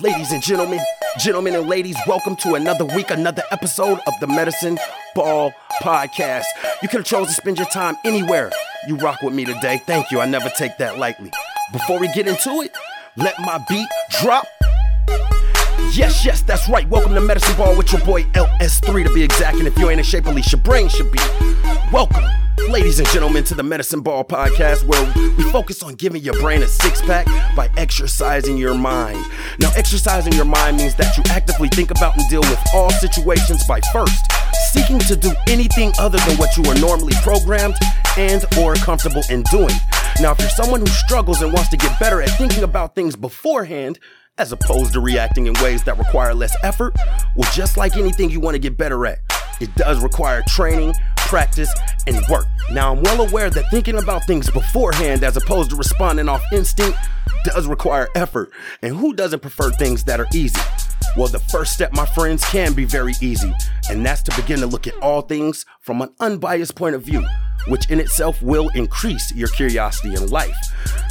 Ladies 0.00 0.30
and 0.30 0.40
gentlemen, 0.40 0.78
gentlemen 1.18 1.56
and 1.56 1.68
ladies, 1.68 1.96
welcome 2.06 2.36
to 2.36 2.54
another 2.54 2.84
week, 2.84 3.10
another 3.10 3.42
episode 3.50 3.98
of 4.06 4.14
the 4.20 4.28
Medicine 4.28 4.78
Ball 5.12 5.52
Podcast. 5.82 6.44
You 6.80 6.88
could 6.88 6.98
have 6.98 7.04
chosen 7.04 7.26
to 7.26 7.32
spend 7.32 7.58
your 7.58 7.66
time 7.66 7.96
anywhere. 8.04 8.52
You 8.86 8.94
rock 8.96 9.22
with 9.22 9.34
me 9.34 9.44
today. 9.44 9.82
Thank 9.86 10.12
you. 10.12 10.20
I 10.20 10.26
never 10.26 10.50
take 10.50 10.78
that 10.78 10.98
lightly. 10.98 11.32
Before 11.72 11.98
we 11.98 12.06
get 12.12 12.28
into 12.28 12.60
it, 12.60 12.76
let 13.16 13.40
my 13.40 13.58
beat 13.68 13.88
drop. 14.20 14.46
Yes, 15.92 16.24
yes, 16.24 16.42
that's 16.42 16.68
right. 16.68 16.88
Welcome 16.88 17.14
to 17.14 17.20
Medicine 17.20 17.56
Ball 17.56 17.76
with 17.76 17.92
your 17.92 18.02
boy 18.02 18.22
LS3 18.34 19.04
to 19.04 19.12
be 19.12 19.24
exact. 19.24 19.58
And 19.58 19.66
if 19.66 19.76
you 19.78 19.90
ain't 19.90 19.98
in 19.98 20.04
shape, 20.04 20.28
at 20.28 20.34
least 20.36 20.52
your 20.52 20.60
brain 20.60 20.88
should 20.88 21.10
be. 21.10 21.18
Welcome, 21.92 22.22
ladies 22.68 22.98
and 22.98 23.08
gentlemen, 23.08 23.44
to 23.44 23.54
the 23.54 23.62
Medicine 23.62 24.00
Ball 24.00 24.24
podcast 24.24 24.84
where 24.84 25.04
we 25.36 25.44
focus 25.50 25.82
on 25.82 25.94
giving 25.94 26.22
your 26.22 26.34
brain 26.40 26.62
a 26.62 26.68
six 26.68 27.00
pack 27.02 27.26
by 27.54 27.70
exercising 27.76 28.56
your 28.56 28.74
mind. 28.74 29.24
Now, 29.58 29.70
exercising 29.76 30.32
your 30.32 30.44
mind 30.44 30.76
means 30.76 30.94
that 30.96 31.16
you 31.16 31.22
actively 31.30 31.68
think 31.68 31.90
about 31.90 32.16
and 32.16 32.28
deal 32.28 32.40
with 32.40 32.60
all 32.74 32.90
situations 32.90 33.66
by 33.66 33.80
first 33.92 34.24
seeking 34.72 34.98
to 34.98 35.16
do 35.16 35.30
anything 35.48 35.92
other 35.98 36.18
than 36.18 36.36
what 36.36 36.56
you 36.56 36.64
are 36.64 36.78
normally 36.78 37.14
programmed 37.22 37.74
and 38.16 38.44
or 38.58 38.74
comfortable 38.74 39.22
in 39.30 39.42
doing. 39.44 39.74
Now, 40.20 40.32
if 40.32 40.40
you're 40.40 40.48
someone 40.50 40.80
who 40.80 40.86
struggles 40.86 41.42
and 41.42 41.52
wants 41.52 41.70
to 41.70 41.76
get 41.76 41.98
better 41.98 42.20
at 42.20 42.30
thinking 42.30 42.64
about 42.64 42.94
things 42.94 43.16
beforehand, 43.16 43.98
as 44.36 44.52
opposed 44.52 44.92
to 44.92 45.00
reacting 45.00 45.46
in 45.46 45.54
ways 45.54 45.82
that 45.84 45.98
require 45.98 46.34
less 46.34 46.54
effort, 46.62 46.94
well, 47.34 47.50
just 47.52 47.76
like 47.76 47.96
anything 47.96 48.30
you 48.30 48.40
want 48.40 48.54
to 48.54 48.58
get 48.58 48.76
better 48.76 49.06
at, 49.06 49.18
it 49.60 49.74
does 49.74 50.00
require 50.02 50.42
training, 50.46 50.94
practice, 51.28 51.72
and 52.06 52.18
work. 52.30 52.46
Now, 52.72 52.92
I'm 52.92 53.02
well 53.02 53.20
aware 53.20 53.50
that 53.50 53.70
thinking 53.70 53.98
about 53.98 54.24
things 54.24 54.50
beforehand 54.50 55.22
as 55.22 55.36
opposed 55.36 55.70
to 55.70 55.76
responding 55.76 56.28
off 56.28 56.42
instinct 56.52 56.98
does 57.44 57.66
require 57.66 58.08
effort. 58.14 58.50
And 58.82 58.96
who 58.96 59.12
doesn't 59.12 59.40
prefer 59.40 59.70
things 59.70 60.04
that 60.04 60.20
are 60.20 60.26
easy? 60.32 60.60
Well, 61.16 61.28
the 61.28 61.38
first 61.38 61.72
step, 61.74 61.92
my 61.92 62.06
friends, 62.06 62.44
can 62.46 62.72
be 62.72 62.84
very 62.84 63.12
easy, 63.20 63.52
and 63.90 64.04
that's 64.04 64.22
to 64.22 64.36
begin 64.40 64.60
to 64.60 64.66
look 64.66 64.86
at 64.86 64.94
all 65.02 65.22
things 65.22 65.66
from 65.88 66.02
an 66.02 66.12
unbiased 66.20 66.74
point 66.74 66.94
of 66.94 67.00
view 67.00 67.24
which 67.66 67.90
in 67.90 68.00
itself 68.00 68.40
will 68.42 68.68
increase 68.70 69.34
your 69.34 69.48
curiosity 69.48 70.14
in 70.14 70.26
life. 70.28 70.56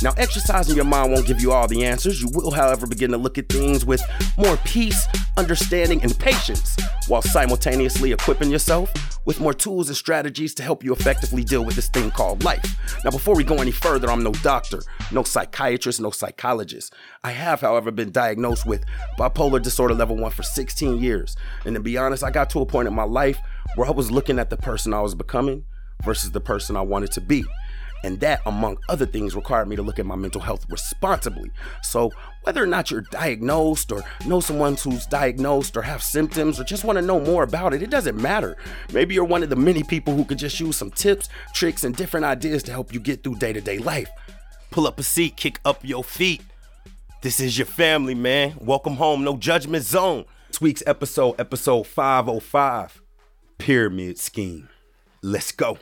Now, 0.01 0.13
exercising 0.17 0.75
your 0.75 0.85
mind 0.85 1.11
won't 1.11 1.27
give 1.27 1.41
you 1.41 1.51
all 1.51 1.67
the 1.67 1.85
answers. 1.85 2.21
You 2.21 2.29
will, 2.33 2.51
however, 2.51 2.87
begin 2.87 3.11
to 3.11 3.17
look 3.17 3.37
at 3.37 3.49
things 3.49 3.85
with 3.85 4.01
more 4.37 4.57
peace, 4.57 5.07
understanding, 5.37 6.01
and 6.03 6.17
patience, 6.17 6.75
while 7.07 7.21
simultaneously 7.21 8.11
equipping 8.11 8.49
yourself 8.49 8.91
with 9.25 9.39
more 9.39 9.53
tools 9.53 9.89
and 9.89 9.97
strategies 9.97 10.53
to 10.55 10.63
help 10.63 10.83
you 10.83 10.93
effectively 10.93 11.43
deal 11.43 11.65
with 11.65 11.75
this 11.75 11.89
thing 11.89 12.09
called 12.11 12.43
life. 12.43 12.65
Now, 13.03 13.11
before 13.11 13.35
we 13.35 13.43
go 13.43 13.57
any 13.57 13.71
further, 13.71 14.09
I'm 14.09 14.23
no 14.23 14.31
doctor, 14.31 14.81
no 15.11 15.23
psychiatrist, 15.23 15.99
no 15.99 16.11
psychologist. 16.11 16.93
I 17.23 17.31
have, 17.31 17.61
however, 17.61 17.91
been 17.91 18.11
diagnosed 18.11 18.65
with 18.65 18.85
bipolar 19.19 19.61
disorder 19.61 19.93
level 19.93 20.15
1 20.15 20.31
for 20.31 20.43
16 20.43 21.01
years. 21.01 21.35
And 21.65 21.75
to 21.75 21.81
be 21.81 21.97
honest, 21.97 22.23
I 22.23 22.31
got 22.31 22.49
to 22.51 22.61
a 22.61 22.65
point 22.65 22.87
in 22.87 22.93
my 22.93 23.03
life 23.03 23.37
where 23.75 23.87
I 23.87 23.91
was 23.91 24.11
looking 24.11 24.39
at 24.39 24.49
the 24.49 24.57
person 24.57 24.93
I 24.93 25.01
was 25.01 25.15
becoming 25.15 25.63
versus 26.03 26.31
the 26.31 26.41
person 26.41 26.75
I 26.75 26.81
wanted 26.81 27.11
to 27.13 27.21
be. 27.21 27.45
And 28.03 28.19
that, 28.19 28.41
among 28.45 28.77
other 28.89 29.07
things, 29.07 29.35
required 29.35 29.67
me 29.67 29.75
to 29.75 29.81
look 29.81 29.97
at 29.97 30.05
my 30.05 30.15
mental 30.15 30.39
health 30.39 30.65
responsibly. 30.69 31.49
So, 31.81 32.11
whether 32.43 32.61
or 32.63 32.67
not 32.67 32.91
you're 32.91 33.01
diagnosed 33.01 33.91
or 33.91 34.03
know 34.25 34.39
someone 34.39 34.75
who's 34.75 35.07
diagnosed 35.07 35.75
or 35.75 35.81
have 35.81 36.03
symptoms 36.03 36.59
or 36.59 36.63
just 36.63 36.83
want 36.83 36.97
to 36.97 37.01
know 37.01 37.19
more 37.19 37.41
about 37.43 37.73
it, 37.73 37.81
it 37.81 37.89
doesn't 37.89 38.15
matter. 38.15 38.55
Maybe 38.93 39.15
you're 39.15 39.25
one 39.25 39.41
of 39.41 39.49
the 39.49 39.55
many 39.55 39.83
people 39.83 40.15
who 40.15 40.25
could 40.25 40.37
just 40.37 40.59
use 40.59 40.77
some 40.77 40.91
tips, 40.91 41.27
tricks, 41.53 41.83
and 41.83 41.95
different 41.95 42.25
ideas 42.25 42.61
to 42.63 42.71
help 42.71 42.93
you 42.93 42.99
get 42.99 43.23
through 43.23 43.35
day 43.35 43.51
to 43.51 43.61
day 43.61 43.79
life. 43.79 44.09
Pull 44.69 44.85
up 44.85 44.99
a 44.99 45.03
seat, 45.03 45.35
kick 45.35 45.59
up 45.65 45.83
your 45.83 46.03
feet. 46.03 46.41
This 47.23 47.39
is 47.39 47.57
your 47.57 47.65
family, 47.65 48.13
man. 48.13 48.57
Welcome 48.59 48.97
home, 48.97 49.23
no 49.23 49.37
judgment 49.37 49.83
zone. 49.83 50.25
This 50.49 50.61
week's 50.61 50.83
episode, 50.85 51.39
episode 51.39 51.87
505 51.87 53.01
Pyramid 53.57 54.19
Scheme. 54.19 54.69
Let's 55.21 55.51
go. 55.51 55.77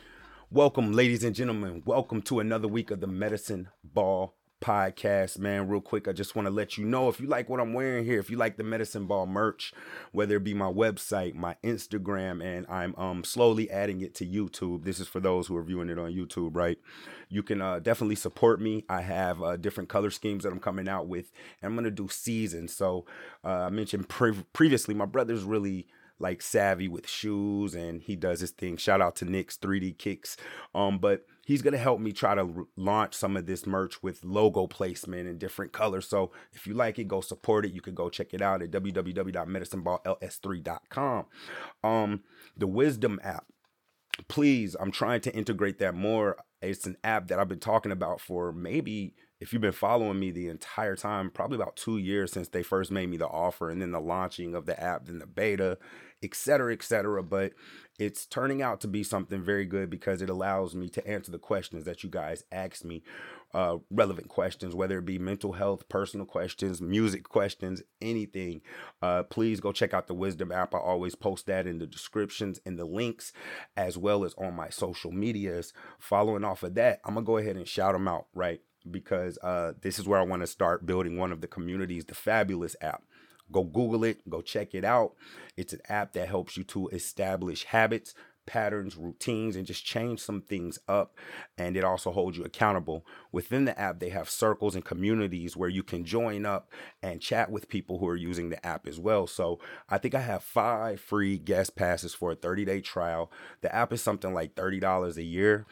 Welcome, 0.50 0.92
ladies 0.92 1.22
and 1.22 1.34
gentlemen. 1.34 1.82
Welcome 1.84 2.22
to 2.22 2.40
another 2.40 2.68
week 2.68 2.90
of 2.90 3.00
the 3.00 3.06
Medicine 3.06 3.68
Ball 3.84 4.34
podcast, 4.60 5.38
man. 5.38 5.68
Real 5.68 5.82
quick, 5.82 6.08
I 6.08 6.12
just 6.12 6.34
want 6.34 6.46
to 6.46 6.50
let 6.50 6.78
you 6.78 6.84
know 6.86 7.08
if 7.08 7.20
you 7.20 7.26
like 7.26 7.48
what 7.48 7.60
I'm 7.60 7.74
wearing 7.74 8.04
here, 8.04 8.18
if 8.18 8.30
you 8.30 8.38
like 8.38 8.56
the 8.56 8.64
Medicine 8.64 9.06
Ball 9.06 9.26
merch, 9.26 9.74
whether 10.12 10.36
it 10.36 10.44
be 10.44 10.54
my 10.54 10.70
website, 10.72 11.34
my 11.34 11.56
Instagram, 11.62 12.42
and 12.42 12.66
I'm 12.68 12.94
um 12.96 13.24
slowly 13.24 13.70
adding 13.70 14.00
it 14.00 14.14
to 14.16 14.26
YouTube. 14.26 14.84
This 14.84 14.98
is 14.98 15.06
for 15.06 15.20
those 15.20 15.46
who 15.46 15.56
are 15.56 15.62
viewing 15.62 15.90
it 15.90 15.98
on 15.98 16.12
YouTube, 16.12 16.56
right? 16.56 16.78
You 17.28 17.42
can 17.42 17.60
uh, 17.60 17.80
definitely 17.80 18.16
support 18.16 18.60
me. 18.60 18.84
I 18.88 19.02
have 19.02 19.42
uh, 19.42 19.56
different 19.56 19.90
color 19.90 20.10
schemes 20.10 20.44
that 20.44 20.52
I'm 20.52 20.60
coming 20.60 20.88
out 20.88 21.06
with, 21.08 21.30
and 21.60 21.70
I'm 21.70 21.76
gonna 21.76 21.90
do 21.90 22.08
seasons. 22.08 22.74
So 22.74 23.04
uh, 23.44 23.66
I 23.66 23.70
mentioned 23.70 24.08
pre- 24.08 24.44
previously, 24.54 24.94
my 24.94 25.06
brother's 25.06 25.44
really 25.44 25.86
like 26.18 26.42
savvy 26.42 26.88
with 26.88 27.08
shoes 27.08 27.74
and 27.74 28.02
he 28.02 28.16
does 28.16 28.40
his 28.40 28.50
thing. 28.50 28.76
Shout 28.76 29.00
out 29.00 29.14
to 29.16 29.24
Nick's 29.24 29.56
3D 29.58 29.96
Kicks. 29.98 30.36
Um, 30.74 30.98
but 30.98 31.24
he's 31.44 31.62
gonna 31.62 31.78
help 31.78 32.00
me 32.00 32.12
try 32.12 32.34
to 32.34 32.66
launch 32.76 33.14
some 33.14 33.36
of 33.36 33.46
this 33.46 33.66
merch 33.66 34.02
with 34.02 34.24
logo 34.24 34.66
placement 34.66 35.28
and 35.28 35.38
different 35.38 35.72
colors. 35.72 36.08
So 36.08 36.32
if 36.52 36.66
you 36.66 36.74
like 36.74 36.98
it, 36.98 37.06
go 37.08 37.20
support 37.20 37.66
it. 37.66 37.72
You 37.72 37.80
can 37.80 37.94
go 37.94 38.08
check 38.08 38.34
it 38.34 38.42
out 38.42 38.62
at 38.62 38.70
www.medicineballls3.com. 38.70 41.26
Um, 41.84 42.22
the 42.56 42.66
Wisdom 42.66 43.20
app. 43.22 43.44
Please, 44.28 44.74
I'm 44.80 44.90
trying 44.90 45.20
to 45.22 45.34
integrate 45.34 45.78
that 45.78 45.94
more. 45.94 46.36
It's 46.70 46.86
an 46.86 46.96
app 47.04 47.28
that 47.28 47.38
I've 47.38 47.48
been 47.48 47.58
talking 47.58 47.92
about 47.92 48.20
for 48.20 48.52
maybe 48.52 49.14
if 49.38 49.52
you've 49.52 49.62
been 49.62 49.72
following 49.72 50.18
me 50.18 50.30
the 50.30 50.48
entire 50.48 50.96
time, 50.96 51.30
probably 51.30 51.56
about 51.56 51.76
two 51.76 51.98
years 51.98 52.32
since 52.32 52.48
they 52.48 52.62
first 52.62 52.90
made 52.90 53.10
me 53.10 53.18
the 53.18 53.28
offer 53.28 53.68
and 53.70 53.82
then 53.82 53.92
the 53.92 54.00
launching 54.00 54.54
of 54.54 54.64
the 54.64 54.82
app, 54.82 55.06
then 55.06 55.18
the 55.18 55.26
beta, 55.26 55.76
et 56.22 56.34
cetera, 56.34 56.72
et 56.72 56.82
cetera. 56.82 57.22
But 57.22 57.52
it's 57.98 58.24
turning 58.24 58.62
out 58.62 58.80
to 58.80 58.88
be 58.88 59.02
something 59.02 59.42
very 59.42 59.66
good 59.66 59.90
because 59.90 60.22
it 60.22 60.30
allows 60.30 60.74
me 60.74 60.88
to 60.88 61.06
answer 61.06 61.30
the 61.30 61.38
questions 61.38 61.84
that 61.84 62.02
you 62.02 62.08
guys 62.08 62.44
asked 62.50 62.84
me, 62.84 63.02
uh, 63.54 63.78
relevant 63.90 64.28
questions, 64.28 64.74
whether 64.74 64.98
it 64.98 65.04
be 65.04 65.18
mental 65.18 65.52
health, 65.52 65.88
personal 65.88 66.26
questions, 66.26 66.80
music 66.80 67.28
questions, 67.28 67.82
anything. 68.00 68.60
Uh, 69.00 69.22
please 69.22 69.60
go 69.60 69.72
check 69.72 69.94
out 69.94 70.06
the 70.06 70.14
Wisdom 70.14 70.52
app. 70.52 70.74
I 70.74 70.78
always 70.78 71.14
post 71.14 71.46
that 71.46 71.66
in 71.66 71.78
the 71.78 71.86
descriptions 71.86 72.60
and 72.66 72.78
the 72.78 72.84
links, 72.84 73.32
as 73.76 73.96
well 73.96 74.24
as 74.24 74.34
on 74.34 74.54
my 74.54 74.68
social 74.68 75.12
medias. 75.12 75.72
Following 75.98 76.44
off 76.44 76.62
of 76.62 76.74
that, 76.74 77.00
I'm 77.04 77.14
gonna 77.14 77.26
go 77.26 77.38
ahead 77.38 77.56
and 77.56 77.66
shout 77.66 77.92
them 77.94 78.08
out, 78.08 78.26
right? 78.34 78.60
because 78.90 79.38
uh, 79.38 79.72
this 79.82 79.98
is 79.98 80.06
where 80.06 80.20
I 80.20 80.24
want 80.24 80.42
to 80.42 80.46
start 80.46 80.86
building 80.86 81.16
one 81.16 81.32
of 81.32 81.40
the 81.40 81.46
communities, 81.46 82.04
the 82.04 82.14
Fabulous 82.14 82.76
app. 82.80 83.02
Go 83.52 83.62
Google 83.62 84.04
it, 84.04 84.28
go 84.28 84.42
check 84.42 84.74
it 84.74 84.84
out. 84.84 85.14
It's 85.56 85.72
an 85.72 85.80
app 85.88 86.12
that 86.14 86.28
helps 86.28 86.56
you 86.56 86.64
to 86.64 86.88
establish 86.88 87.64
habits, 87.64 88.14
patterns, 88.46 88.96
routines, 88.96 89.56
and 89.56 89.66
just 89.66 89.84
change 89.84 90.20
some 90.20 90.40
things 90.40 90.78
up. 90.88 91.14
And 91.58 91.76
it 91.76 91.84
also 91.84 92.10
holds 92.10 92.38
you 92.38 92.44
accountable. 92.44 93.04
Within 93.32 93.64
the 93.64 93.78
app, 93.78 93.98
they 93.98 94.10
have 94.10 94.30
circles 94.30 94.74
and 94.74 94.84
communities 94.84 95.56
where 95.56 95.68
you 95.68 95.82
can 95.82 96.04
join 96.04 96.46
up 96.46 96.70
and 97.02 97.20
chat 97.20 97.50
with 97.50 97.68
people 97.68 97.98
who 97.98 98.08
are 98.08 98.16
using 98.16 98.50
the 98.50 98.64
app 98.64 98.86
as 98.86 98.98
well. 98.98 99.26
So 99.26 99.58
I 99.88 99.98
think 99.98 100.14
I 100.14 100.20
have 100.20 100.42
five 100.42 101.00
free 101.00 101.38
guest 101.38 101.76
passes 101.76 102.14
for 102.14 102.32
a 102.32 102.36
30 102.36 102.64
day 102.64 102.80
trial. 102.80 103.30
The 103.60 103.74
app 103.74 103.92
is 103.92 104.02
something 104.02 104.32
like 104.32 104.54
$30 104.54 105.16
a 105.16 105.22
year 105.22 105.66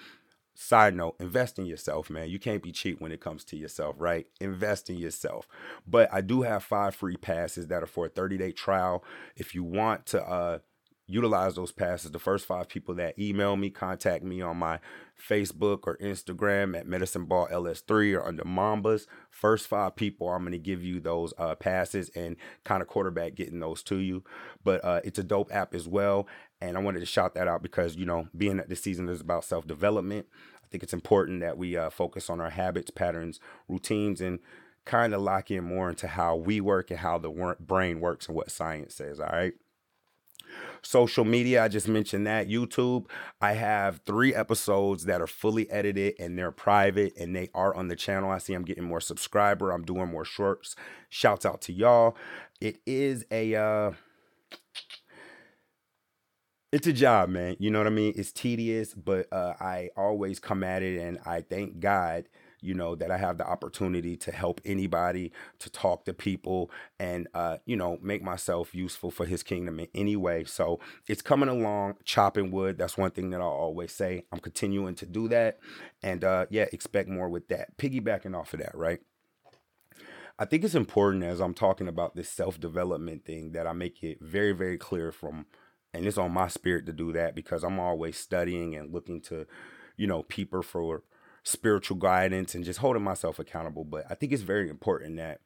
side 0.55 0.95
note 0.95 1.17
invest 1.19 1.59
in 1.59 1.67
yourself 1.67 2.09
man 2.09 2.29
you 2.29 2.39
can't 2.39 2.63
be 2.63 2.71
cheap 2.71 3.01
when 3.01 3.11
it 3.11 3.21
comes 3.21 3.43
to 3.43 3.57
yourself 3.57 3.97
right 3.99 4.29
invest 4.41 4.89
in 4.89 4.97
yourself 4.97 5.49
but 5.87 6.09
i 6.13 6.21
do 6.21 6.43
have 6.43 6.63
five 6.63 6.95
free 6.95 7.17
passes 7.17 7.67
that 7.67 7.83
are 7.83 7.87
for 7.87 8.07
a 8.07 8.09
30 8.09 8.39
day 8.39 8.53
trial 8.53 9.03
if 9.37 9.55
you 9.55 9.65
want 9.65 10.07
to 10.07 10.23
uh 10.23 10.59
utilize 11.07 11.55
those 11.55 11.73
passes 11.73 12.11
the 12.11 12.19
first 12.19 12.47
five 12.47 12.69
people 12.69 12.95
that 12.95 13.19
email 13.19 13.57
me 13.57 13.69
contact 13.69 14.25
me 14.25 14.41
on 14.41 14.57
my 14.57 14.79
facebook 15.29 15.81
or 15.85 15.99
instagram 15.99 16.77
at 16.77 16.87
medicine 16.87 17.27
ball 17.27 17.47
ls3 17.53 18.17
or 18.17 18.27
under 18.27 18.43
mambas 18.45 19.07
first 19.31 19.67
five 19.67 19.95
people 19.95 20.31
i'm 20.31 20.43
going 20.43 20.53
to 20.53 20.59
give 20.59 20.83
you 20.83 21.01
those 21.01 21.35
uh, 21.37 21.55
passes 21.55 22.09
and 22.17 22.37
kind 22.65 22.81
of 22.81 22.89
quarterback 22.89 23.35
getting 23.35 23.61
those 23.61 23.83
to 23.83 23.97
you 23.97 24.25
but 24.65 24.83
uh, 24.83 25.01
it's 25.05 25.19
a 25.19 25.23
dope 25.23 25.55
app 25.55 25.75
as 25.75 25.87
well 25.87 26.27
and 26.65 26.79
I 26.79 26.81
wanted 26.81 27.01
to 27.01 27.07
shout 27.07 27.35
that 27.35 27.49
out 27.49 27.63
because, 27.63 27.97
you 27.97 28.07
know, 28.07 28.29
being 28.37 28.57
that 28.57 28.69
this 28.69 28.83
season 28.83 29.09
is 29.09 29.21
about 29.21 29.45
self 29.45 29.67
development, 29.67 30.27
I 30.63 30.67
think 30.71 30.83
it's 30.83 30.95
important 30.95 31.41
that 31.41 31.59
we 31.59 31.77
uh, 31.77 31.91
focus 31.91 32.31
on 32.31 32.41
our 32.41 32.51
habits, 32.51 32.91
patterns, 32.91 33.39
routines, 33.69 34.21
and 34.21 34.39
kind 34.85 35.15
of 35.15 35.21
lock 35.21 35.51
in 35.51 35.65
more 35.65 35.91
into 35.91 36.09
how 36.09 36.37
we 36.37 36.61
work 36.61 36.91
and 36.91 37.01
how 37.01 37.19
the 37.19 37.57
brain 37.61 38.01
works 38.01 38.29
and 38.29 38.37
what 38.37 38.51
science 38.51 38.95
says. 38.95 39.21
All 39.21 39.27
right. 39.27 39.55
Social 40.83 41.25
media, 41.25 41.65
I 41.65 41.69
just 41.69 41.89
mentioned 41.89 42.27
that. 42.27 42.49
YouTube, 42.49 43.07
I 43.41 43.55
have 43.55 44.01
three 44.07 44.35
episodes 44.35 45.05
that 45.07 45.21
are 45.21 45.27
fully 45.27 45.71
edited 45.71 46.15
and 46.19 46.39
they're 46.39 46.51
private 46.51 47.15
and 47.19 47.35
they 47.35 47.51
are 47.55 47.75
on 47.75 47.89
the 47.89 47.97
channel. 47.97 48.31
I 48.31 48.39
see 48.39 48.55
I'm 48.55 48.65
getting 48.65 48.85
more 48.85 49.01
subscriber. 49.01 49.71
I'm 49.71 49.85
doing 49.85 50.09
more 50.09 50.25
shorts. 50.25 50.77
Shouts 51.09 51.47
out 51.47 51.63
to 51.63 51.73
y'all. 51.73 52.17
It 52.61 52.79
is 52.87 53.25
a 53.31 53.55
uh 53.55 53.93
it's 56.75 56.89
a 56.89 56.93
job, 56.93 57.29
man. 57.29 57.55
You 57.61 57.71
know 57.71 57.79
what 57.79 57.87
I 57.87 57.91
mean? 57.91 58.15
It's 58.17 58.33
tedious, 58.33 58.95
but 58.95 59.33
uh, 59.33 59.55
I 59.61 59.91
always 59.97 60.41
come 60.41 60.65
at 60.65 60.83
it 60.83 61.01
and 61.01 61.19
I 61.25 61.43
thank 61.43 61.79
God, 61.79 62.25
you 62.65 62.75
know, 62.75 62.95
that 62.95 63.11
I 63.11 63.19
have 63.19 63.39
the 63.39 63.47
opportunity 63.47 64.17
to 64.17 64.33
help 64.33 64.61
anybody, 64.65 65.33
to 65.59 65.71
talk 65.71 66.05
to 66.07 66.15
people, 66.15 66.71
and, 66.99 67.29
uh, 67.35 67.59
you 67.67 67.77
know, 67.77 67.99
make 68.03 68.23
myself 68.23 68.75
useful 68.75 69.11
for 69.11 69.27
his 69.27 69.43
kingdom 69.43 69.79
in 69.79 69.89
any 69.95 70.17
way. 70.17 70.45
So 70.45 70.81
it's 71.07 71.23
coming 71.23 71.49
along, 71.49 71.97
chopping 72.05 72.51
wood. 72.51 72.79
That's 72.79 72.97
one 72.97 73.11
thing 73.11 73.31
that 73.31 73.41
I'll 73.41 73.49
always 73.49 73.93
say. 73.93 74.25
I'm 74.33 74.41
continuing 74.41 74.95
to 74.97 75.07
do 75.07 75.29
that. 75.29 75.59
And 76.03 76.25
uh, 76.25 76.47
yeah, 76.51 76.67
expect 76.73 77.09
more 77.09 77.29
with 77.29 77.49
that. 77.49 77.77
Piggybacking 77.77 78.37
off 78.37 78.55
of 78.55 78.61
that, 78.61 78.75
right? 78.75 79.01
I 80.39 80.45
think 80.45 80.65
it's 80.65 80.75
important 80.75 81.23
as 81.23 81.41
I'm 81.41 81.55
talking 81.55 81.87
about 81.87 82.17
this 82.17 82.29
self 82.29 82.59
development 82.59 83.25
thing 83.25 83.53
that 83.53 83.67
I 83.67 83.73
make 83.73 84.03
it 84.03 84.21
very, 84.21 84.53
very 84.53 84.77
clear 84.79 85.13
from, 85.13 85.47
and 85.93 86.07
it's 86.07 86.19
on 86.19 86.33
my 86.33 86.49
spirit 86.49 86.87
to 86.87 86.93
do 86.93 87.13
that 87.13 87.37
because 87.37 87.63
I'm 87.63 87.79
always 87.79 88.17
studying 88.17 88.75
and 88.75 88.93
looking 88.93 89.21
to, 89.23 89.47
you 89.97 90.09
know, 90.09 90.25
people 90.25 90.63
for 90.63 91.05
spiritual 91.45 91.97
guidance 91.97 92.55
and 92.55 92.65
just 92.65 92.81
holding 92.81 93.03
myself 93.03 93.39
accountable. 93.39 93.85
But 93.85 94.07
I 94.11 94.15
think 94.15 94.33
it's 94.33 94.43
very 94.43 94.69
important 94.69 95.17
that 95.17 95.41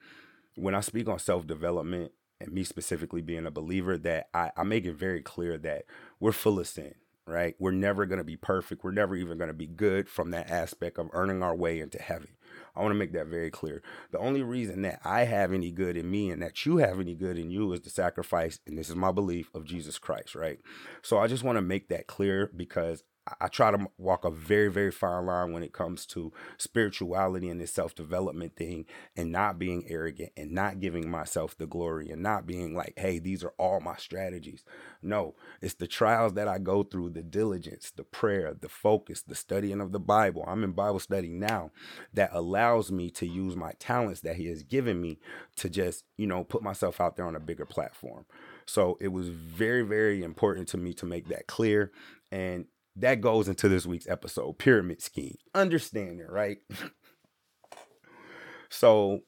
when 0.54 0.74
I 0.74 0.80
speak 0.80 1.08
on 1.08 1.18
self 1.18 1.46
development 1.46 2.12
and 2.40 2.52
me 2.52 2.64
specifically 2.64 3.20
being 3.20 3.46
a 3.46 3.50
believer, 3.50 3.98
that 3.98 4.28
I, 4.32 4.52
I 4.56 4.62
make 4.62 4.86
it 4.86 4.94
very 4.94 5.22
clear 5.22 5.58
that 5.58 5.84
we're 6.20 6.32
full 6.32 6.58
of 6.58 6.66
sin 6.66 6.94
right? 7.28 7.54
We're 7.58 7.70
never 7.70 8.06
going 8.06 8.18
to 8.18 8.24
be 8.24 8.36
perfect. 8.36 8.82
We're 8.82 8.90
never 8.90 9.14
even 9.14 9.38
going 9.38 9.48
to 9.48 9.54
be 9.54 9.66
good 9.66 10.08
from 10.08 10.30
that 10.30 10.50
aspect 10.50 10.98
of 10.98 11.10
earning 11.12 11.42
our 11.42 11.54
way 11.54 11.78
into 11.78 12.00
heaven. 12.00 12.28
I 12.74 12.80
want 12.80 12.92
to 12.92 12.98
make 12.98 13.12
that 13.12 13.26
very 13.26 13.50
clear. 13.50 13.82
The 14.10 14.18
only 14.18 14.42
reason 14.42 14.82
that 14.82 15.00
I 15.04 15.24
have 15.24 15.52
any 15.52 15.70
good 15.70 15.96
in 15.96 16.10
me 16.10 16.30
and 16.30 16.40
that 16.42 16.64
you 16.64 16.78
have 16.78 16.98
any 16.98 17.14
good 17.14 17.38
in 17.38 17.50
you 17.50 17.72
is 17.72 17.80
the 17.80 17.90
sacrifice, 17.90 18.60
and 18.66 18.78
this 18.78 18.88
is 18.88 18.96
my 18.96 19.12
belief 19.12 19.50
of 19.54 19.64
Jesus 19.64 19.98
Christ, 19.98 20.34
right? 20.34 20.58
So 21.02 21.18
I 21.18 21.26
just 21.26 21.44
want 21.44 21.56
to 21.56 21.62
make 21.62 21.88
that 21.88 22.06
clear 22.06 22.50
because 22.56 23.02
I 23.40 23.48
try 23.48 23.70
to 23.70 23.86
walk 23.98 24.24
a 24.24 24.30
very, 24.30 24.68
very 24.68 24.90
fine 24.90 25.26
line 25.26 25.52
when 25.52 25.62
it 25.62 25.72
comes 25.72 26.06
to 26.06 26.32
spirituality 26.56 27.48
and 27.48 27.60
this 27.60 27.72
self 27.72 27.94
development 27.94 28.56
thing 28.56 28.86
and 29.16 29.32
not 29.32 29.58
being 29.58 29.84
arrogant 29.88 30.32
and 30.36 30.52
not 30.52 30.80
giving 30.80 31.10
myself 31.10 31.56
the 31.56 31.66
glory 31.66 32.10
and 32.10 32.22
not 32.22 32.46
being 32.46 32.74
like, 32.74 32.94
hey, 32.96 33.18
these 33.18 33.44
are 33.44 33.54
all 33.58 33.80
my 33.80 33.96
strategies. 33.96 34.64
No, 35.02 35.34
it's 35.60 35.74
the 35.74 35.86
trials 35.86 36.34
that 36.34 36.48
I 36.48 36.58
go 36.58 36.82
through, 36.82 37.10
the 37.10 37.22
diligence, 37.22 37.90
the 37.94 38.04
prayer, 38.04 38.54
the 38.58 38.68
focus, 38.68 39.22
the 39.22 39.34
studying 39.34 39.80
of 39.80 39.92
the 39.92 40.00
Bible. 40.00 40.44
I'm 40.46 40.64
in 40.64 40.72
Bible 40.72 41.00
study 41.00 41.28
now 41.28 41.70
that 42.14 42.30
allows 42.32 42.90
me 42.90 43.10
to 43.10 43.26
use 43.26 43.56
my 43.56 43.72
talents 43.78 44.20
that 44.20 44.36
He 44.36 44.46
has 44.46 44.62
given 44.62 45.00
me 45.00 45.18
to 45.56 45.68
just, 45.68 46.04
you 46.16 46.26
know, 46.26 46.44
put 46.44 46.62
myself 46.62 47.00
out 47.00 47.16
there 47.16 47.26
on 47.26 47.36
a 47.36 47.40
bigger 47.40 47.66
platform. 47.66 48.24
So 48.66 48.98
it 49.00 49.08
was 49.08 49.28
very, 49.28 49.82
very 49.82 50.22
important 50.22 50.68
to 50.68 50.76
me 50.76 50.92
to 50.94 51.06
make 51.06 51.28
that 51.28 51.46
clear. 51.46 51.90
And 52.30 52.66
that 53.00 53.20
goes 53.20 53.48
into 53.48 53.68
this 53.68 53.86
week's 53.86 54.08
episode 54.08 54.58
pyramid 54.58 55.00
scheme. 55.00 55.36
Understand 55.54 56.20
it, 56.20 56.30
right? 56.30 56.58
so, 58.70 59.20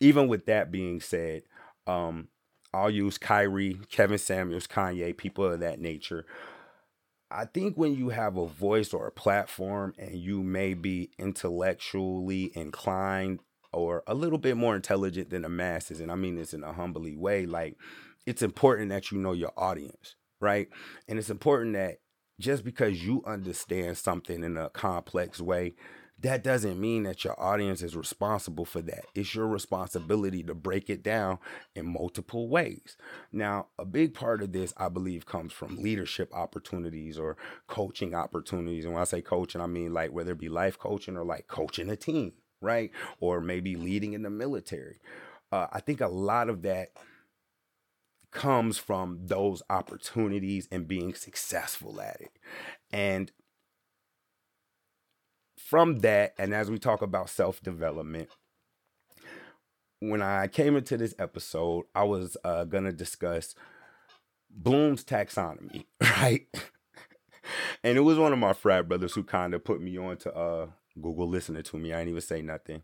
even 0.00 0.28
with 0.28 0.46
that 0.46 0.70
being 0.70 1.00
said, 1.00 1.42
um, 1.86 2.28
I'll 2.74 2.90
use 2.90 3.18
Kyrie, 3.18 3.80
Kevin 3.90 4.18
Samuels, 4.18 4.66
Kanye, 4.66 5.16
people 5.16 5.46
of 5.46 5.60
that 5.60 5.80
nature. 5.80 6.26
I 7.30 7.44
think 7.44 7.76
when 7.76 7.94
you 7.94 8.10
have 8.10 8.36
a 8.36 8.46
voice 8.46 8.92
or 8.92 9.06
a 9.06 9.12
platform 9.12 9.94
and 9.98 10.14
you 10.14 10.42
may 10.42 10.74
be 10.74 11.10
intellectually 11.18 12.52
inclined 12.54 13.40
or 13.72 14.02
a 14.06 14.14
little 14.14 14.38
bit 14.38 14.56
more 14.56 14.76
intelligent 14.76 15.30
than 15.30 15.42
the 15.42 15.48
masses, 15.48 16.00
and 16.00 16.12
I 16.12 16.14
mean 16.14 16.36
this 16.36 16.54
in 16.54 16.62
a 16.62 16.72
humbly 16.72 17.16
way, 17.16 17.46
like 17.46 17.76
it's 18.26 18.42
important 18.42 18.90
that 18.90 19.10
you 19.10 19.18
know 19.18 19.32
your 19.32 19.52
audience, 19.56 20.16
right? 20.40 20.68
And 21.08 21.18
it's 21.18 21.30
important 21.30 21.74
that 21.74 21.98
just 22.38 22.64
because 22.64 23.04
you 23.04 23.22
understand 23.26 23.96
something 23.96 24.44
in 24.44 24.56
a 24.56 24.68
complex 24.70 25.40
way, 25.40 25.74
that 26.20 26.42
doesn't 26.42 26.80
mean 26.80 27.02
that 27.02 27.24
your 27.24 27.38
audience 27.38 27.82
is 27.82 27.94
responsible 27.94 28.64
for 28.64 28.80
that. 28.82 29.04
It's 29.14 29.34
your 29.34 29.46
responsibility 29.46 30.42
to 30.44 30.54
break 30.54 30.88
it 30.88 31.02
down 31.02 31.38
in 31.74 31.92
multiple 31.92 32.48
ways. 32.48 32.96
Now, 33.32 33.66
a 33.78 33.84
big 33.84 34.14
part 34.14 34.42
of 34.42 34.52
this, 34.52 34.72
I 34.78 34.88
believe, 34.88 35.26
comes 35.26 35.52
from 35.52 35.76
leadership 35.82 36.34
opportunities 36.34 37.18
or 37.18 37.36
coaching 37.66 38.14
opportunities. 38.14 38.86
And 38.86 38.94
when 38.94 39.02
I 39.02 39.04
say 39.04 39.20
coaching, 39.20 39.60
I 39.60 39.66
mean 39.66 39.92
like 39.92 40.10
whether 40.10 40.32
it 40.32 40.38
be 40.38 40.48
life 40.48 40.78
coaching 40.78 41.18
or 41.18 41.24
like 41.24 41.48
coaching 41.48 41.90
a 41.90 41.96
team, 41.96 42.32
right? 42.62 42.90
Or 43.20 43.42
maybe 43.42 43.76
leading 43.76 44.14
in 44.14 44.22
the 44.22 44.30
military. 44.30 45.00
Uh, 45.52 45.66
I 45.70 45.80
think 45.80 46.00
a 46.00 46.08
lot 46.08 46.48
of 46.48 46.62
that 46.62 46.88
comes 48.36 48.76
from 48.76 49.18
those 49.22 49.62
opportunities 49.70 50.68
and 50.70 50.86
being 50.86 51.14
successful 51.14 52.00
at 52.02 52.20
it. 52.20 52.32
And 52.92 53.32
from 55.56 56.00
that, 56.00 56.34
and 56.38 56.54
as 56.54 56.70
we 56.70 56.78
talk 56.78 57.00
about 57.00 57.30
self 57.30 57.62
development, 57.62 58.28
when 60.00 60.20
I 60.20 60.48
came 60.48 60.76
into 60.76 60.98
this 60.98 61.14
episode, 61.18 61.86
I 61.94 62.04
was 62.04 62.36
uh, 62.44 62.64
going 62.64 62.84
to 62.84 62.92
discuss 62.92 63.54
Bloom's 64.50 65.02
taxonomy, 65.02 65.86
right? 66.02 66.46
and 67.82 67.96
it 67.96 68.02
was 68.02 68.18
one 68.18 68.34
of 68.34 68.38
my 68.38 68.52
frat 68.52 68.86
brothers 68.86 69.14
who 69.14 69.24
kind 69.24 69.54
of 69.54 69.64
put 69.64 69.80
me 69.80 69.96
on 69.96 70.18
to 70.18 70.34
uh, 70.34 70.66
Google 71.00 71.26
listening 71.28 71.62
to 71.62 71.78
me. 71.78 71.94
I 71.94 71.98
didn't 71.98 72.10
even 72.10 72.20
say 72.20 72.42
nothing 72.42 72.82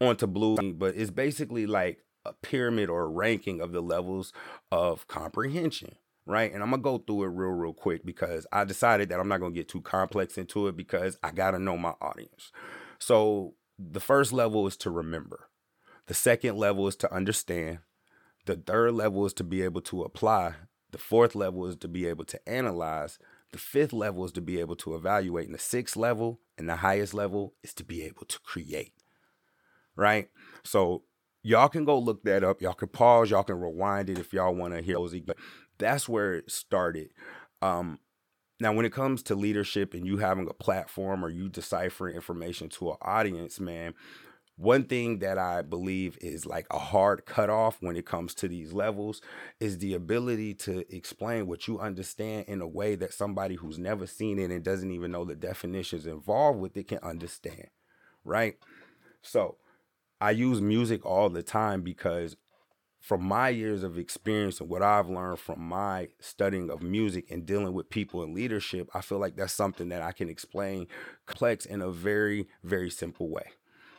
onto 0.00 0.26
Bloom, 0.26 0.74
but 0.76 0.96
it's 0.96 1.10
basically 1.12 1.66
like 1.66 1.98
a 2.24 2.32
pyramid 2.32 2.88
or 2.90 3.02
a 3.02 3.08
ranking 3.08 3.60
of 3.60 3.72
the 3.72 3.80
levels 3.80 4.32
of 4.70 5.06
comprehension 5.06 5.96
right? 6.28 6.52
And 6.52 6.62
I'm 6.62 6.70
gonna 6.70 6.82
go 6.82 6.98
through 6.98 7.24
it 7.24 7.28
real, 7.28 7.50
real 7.50 7.72
quick 7.72 8.04
because 8.04 8.46
I 8.52 8.64
decided 8.64 9.08
that 9.08 9.18
I'm 9.18 9.28
not 9.28 9.40
gonna 9.40 9.54
get 9.54 9.68
too 9.68 9.80
complex 9.80 10.36
into 10.36 10.68
it 10.68 10.76
because 10.76 11.18
I 11.22 11.30
gotta 11.30 11.58
know 11.58 11.78
my 11.78 11.94
audience. 12.02 12.52
So 12.98 13.54
the 13.78 13.98
first 13.98 14.32
level 14.32 14.66
is 14.66 14.76
to 14.78 14.90
remember, 14.90 15.48
the 16.06 16.14
second 16.14 16.56
level 16.56 16.86
is 16.86 16.96
to 16.96 17.12
understand, 17.12 17.78
the 18.44 18.56
third 18.56 18.92
level 18.92 19.24
is 19.24 19.32
to 19.34 19.44
be 19.44 19.62
able 19.62 19.80
to 19.82 20.02
apply, 20.02 20.54
the 20.90 20.98
fourth 20.98 21.34
level 21.34 21.66
is 21.66 21.76
to 21.76 21.88
be 21.88 22.06
able 22.06 22.26
to 22.26 22.48
analyze, 22.48 23.18
the 23.52 23.58
fifth 23.58 23.94
level 23.94 24.24
is 24.26 24.32
to 24.32 24.42
be 24.42 24.60
able 24.60 24.76
to 24.76 24.94
evaluate, 24.94 25.46
and 25.46 25.54
the 25.54 25.58
sixth 25.58 25.96
level 25.96 26.40
and 26.58 26.68
the 26.68 26.76
highest 26.76 27.14
level 27.14 27.54
is 27.62 27.72
to 27.74 27.84
be 27.84 28.02
able 28.02 28.26
to 28.26 28.38
create. 28.40 28.92
Right? 29.96 30.28
So 30.62 31.04
y'all 31.42 31.68
can 31.68 31.84
go 31.84 31.98
look 31.98 32.22
that 32.24 32.44
up. 32.44 32.60
Y'all 32.62 32.74
can 32.74 32.88
pause. 32.88 33.30
Y'all 33.30 33.44
can 33.44 33.60
rewind 33.60 34.10
it 34.10 34.18
if 34.18 34.32
y'all 34.32 34.54
want 34.54 34.74
to 34.74 34.82
hear 34.82 34.96
those. 34.96 35.18
But 35.20 35.36
that's 35.78 36.08
where 36.08 36.34
it 36.34 36.50
started. 36.50 37.10
Um, 37.62 37.98
now, 38.60 38.72
when 38.72 38.84
it 38.84 38.92
comes 38.92 39.22
to 39.24 39.34
leadership 39.36 39.94
and 39.94 40.06
you 40.06 40.16
having 40.16 40.48
a 40.48 40.54
platform 40.54 41.24
or 41.24 41.30
you 41.30 41.48
deciphering 41.48 42.16
information 42.16 42.68
to 42.70 42.90
an 42.90 42.96
audience, 43.02 43.60
man, 43.60 43.94
one 44.56 44.84
thing 44.84 45.20
that 45.20 45.38
I 45.38 45.62
believe 45.62 46.18
is 46.20 46.44
like 46.44 46.66
a 46.72 46.78
hard 46.80 47.24
cutoff 47.24 47.76
when 47.80 47.94
it 47.94 48.04
comes 48.04 48.34
to 48.34 48.48
these 48.48 48.72
levels 48.72 49.22
is 49.60 49.78
the 49.78 49.94
ability 49.94 50.54
to 50.54 50.84
explain 50.94 51.46
what 51.46 51.68
you 51.68 51.78
understand 51.78 52.46
in 52.48 52.60
a 52.60 52.66
way 52.66 52.96
that 52.96 53.14
somebody 53.14 53.54
who's 53.54 53.78
never 53.78 54.04
seen 54.04 54.40
it 54.40 54.50
and 54.50 54.64
doesn't 54.64 54.90
even 54.90 55.12
know 55.12 55.24
the 55.24 55.36
definitions 55.36 56.06
involved 56.06 56.58
with 56.58 56.76
it 56.76 56.88
can 56.88 56.98
understand, 56.98 57.68
right? 58.24 58.56
So, 59.22 59.58
I 60.20 60.32
use 60.32 60.60
music 60.60 61.06
all 61.06 61.28
the 61.28 61.42
time 61.42 61.82
because 61.82 62.36
from 63.00 63.22
my 63.22 63.48
years 63.48 63.82
of 63.82 63.96
experience 63.96 64.60
and 64.60 64.68
what 64.68 64.82
I've 64.82 65.08
learned 65.08 65.38
from 65.38 65.60
my 65.60 66.08
studying 66.20 66.70
of 66.70 66.82
music 66.82 67.30
and 67.30 67.46
dealing 67.46 67.72
with 67.72 67.90
people 67.90 68.22
and 68.22 68.34
leadership, 68.34 68.90
I 68.92 69.00
feel 69.00 69.18
like 69.18 69.36
that's 69.36 69.52
something 69.52 69.88
that 69.90 70.02
I 70.02 70.12
can 70.12 70.28
explain 70.28 70.88
complex 71.26 71.64
in 71.64 71.80
a 71.80 71.90
very, 71.90 72.48
very 72.64 72.90
simple 72.90 73.28
way. 73.30 73.46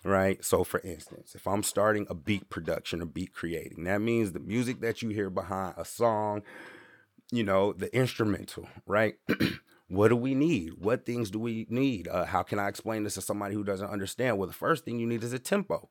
Right. 0.04 0.44
So, 0.46 0.64
for 0.64 0.80
instance, 0.82 1.36
if 1.36 1.46
I'm 1.46 1.64
starting 1.64 2.08
a 2.10 2.16
beat 2.16 2.50
production 2.50 3.02
or 3.02 3.06
beat 3.06 3.34
creating, 3.34 3.84
that 3.84 4.00
means 4.00 4.32
the 4.32 4.40
music 4.40 4.80
that 4.80 5.02
you 5.02 5.10
hear 5.10 5.30
behind 5.30 5.74
a 5.78 5.84
song, 5.84 6.42
you 7.32 7.44
know, 7.44 7.74
the 7.74 7.94
instrumental, 7.94 8.68
right? 8.86 9.16
what 9.90 10.08
do 10.08 10.16
we 10.16 10.36
need? 10.36 10.76
What 10.78 11.06
things 11.06 11.30
do 11.30 11.40
we 11.40 11.68
need? 11.70 12.08
Uh, 12.08 12.26
how 12.26 12.44
can 12.44 12.60
I 12.60 12.70
explain 12.70 13.04
this 13.04 13.16
to 13.16 13.22
somebody 13.22 13.56
who 13.56 13.64
doesn't 13.64 13.90
understand? 13.90 14.38
Well, 14.38 14.48
the 14.48 14.54
first 14.54 14.86
thing 14.86 15.00
you 15.00 15.08
need 15.08 15.24
is 15.24 15.34
a 15.34 15.40
tempo 15.40 15.90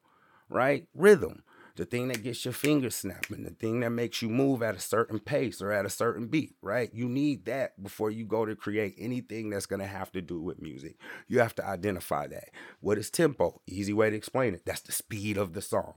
right? 0.48 0.86
Rhythm, 0.94 1.42
the 1.78 1.84
thing 1.84 2.08
that 2.08 2.24
gets 2.24 2.44
your 2.44 2.52
fingers 2.52 2.96
snapping, 2.96 3.44
the 3.44 3.50
thing 3.50 3.80
that 3.80 3.90
makes 3.90 4.20
you 4.20 4.28
move 4.28 4.64
at 4.64 4.74
a 4.74 4.80
certain 4.80 5.20
pace 5.20 5.62
or 5.62 5.70
at 5.70 5.86
a 5.86 5.90
certain 5.90 6.26
beat, 6.26 6.56
right? 6.60 6.90
You 6.92 7.08
need 7.08 7.44
that 7.44 7.80
before 7.80 8.10
you 8.10 8.24
go 8.24 8.44
to 8.44 8.56
create 8.56 8.96
anything 8.98 9.48
that's 9.48 9.66
going 9.66 9.80
to 9.80 9.86
have 9.86 10.10
to 10.12 10.20
do 10.20 10.40
with 10.40 10.60
music. 10.60 10.96
You 11.28 11.38
have 11.38 11.54
to 11.54 11.64
identify 11.64 12.26
that. 12.26 12.50
What 12.80 12.98
is 12.98 13.10
tempo? 13.10 13.60
Easy 13.68 13.92
way 13.92 14.10
to 14.10 14.16
explain 14.16 14.54
it. 14.54 14.62
That's 14.66 14.80
the 14.80 14.90
speed 14.90 15.36
of 15.36 15.52
the 15.52 15.62
song. 15.62 15.94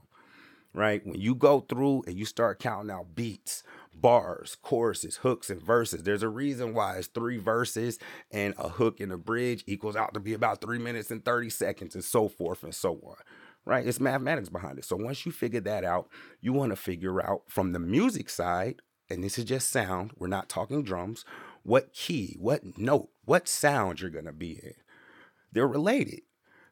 Right? 0.72 1.04
When 1.04 1.20
you 1.20 1.34
go 1.34 1.60
through 1.60 2.04
and 2.06 2.16
you 2.16 2.24
start 2.26 2.60
counting 2.60 2.90
out 2.90 3.14
beats, 3.16 3.64
bars, 3.92 4.56
choruses, 4.62 5.16
hooks, 5.16 5.50
and 5.50 5.60
verses. 5.60 6.04
There's 6.04 6.22
a 6.22 6.28
reason 6.28 6.74
why 6.74 6.96
it's 6.96 7.08
three 7.08 7.38
verses 7.38 7.98
and 8.30 8.54
a 8.56 8.68
hook 8.68 9.00
and 9.00 9.12
a 9.12 9.18
bridge 9.18 9.64
equals 9.66 9.96
out 9.96 10.14
to 10.14 10.20
be 10.20 10.32
about 10.32 10.62
three 10.62 10.78
minutes 10.78 11.10
and 11.10 11.22
30 11.22 11.50
seconds, 11.50 11.94
and 11.94 12.04
so 12.04 12.28
forth 12.28 12.62
and 12.62 12.74
so 12.74 12.94
on 13.04 13.16
right? 13.64 13.86
It's 13.86 14.00
mathematics 14.00 14.48
behind 14.48 14.78
it. 14.78 14.84
So 14.84 14.96
once 14.96 15.24
you 15.24 15.32
figure 15.32 15.60
that 15.60 15.84
out, 15.84 16.08
you 16.40 16.52
want 16.52 16.70
to 16.70 16.76
figure 16.76 17.24
out 17.24 17.42
from 17.48 17.72
the 17.72 17.78
music 17.78 18.28
side, 18.30 18.80
and 19.08 19.22
this 19.22 19.38
is 19.38 19.44
just 19.44 19.70
sound, 19.70 20.12
we're 20.16 20.28
not 20.28 20.48
talking 20.48 20.82
drums, 20.82 21.24
what 21.62 21.92
key, 21.92 22.36
what 22.38 22.78
note, 22.78 23.10
what 23.24 23.48
sound 23.48 24.00
you're 24.00 24.10
going 24.10 24.24
to 24.24 24.32
be 24.32 24.52
in. 24.52 24.74
They're 25.52 25.68
related. 25.68 26.22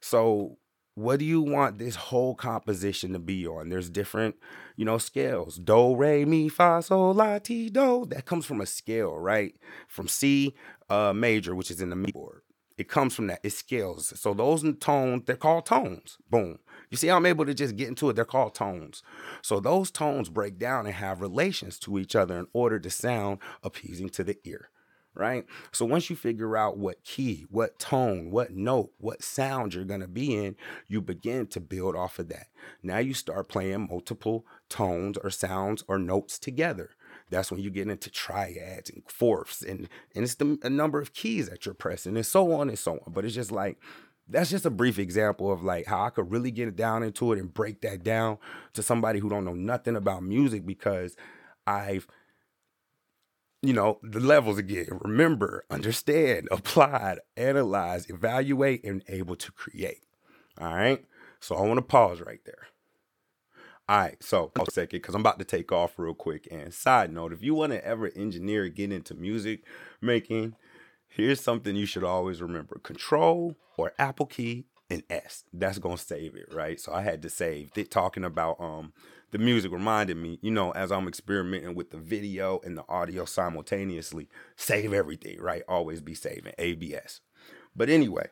So 0.00 0.58
what 0.94 1.18
do 1.18 1.24
you 1.24 1.40
want 1.40 1.78
this 1.78 1.94
whole 1.94 2.34
composition 2.34 3.12
to 3.12 3.18
be 3.18 3.46
on? 3.46 3.68
There's 3.68 3.90
different, 3.90 4.36
you 4.76 4.84
know, 4.84 4.98
scales. 4.98 5.56
Do, 5.56 5.94
re, 5.94 6.24
mi, 6.24 6.48
fa, 6.48 6.82
sol, 6.82 7.14
la, 7.14 7.38
ti, 7.38 7.70
do. 7.70 8.06
That 8.08 8.26
comes 8.26 8.46
from 8.46 8.60
a 8.60 8.66
scale, 8.66 9.16
right? 9.16 9.54
From 9.88 10.08
C 10.08 10.54
uh, 10.88 11.12
major, 11.14 11.54
which 11.54 11.70
is 11.70 11.80
in 11.80 11.90
the 11.90 11.96
mi 11.96 12.10
board. 12.10 12.42
It 12.76 12.88
comes 12.88 13.14
from 13.14 13.26
that. 13.28 13.40
It 13.42 13.50
scales. 13.50 14.18
So 14.18 14.34
those 14.34 14.64
tones, 14.80 15.24
they're 15.26 15.36
called 15.36 15.66
tones. 15.66 16.16
Boom. 16.28 16.58
You 16.90 16.96
see, 16.96 17.10
I'm 17.10 17.26
able 17.26 17.46
to 17.46 17.54
just 17.54 17.76
get 17.76 17.88
into 17.88 18.10
it. 18.10 18.16
They're 18.16 18.24
called 18.24 18.54
tones. 18.54 19.02
So 19.42 19.60
those 19.60 19.90
tones 19.90 20.28
break 20.28 20.58
down 20.58 20.86
and 20.86 20.94
have 20.94 21.20
relations 21.20 21.78
to 21.80 21.98
each 21.98 22.16
other 22.16 22.36
in 22.38 22.48
order 22.52 22.78
to 22.80 22.90
sound 22.90 23.38
appeasing 23.62 24.10
to 24.10 24.24
the 24.24 24.36
ear 24.44 24.70
right? 25.14 25.44
So 25.72 25.84
once 25.84 26.08
you 26.08 26.16
figure 26.16 26.56
out 26.56 26.78
what 26.78 27.04
key, 27.04 27.46
what 27.50 27.78
tone, 27.78 28.30
what 28.30 28.52
note, 28.52 28.92
what 28.98 29.22
sound 29.22 29.74
you're 29.74 29.84
going 29.84 30.00
to 30.00 30.08
be 30.08 30.34
in, 30.34 30.56
you 30.88 31.00
begin 31.00 31.46
to 31.48 31.60
build 31.60 31.96
off 31.96 32.18
of 32.18 32.28
that. 32.28 32.46
Now 32.82 32.98
you 32.98 33.14
start 33.14 33.48
playing 33.48 33.88
multiple 33.90 34.46
tones 34.68 35.18
or 35.18 35.30
sounds 35.30 35.84
or 35.88 35.98
notes 35.98 36.38
together. 36.38 36.90
That's 37.28 37.50
when 37.50 37.60
you 37.60 37.70
get 37.70 37.88
into 37.88 38.10
triads 38.10 38.90
and 38.90 39.02
fourths 39.06 39.62
and 39.62 39.88
and 40.14 40.24
it's 40.24 40.34
the 40.34 40.58
a 40.62 40.70
number 40.70 41.00
of 41.00 41.12
keys 41.12 41.48
that 41.48 41.64
you're 41.64 41.74
pressing 41.74 42.16
and 42.16 42.26
so 42.26 42.52
on 42.52 42.68
and 42.68 42.78
so 42.78 42.94
on. 42.94 43.12
But 43.12 43.24
it's 43.24 43.34
just 43.34 43.52
like 43.52 43.78
that's 44.30 44.50
just 44.50 44.66
a 44.66 44.70
brief 44.70 44.98
example 44.98 45.52
of 45.52 45.62
like 45.62 45.86
how 45.86 46.04
I 46.04 46.10
could 46.10 46.30
really 46.30 46.50
get 46.50 46.74
down 46.76 47.02
into 47.02 47.32
it 47.32 47.38
and 47.38 47.52
break 47.52 47.80
that 47.82 48.02
down 48.02 48.38
to 48.74 48.82
somebody 48.82 49.18
who 49.18 49.28
don't 49.28 49.44
know 49.44 49.54
nothing 49.54 49.96
about 49.96 50.22
music 50.22 50.64
because 50.64 51.16
I've 51.66 52.06
you 53.62 53.74
know, 53.74 53.98
the 54.02 54.20
levels 54.20 54.56
again. 54.56 54.86
Remember, 55.02 55.64
understand, 55.70 56.48
applied, 56.50 57.18
analyze, 57.36 58.08
evaluate, 58.08 58.82
and 58.84 59.02
able 59.08 59.36
to 59.36 59.52
create. 59.52 60.04
All 60.58 60.74
right. 60.74 61.04
So 61.40 61.56
I 61.56 61.62
want 61.62 61.78
to 61.78 61.82
pause 61.82 62.20
right 62.20 62.40
there. 62.44 62.68
All 63.88 63.98
right, 63.98 64.22
so 64.22 64.52
I'll 64.56 64.66
second 64.66 64.98
because 64.98 65.16
I'm 65.16 65.22
about 65.22 65.40
to 65.40 65.44
take 65.44 65.72
off 65.72 65.98
real 65.98 66.14
quick. 66.14 66.46
And 66.48 66.72
side 66.72 67.12
note, 67.12 67.32
if 67.32 67.42
you 67.42 67.54
want 67.54 67.72
to 67.72 67.84
ever 67.84 68.08
engineer 68.14 68.68
get 68.68 68.92
into 68.92 69.14
music 69.14 69.64
making, 70.00 70.54
here's 71.08 71.40
something 71.40 71.74
you 71.74 71.86
should 71.86 72.04
always 72.04 72.40
remember: 72.40 72.78
Control 72.84 73.56
or 73.80 73.92
Apple 73.98 74.26
key 74.26 74.66
and 74.90 75.02
S. 75.08 75.44
That's 75.52 75.78
gonna 75.78 75.96
save 75.96 76.34
it, 76.34 76.52
right? 76.52 76.78
So 76.78 76.92
I 76.92 77.02
had 77.02 77.22
to 77.22 77.30
save 77.30 77.70
it 77.76 77.90
talking 77.90 78.24
about 78.24 78.60
um 78.60 78.92
the 79.30 79.38
music 79.38 79.70
reminded 79.72 80.16
me, 80.16 80.38
you 80.42 80.50
know, 80.50 80.72
as 80.72 80.90
I'm 80.90 81.06
experimenting 81.06 81.74
with 81.74 81.90
the 81.90 81.98
video 81.98 82.60
and 82.64 82.76
the 82.76 82.84
audio 82.88 83.24
simultaneously, 83.24 84.28
save 84.56 84.92
everything, 84.92 85.40
right? 85.40 85.62
Always 85.68 86.00
be 86.00 86.14
saving 86.14 86.52
ABS. 86.58 87.20
But 87.76 87.88
anyway, 87.88 88.26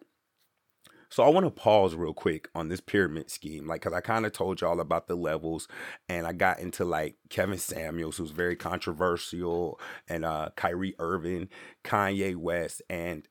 so 1.09 1.23
I 1.23 1.29
want 1.29 1.47
to 1.47 1.51
pause 1.51 1.95
real 1.95 2.13
quick 2.13 2.49
on 2.55 2.69
this 2.69 2.81
pyramid 2.81 3.31
scheme, 3.31 3.67
like, 3.67 3.81
cause 3.81 3.93
I 3.95 4.01
kind 4.01 4.27
of 4.27 4.33
told 4.33 4.61
y'all 4.61 4.81
about 4.81 5.07
the 5.07 5.15
levels, 5.15 5.69
and 6.09 6.27
I 6.27 6.33
got 6.33 6.59
into 6.59 6.85
like 6.85 7.17
Kevin 7.31 7.59
Samuels, 7.59 8.17
who's 8.17 8.33
very 8.33 8.57
controversial, 8.57 9.81
and 10.09 10.25
uh 10.25 10.51
Kyrie 10.57 10.97
Irving, 10.99 11.49
Kanye 11.85 12.37
West, 12.37 12.83
and 12.91 13.27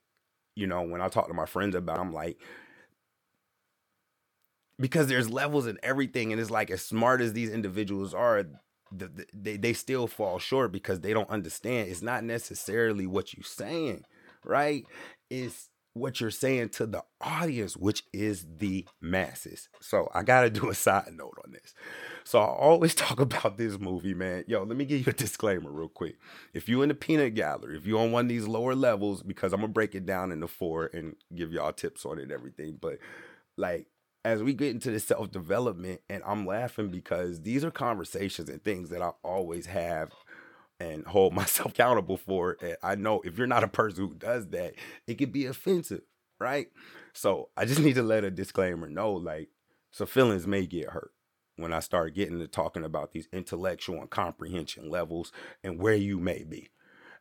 you 0.58 0.68
know, 0.68 0.84
when 0.84 1.02
I 1.02 1.10
talk 1.10 1.30
to 1.30 1.36
my 1.36 1.48
friends 1.48 1.76
about, 1.76 2.00
I'm 2.00 2.14
like, 2.14 2.40
because 4.80 5.08
there's 5.08 5.30
levels 5.30 5.68
in 5.68 5.80
everything 5.84 6.32
and 6.32 6.42
it's 6.42 6.52
like 6.52 6.72
as 6.72 6.84
smart 6.84 7.22
as 7.22 7.34
these 7.34 7.52
individuals 7.52 8.14
are 8.14 8.44
the, 8.92 9.08
the, 9.10 9.26
they, 9.34 9.58
they 9.58 9.74
still 9.74 10.08
fall 10.08 10.40
short 10.40 10.72
because 10.72 11.02
they 11.02 11.14
don't 11.14 11.30
understand. 11.30 11.90
It's 11.90 12.02
not 12.04 12.24
necessarily 12.24 13.08
what 13.08 13.34
you're 13.34 13.44
saying 13.44 14.04
right? 14.46 14.86
It's 15.30 15.70
what 16.00 16.20
you're 16.20 16.32
saying 16.32 16.70
to 16.70 16.86
the 16.86 17.04
audience 17.22 17.76
which 17.76 18.04
is 18.14 18.46
the 18.58 18.86
masses. 19.02 19.70
So 19.80 20.10
i 20.14 20.24
gotta 20.24 20.50
do 20.52 20.70
a 20.70 20.76
side 20.76 21.12
note 21.14 21.38
on 21.44 21.52
this. 21.52 21.74
So 22.24 22.40
i 22.40 22.46
always 22.46 22.96
talk 22.96 23.20
about 23.20 23.58
this 23.58 23.80
movie 23.80 24.14
man. 24.14 24.44
Yo 24.48 24.64
let 24.64 24.78
me 24.78 24.86
give 24.86 25.06
you 25.06 25.12
a 25.12 25.16
disclaimer 25.16 25.72
real 25.72 25.90
quick. 25.90 26.18
If 26.54 26.70
you 26.70 26.82
in 26.82 26.90
the 26.90 26.96
peanut 26.96 27.36
gallery 27.36 27.78
if 27.78 27.86
you 27.86 28.00
on 28.00 28.12
one 28.12 28.26
of 28.26 28.30
these 28.30 28.48
lower 28.48 28.76
levels 28.76 29.24
because 29.24 29.54
i'm 29.54 29.62
gonna 29.62 29.74
break 29.74 29.96
it 29.96 30.06
down 30.06 30.32
into 30.32 30.48
four 30.48 30.90
and 30.94 31.16
give 31.36 31.52
y'all 31.52 31.74
tips 31.74 32.06
on 32.06 32.20
it 32.20 32.24
and 32.24 32.32
everything 32.32 32.78
but 32.80 32.98
like 33.58 33.88
as 34.28 34.44
we 34.44 34.54
get 34.54 34.72
into 34.72 34.92
the 34.92 35.00
self 35.00 35.32
development, 35.32 36.02
and 36.10 36.22
I'm 36.26 36.46
laughing 36.46 36.90
because 36.90 37.42
these 37.44 37.64
are 37.64 37.72
conversations 37.72 38.50
and 38.50 38.62
things 38.62 38.90
that 38.90 39.02
I 39.02 39.12
always 39.24 39.68
have 39.68 40.12
and 40.80 41.06
hold 41.06 41.34
myself 41.36 41.72
accountable 41.72 42.18
for. 42.18 42.58
And 42.62 42.78
I 42.84 42.96
know 42.96 43.22
if 43.22 43.38
you're 43.38 43.48
not 43.48 43.64
a 43.64 43.68
person 43.68 44.08
who 44.08 44.14
does 44.14 44.48
that, 44.50 44.74
it 45.06 45.16
could 45.16 45.32
be 45.32 45.46
offensive, 45.46 46.02
right? 46.40 46.68
So 47.14 47.50
I 47.58 47.66
just 47.66 47.80
need 47.84 47.96
to 47.96 48.04
let 48.04 48.24
a 48.24 48.32
disclaimer 48.32 48.90
know 48.90 49.14
like, 49.14 49.50
so 49.92 50.06
feelings 50.06 50.46
may 50.46 50.66
get 50.66 50.90
hurt 50.90 51.12
when 51.56 51.74
I 51.74 51.80
start 51.80 52.14
getting 52.14 52.40
to 52.40 52.48
talking 52.48 52.84
about 52.84 53.12
these 53.12 53.28
intellectual 53.34 54.00
and 54.00 54.10
comprehension 54.10 54.90
levels 54.90 55.32
and 55.64 55.80
where 55.80 55.96
you 55.96 56.20
may 56.20 56.44
be. 56.44 56.70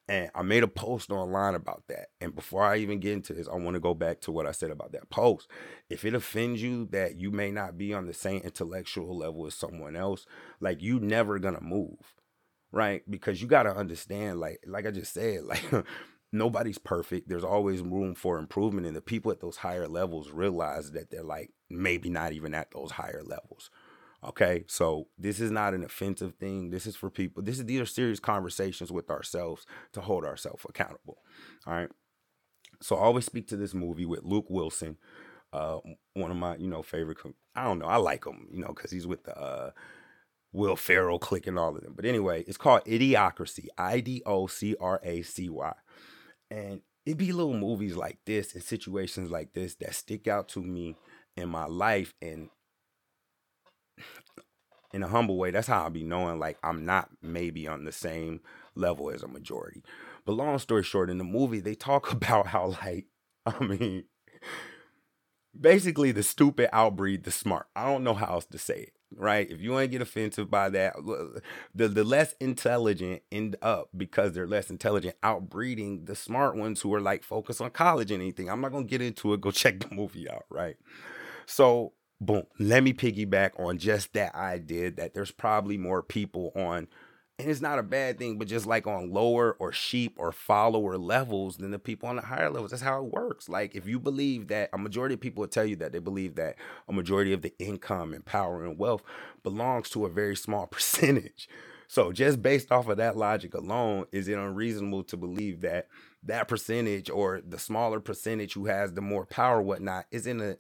And 0.09 0.31
I 0.37 0.43
made 0.43 0.63
a 0.63 0.69
post 0.69 1.11
online 1.11 1.57
about 1.57 1.83
that. 1.89 2.09
And 2.21 2.35
before 2.35 2.63
I 2.63 2.77
even 2.77 3.01
get 3.01 3.13
into 3.13 3.33
this, 3.33 3.49
I 3.49 3.57
want 3.57 3.75
to 3.75 3.81
go 3.81 3.93
back 3.93 4.21
to 4.21 4.33
what 4.33 4.47
I 4.47 4.53
said 4.53 4.71
about 4.71 4.93
that 4.93 5.11
post. 5.11 5.49
If 5.91 6.05
it 6.05 6.15
offends 6.15 6.63
you 6.63 6.87
that 6.93 7.17
you 7.17 7.33
may 7.33 7.51
not 7.51 7.77
be 7.77 7.93
on 7.93 8.07
the 8.07 8.15
same 8.15 8.41
intellectual 8.43 9.17
level 9.19 9.47
as 9.47 9.55
someone 9.55 9.97
else, 9.97 10.25
like 10.61 10.81
you 10.81 11.01
never 11.01 11.41
gonna 11.41 11.61
move. 11.61 12.15
Right? 12.73 13.03
Because 13.09 13.41
you 13.41 13.49
gotta 13.49 13.75
understand, 13.75 14.41
like, 14.41 14.61
like 14.67 14.87
I 14.87 14.91
just 14.91 15.15
said, 15.15 15.43
like 15.45 15.65
nobody's 16.33 16.79
perfect. 16.79 17.29
There's 17.29 17.45
always 17.45 17.81
room 17.81 18.15
for 18.15 18.39
improvement. 18.39 18.87
And 18.87 18.97
the 18.97 19.01
people 19.01 19.31
at 19.31 19.41
those 19.41 19.57
higher 19.57 19.89
levels 19.89 20.31
realize 20.31 20.93
that 20.93 21.11
they're 21.11 21.23
like 21.23 21.51
maybe 21.71 22.11
not 22.11 22.33
even 22.33 22.55
at 22.55 22.71
those 22.73 22.93
higher 22.93 23.23
levels. 23.25 23.71
Okay, 24.25 24.65
so 24.67 25.07
this 25.19 25.41
is 25.41 25.51
not 25.51 25.75
an 25.75 25.85
offensive 25.85 26.35
thing. 26.35 26.71
This 26.71 26.87
is 26.87 26.97
for 26.97 27.11
people. 27.11 27.43
This 27.43 27.59
is 27.59 27.67
these 27.67 27.81
are 27.81 27.87
serious 27.87 28.19
conversations 28.19 28.91
with 28.91 29.11
ourselves 29.11 29.67
to 29.93 30.01
hold 30.01 30.25
ourselves 30.25 30.65
accountable. 30.69 31.19
All 31.67 31.75
right. 31.75 31.91
So 32.81 32.97
I 32.97 33.01
always 33.01 33.25
speak 33.25 33.47
to 33.49 33.57
this 33.57 33.75
movie 33.75 34.07
with 34.07 34.25
Luke 34.25 34.47
Wilson, 34.49 34.97
uh, 35.53 35.79
one 36.15 36.31
of 36.31 36.37
my 36.37 36.57
you 36.57 36.67
know 36.67 36.83
favorite. 36.83 37.19
I 37.55 37.65
don't 37.65 37.79
know. 37.79 37.87
I 37.87 37.97
like 37.97 38.27
him, 38.27 38.49
you 38.51 38.61
know, 38.61 38.69
because 38.69 38.91
he's 38.91 39.07
with 39.07 39.25
the 39.25 39.39
uh, 39.39 39.71
Will 40.53 40.77
Ferrell 40.77 41.19
click 41.19 41.47
and 41.47 41.59
all 41.59 41.77
of 41.77 41.83
them. 41.83 41.95
But 41.95 42.05
anyway, 42.05 42.45
it's 42.47 42.57
called 42.57 42.85
Idiocracy. 42.85 43.67
I 43.77 44.01
D 44.01 44.23
O 44.25 44.47
C 44.47 44.75
R 44.81 45.01
A 45.03 45.23
C 45.23 45.49
Y, 45.49 45.75
and 46.51 46.81
it'd 47.05 47.19
be 47.19 47.33
little 47.33 47.55
movies 47.55 47.97
like 47.97 48.19
this 48.27 48.55
and 48.55 48.63
situations 48.63 49.31
like 49.31 49.53
this 49.53 49.75
that 49.77 49.95
stick 49.95 50.27
out 50.27 50.49
to 50.51 50.63
me 50.63 50.97
in 51.37 51.49
my 51.49 51.67
life 51.67 52.15
and 52.21 52.49
in 54.93 55.03
a 55.03 55.09
humble 55.09 55.37
way, 55.37 55.51
that's 55.51 55.67
how 55.69 55.83
I'll 55.83 55.91
be 55.91 56.05
knowing 56.05 56.39
like 56.39 56.59
I'm 56.63 56.85
not 56.85 57.11
maybe 57.21 57.69
on 57.69 57.85
the 57.85 57.93
same 57.93 58.41
level 58.75 59.11
as 59.11 59.23
a 59.23 59.29
majority. 59.29 59.83
But 60.25 60.33
long 60.33 60.59
story 60.59 60.83
short, 60.83 61.11
in 61.11 61.19
the 61.19 61.25
movie, 61.25 61.61
they 61.61 61.75
talk 61.75 62.13
about 62.13 62.47
how 62.49 62.77
like, 62.83 63.07
I 63.45 63.63
mean, 63.63 64.05
basically 65.61 66.13
the 66.13 66.23
stupid 66.23 66.69
outbreed 66.73 67.25
the 67.25 67.31
smart. 67.31 67.67
I 67.75 67.85
don't 67.85 68.05
know 68.05 68.15
how 68.15 68.27
else 68.27 68.47
to 68.47 68.59
say 68.59 68.81
it. 68.81 68.93
Right? 69.15 69.49
If 69.49 69.61
you 69.61 69.71
want 69.71 69.85
to 69.85 69.89
get 69.89 70.03
offensive 70.03 70.51
by 70.51 70.69
that, 70.71 70.95
the 71.75 71.89
the 71.89 72.03
less 72.03 72.35
intelligent 72.41 73.23
end 73.31 73.57
up 73.63 73.89
because 73.97 74.33
they're 74.33 74.49
less 74.49 74.69
intelligent, 74.69 75.15
outbreeding 75.23 76.07
the 76.07 76.17
smart 76.17 76.57
ones 76.57 76.81
who 76.81 76.93
are 76.93 77.01
like 77.01 77.23
focused 77.23 77.61
on 77.61 77.71
college 77.71 78.11
and 78.11 78.21
anything. 78.21 78.51
I'm 78.51 78.61
not 78.61 78.73
gonna 78.73 78.85
get 78.85 79.01
into 79.01 79.33
it. 79.33 79.41
Go 79.41 79.51
check 79.53 79.79
the 79.79 79.95
movie 79.95 80.29
out. 80.29 80.45
Right? 80.51 80.77
So 81.47 81.93
boom, 82.21 82.45
let 82.59 82.83
me 82.83 82.93
piggyback 82.93 83.59
on 83.59 83.79
just 83.79 84.13
that 84.15 84.35
idea 84.35 84.91
that 84.91 85.15
there's 85.15 85.31
probably 85.31 85.79
more 85.79 86.03
people 86.03 86.53
on, 86.57 86.89
and 87.39 87.51
it's 87.51 87.61
not 87.61 87.79
a 87.79 87.83
bad 87.83 88.19
thing, 88.19 88.39
but 88.39 88.49
just 88.49 88.67
like 88.67 88.87
on 88.87 89.13
lower 89.13 89.57
or 89.59 89.71
sheep 89.71 90.15
or 90.19 90.33
follower 90.33 90.97
levels 90.97 91.59
than 91.59 91.71
the 91.71 91.79
people 91.79 92.09
on 92.09 92.17
the 92.17 92.23
higher 92.23 92.49
levels. 92.49 92.71
That's 92.71 92.83
how 92.83 93.05
it 93.05 93.13
works. 93.13 93.49
Like 93.49 93.75
if 93.75 93.87
you 93.87 94.01
believe 94.01 94.49
that 94.49 94.71
a 94.73 94.79
majority 94.79 95.15
of 95.15 95.21
people 95.21 95.43
will 95.43 95.49
tell 95.49 95.67
you 95.67 95.77
that 95.77 95.93
they 95.93 95.99
believe 95.99 96.37
that 96.37 96.57
a 96.89 96.93
majority 96.95 97.35
of 97.35 97.43
the 97.43 97.53
income 97.59 98.15
and 98.15 98.25
power 98.25 98.65
and 98.65 98.79
wealth 98.79 99.03
belongs 99.43 99.91
to 99.91 100.07
a 100.07 100.11
very 100.11 100.35
small 100.35 100.67
percentage. 100.71 101.49
So 101.89 102.11
just 102.11 102.43
based 102.43 102.73
off 102.73 102.89
of 102.89 102.97
that 102.97 103.17
logic 103.17 103.55
alone, 103.55 104.07
is 104.13 104.29
it 104.29 104.39
unreasonable 104.39 105.05
to 105.05 105.17
believe 105.17 105.61
that 105.61 105.89
that 106.23 106.49
percentage 106.49 107.11
or 107.11 107.41
the 107.47 107.59
smaller 107.59 108.01
percentage 108.01 108.55
who 108.55 108.67
has 108.67 108.95
the 108.95 109.01
more 109.01 109.27
power, 109.27 109.63
whatnot, 109.63 110.07
is 110.11 110.27
in 110.27 110.41
a 110.41 110.57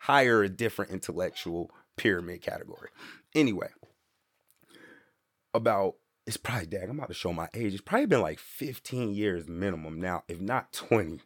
higher 0.00 0.48
different 0.48 0.90
intellectual 0.90 1.70
pyramid 1.96 2.42
category. 2.42 2.90
Anyway, 3.34 3.68
about 5.54 5.94
it's 6.26 6.36
probably 6.36 6.66
dang, 6.66 6.90
I'm 6.90 6.98
about 6.98 7.08
to 7.08 7.14
show 7.14 7.32
my 7.32 7.48
age. 7.54 7.72
It's 7.72 7.82
probably 7.82 8.06
been 8.06 8.20
like 8.20 8.38
15 8.40 9.14
years 9.14 9.48
minimum 9.48 10.00
now, 10.00 10.24
if 10.28 10.40
not 10.40 10.72
20. 10.72 11.20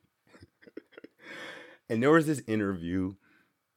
and 1.88 2.02
there 2.02 2.10
was 2.10 2.26
this 2.26 2.42
interview 2.46 3.14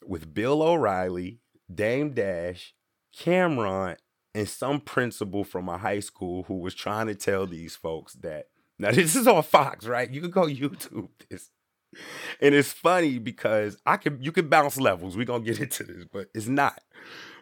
with 0.06 0.34
Bill 0.34 0.62
O'Reilly, 0.62 1.40
Dame 1.74 2.12
Dash, 2.12 2.74
Cam'ron, 3.18 3.96
and 4.36 4.50
some 4.50 4.82
principal 4.82 5.44
from 5.44 5.70
a 5.70 5.78
high 5.78 6.02
school 6.02 6.44
who 6.44 6.56
was 6.56 6.76
trying 6.76 7.08
to 7.08 7.16
tell 7.16 7.46
these 7.46 7.76
folks 7.76 8.14
that 8.16 8.48
now 8.80 8.92
this 8.92 9.16
is 9.16 9.28
on 9.28 9.44
Fox, 9.44 9.86
right? 9.86 10.10
You 10.10 10.20
can 10.22 10.32
go 10.32 10.42
YouTube 10.48 11.10
this. 11.30 11.52
and 12.42 12.56
it's 12.56 12.74
funny 12.74 13.20
because 13.20 13.78
I 13.86 13.98
can 13.98 14.22
you 14.22 14.32
can 14.32 14.50
bounce 14.50 14.78
levels. 14.80 15.16
We're 15.16 15.26
gonna 15.26 15.44
get 15.44 15.62
into 15.62 15.84
this, 15.84 16.06
but 16.12 16.30
it's 16.34 16.48
not. 16.48 16.82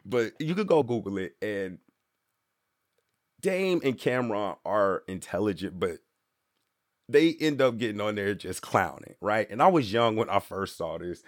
But 0.06 0.34
you 0.40 0.54
could 0.54 0.68
go 0.68 0.84
Google 0.84 1.18
it 1.18 1.36
and 1.42 1.80
Dame 3.42 3.82
and 3.84 3.98
Cam'ron 3.98 4.58
are 4.66 5.04
intelligent, 5.08 5.80
but 5.80 6.00
they 7.10 7.36
end 7.40 7.62
up 7.62 7.78
getting 7.78 8.02
on 8.02 8.16
there 8.16 8.34
just 8.34 8.62
clowning, 8.62 9.16
right? 9.22 9.50
And 9.50 9.62
I 9.62 9.68
was 9.68 9.92
young 9.92 10.16
when 10.16 10.30
I 10.30 10.40
first 10.40 10.78
saw 10.78 10.98
this. 10.98 11.24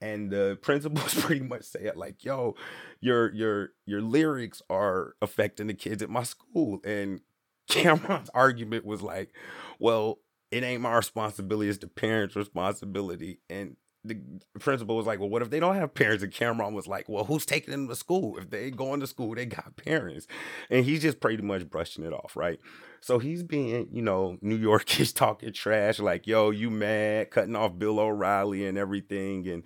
And 0.00 0.30
the 0.30 0.58
principals 0.62 1.14
pretty 1.24 1.42
much 1.42 1.62
say 1.64 1.80
it 1.82 1.96
like, 1.96 2.24
yo, 2.24 2.54
your 3.00 3.32
your 3.34 3.70
your 3.86 4.02
lyrics 4.02 4.62
are 4.68 5.14
affecting 5.22 5.68
the 5.68 5.74
kids 5.74 6.02
at 6.02 6.10
my 6.10 6.22
school. 6.24 6.80
And 6.84 7.20
Cam'ron's 7.70 8.30
argument 8.34 8.84
was 8.84 9.02
like, 9.02 9.30
well, 9.78 10.18
it 10.50 10.62
ain't 10.64 10.82
my 10.82 10.96
responsibility, 10.96 11.70
it's 11.70 11.78
the 11.78 11.86
parents' 11.86 12.36
responsibility. 12.36 13.40
And 13.48 13.76
the 14.04 14.18
principal 14.58 14.96
was 14.96 15.06
like, 15.06 15.20
Well, 15.20 15.28
what 15.28 15.42
if 15.42 15.50
they 15.50 15.60
don't 15.60 15.76
have 15.76 15.94
parents? 15.94 16.22
And 16.22 16.32
Cam'ron 16.32 16.72
was 16.72 16.86
like, 16.86 17.08
Well, 17.08 17.24
who's 17.24 17.46
taking 17.46 17.70
them 17.70 17.88
to 17.88 17.94
school? 17.96 18.36
If 18.38 18.50
they 18.50 18.70
going 18.70 19.00
to 19.00 19.06
school, 19.06 19.34
they 19.34 19.46
got 19.46 19.76
parents. 19.76 20.26
And 20.70 20.84
he's 20.84 21.02
just 21.02 21.20
pretty 21.20 21.42
much 21.42 21.68
brushing 21.68 22.04
it 22.04 22.12
off, 22.12 22.36
right? 22.36 22.58
So 23.00 23.18
he's 23.18 23.42
being, 23.42 23.88
you 23.92 24.02
know, 24.02 24.38
New 24.40 24.58
Yorkish 24.58 25.14
talking 25.14 25.52
trash, 25.52 25.98
like, 25.98 26.26
yo, 26.26 26.50
you 26.50 26.70
mad, 26.70 27.30
cutting 27.30 27.56
off 27.56 27.78
Bill 27.78 28.00
O'Reilly 28.00 28.66
and 28.66 28.78
everything, 28.78 29.48
and 29.48 29.62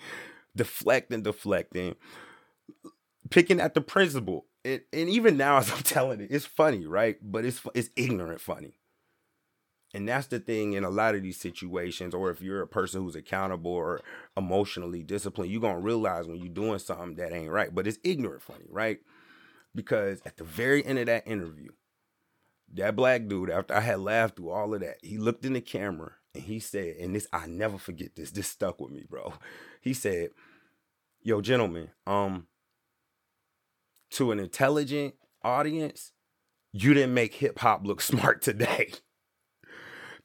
deflecting, 0.55 1.23
deflecting, 1.23 1.97
picking 3.31 3.61
at 3.61 3.75
the 3.75 3.81
principal. 3.81 4.47
And, 4.65 4.81
and 4.93 5.09
even 5.09 5.37
now, 5.37 5.57
as 5.59 5.71
I'm 5.71 5.83
telling 5.83 6.21
it, 6.21 6.29
it's 6.31 6.47
funny, 6.47 6.87
right? 6.87 7.17
But 7.23 7.45
it's 7.45 7.61
it's 7.75 7.91
ignorant 7.97 8.41
funny. 8.41 8.79
And 9.95 10.09
that's 10.09 10.27
the 10.27 10.41
thing 10.41 10.73
in 10.73 10.85
a 10.85 10.91
lot 10.91 11.15
of 11.15 11.23
these 11.23 11.39
situations, 11.41 12.15
or 12.15 12.31
if 12.31 12.41
you're 12.41 12.63
a 12.63 12.67
person 12.67 13.03
who's 13.03 13.17
accountable 13.17 13.71
or 13.71 14.01
emotionally 14.37 15.03
disciplined, 15.03 15.51
you're 15.51 15.61
gonna 15.61 15.81
realize 15.81 16.27
when 16.27 16.39
you're 16.39 16.49
doing 16.49 16.79
something 16.79 17.15
that 17.17 17.33
ain't 17.33 17.51
right. 17.51 17.75
But 17.75 17.87
it's 17.87 17.99
ignorant 18.05 18.43
funny, 18.43 18.67
right? 18.69 18.99
Because 19.75 20.21
at 20.27 20.37
the 20.37 20.45
very 20.45 20.85
end 20.85 20.99
of 20.99 21.07
that 21.07 21.27
interview, 21.27 21.69
that 22.75 22.97
black 22.97 23.29
dude, 23.29 23.51
after 23.51 23.75
I 23.75 23.81
had 23.81 24.01
laughed 24.01 24.37
through 24.37 24.51
all 24.51 24.75
of 24.75 24.81
that, 24.81 24.97
he 25.03 25.19
looked 25.19 25.45
in 25.45 25.53
the 25.53 25.61
camera 25.61 26.13
and 26.35 26.43
he 26.43 26.59
said, 26.59 26.97
and 26.97 27.15
this 27.15 27.29
I 27.33 27.47
never 27.47 27.79
forget 27.79 28.17
this, 28.17 28.33
this 28.33 28.49
stuck 28.49 28.81
with 28.81 28.91
me, 28.91 29.05
bro. 29.09 29.35
He 29.81 29.95
said, 29.95 30.31
Yo, 31.23 31.41
gentlemen, 31.41 31.91
um, 32.07 32.47
to 34.11 34.31
an 34.31 34.39
intelligent 34.39 35.15
audience, 35.43 36.13
you 36.73 36.95
didn't 36.95 37.15
make 37.15 37.35
hip 37.35 37.59
hop 37.59 37.87
look 37.87 38.01
smart 38.03 38.43
today 38.43 38.93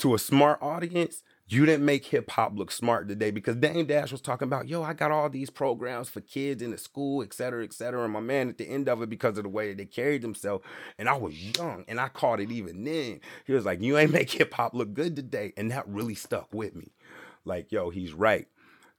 to 0.01 0.15
a 0.15 0.20
smart 0.20 0.58
audience, 0.63 1.22
you 1.48 1.63
didn't 1.63 1.86
make 1.86 2.05
hip 2.05 2.31
hop 2.31 2.53
look 2.55 2.72
smart 2.72 3.08
today 3.08 3.29
because 3.29 3.55
Dame 3.58 3.86
Dash 3.86 4.12
was 4.12 4.20
talking 4.20 4.48
about, 4.48 4.67
yo, 4.67 4.81
I 4.81 4.93
got 4.93 5.12
all 5.12 5.29
these 5.29 5.51
programs 5.51 6.10
for 6.10 6.22
kids 6.22 6.63
in 6.63 6.72
the 6.72 6.79
school, 6.79 7.22
et 7.22 7.36
cetera, 7.36 7.63
et 7.63 7.72
cetera. 7.72 8.03
And 8.03 8.12
my 8.12 8.20
man 8.20 8.50
at 8.50 8.58
the 8.58 8.67
end 8.67 8.89
of 8.89 9.03
it, 9.03 9.12
because 9.12 9.38
of 9.38 9.43
the 9.43 9.50
way 9.50 9.75
they 9.75 9.86
carried 9.86 10.24
themselves, 10.24 10.65
and 10.98 11.08
I 11.08 11.13
was 11.13 11.36
young 11.55 11.86
and 11.88 12.00
I 12.00 12.08
caught 12.08 12.39
it 12.39 12.50
even 12.50 12.84
then. 12.84 13.20
He 13.46 13.53
was 13.53 13.63
like, 13.63 13.79
You 13.79 13.96
ain't 14.00 14.12
make 14.12 14.31
hip 14.31 14.55
hop 14.55 14.74
look 14.74 14.96
good 14.96 15.15
today. 15.15 15.53
And 15.55 15.70
that 15.70 15.88
really 15.88 16.15
stuck 16.15 16.51
with 16.51 16.75
me. 16.75 16.93
Like, 17.46 17.72
yo, 17.72 17.91
he's 17.91 18.13
right. 18.13 18.48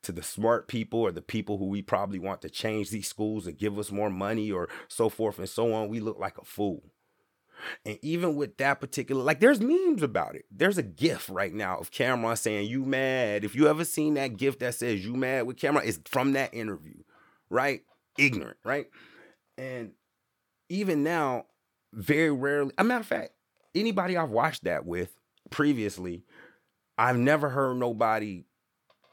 To 0.02 0.12
the 0.12 0.22
smart 0.22 0.68
people 0.68 1.00
or 1.00 1.10
the 1.10 1.20
people 1.20 1.58
who 1.58 1.66
we 1.66 1.82
probably 1.82 2.20
want 2.20 2.42
to 2.42 2.48
change 2.48 2.90
these 2.90 3.08
schools 3.08 3.48
and 3.48 3.58
give 3.58 3.76
us 3.76 3.90
more 3.90 4.10
money 4.10 4.52
or 4.52 4.68
so 4.86 5.08
forth 5.08 5.40
and 5.40 5.48
so 5.48 5.74
on, 5.74 5.88
we 5.88 5.98
look 5.98 6.20
like 6.20 6.38
a 6.38 6.44
fool. 6.44 6.84
And 7.84 7.98
even 8.02 8.36
with 8.36 8.56
that 8.58 8.80
particular, 8.80 9.22
like 9.22 9.40
there's 9.40 9.60
memes 9.60 10.02
about 10.02 10.34
it. 10.34 10.44
There's 10.50 10.78
a 10.78 10.82
gif 10.82 11.28
right 11.30 11.52
now 11.52 11.78
of 11.78 11.90
Cam'ron 11.90 12.36
saying, 12.38 12.68
You 12.68 12.84
mad. 12.84 13.44
If 13.44 13.54
you 13.54 13.68
ever 13.68 13.84
seen 13.84 14.14
that 14.14 14.36
gif 14.36 14.58
that 14.60 14.74
says 14.74 15.04
you 15.04 15.14
mad 15.14 15.46
with 15.46 15.56
Cam'ron, 15.56 15.86
it's 15.86 16.00
from 16.06 16.32
that 16.32 16.54
interview, 16.54 17.02
right? 17.50 17.82
Ignorant, 18.18 18.58
right? 18.64 18.86
And 19.58 19.92
even 20.68 21.02
now, 21.02 21.46
very 21.92 22.30
rarely, 22.30 22.72
a 22.78 22.84
matter 22.84 23.00
of 23.00 23.06
fact, 23.06 23.30
anybody 23.74 24.16
I've 24.16 24.30
watched 24.30 24.64
that 24.64 24.86
with 24.86 25.14
previously, 25.50 26.24
I've 26.98 27.18
never 27.18 27.48
heard 27.48 27.76
nobody 27.76 28.44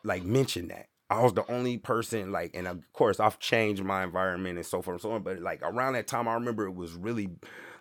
like 0.04 0.24
mention 0.24 0.70
that. 0.70 0.88
I 1.10 1.24
was 1.24 1.34
the 1.34 1.50
only 1.52 1.78
person 1.78 2.32
like, 2.32 2.52
and 2.54 2.68
of 2.68 2.82
course 2.94 3.20
I've 3.20 3.40
changed 3.40 3.84
my 3.84 4.04
environment 4.04 4.58
and 4.58 4.66
so 4.66 4.82
forth 4.82 4.96
and 4.96 5.02
so 5.02 5.12
on. 5.14 5.24
But 5.24 5.40
like 5.40 5.62
around 5.64 5.94
that 5.94 6.08
time, 6.08 6.28
I 6.28 6.36
remember 6.36 6.66
it 6.66 6.76
was 6.76 6.94
really 6.94 7.30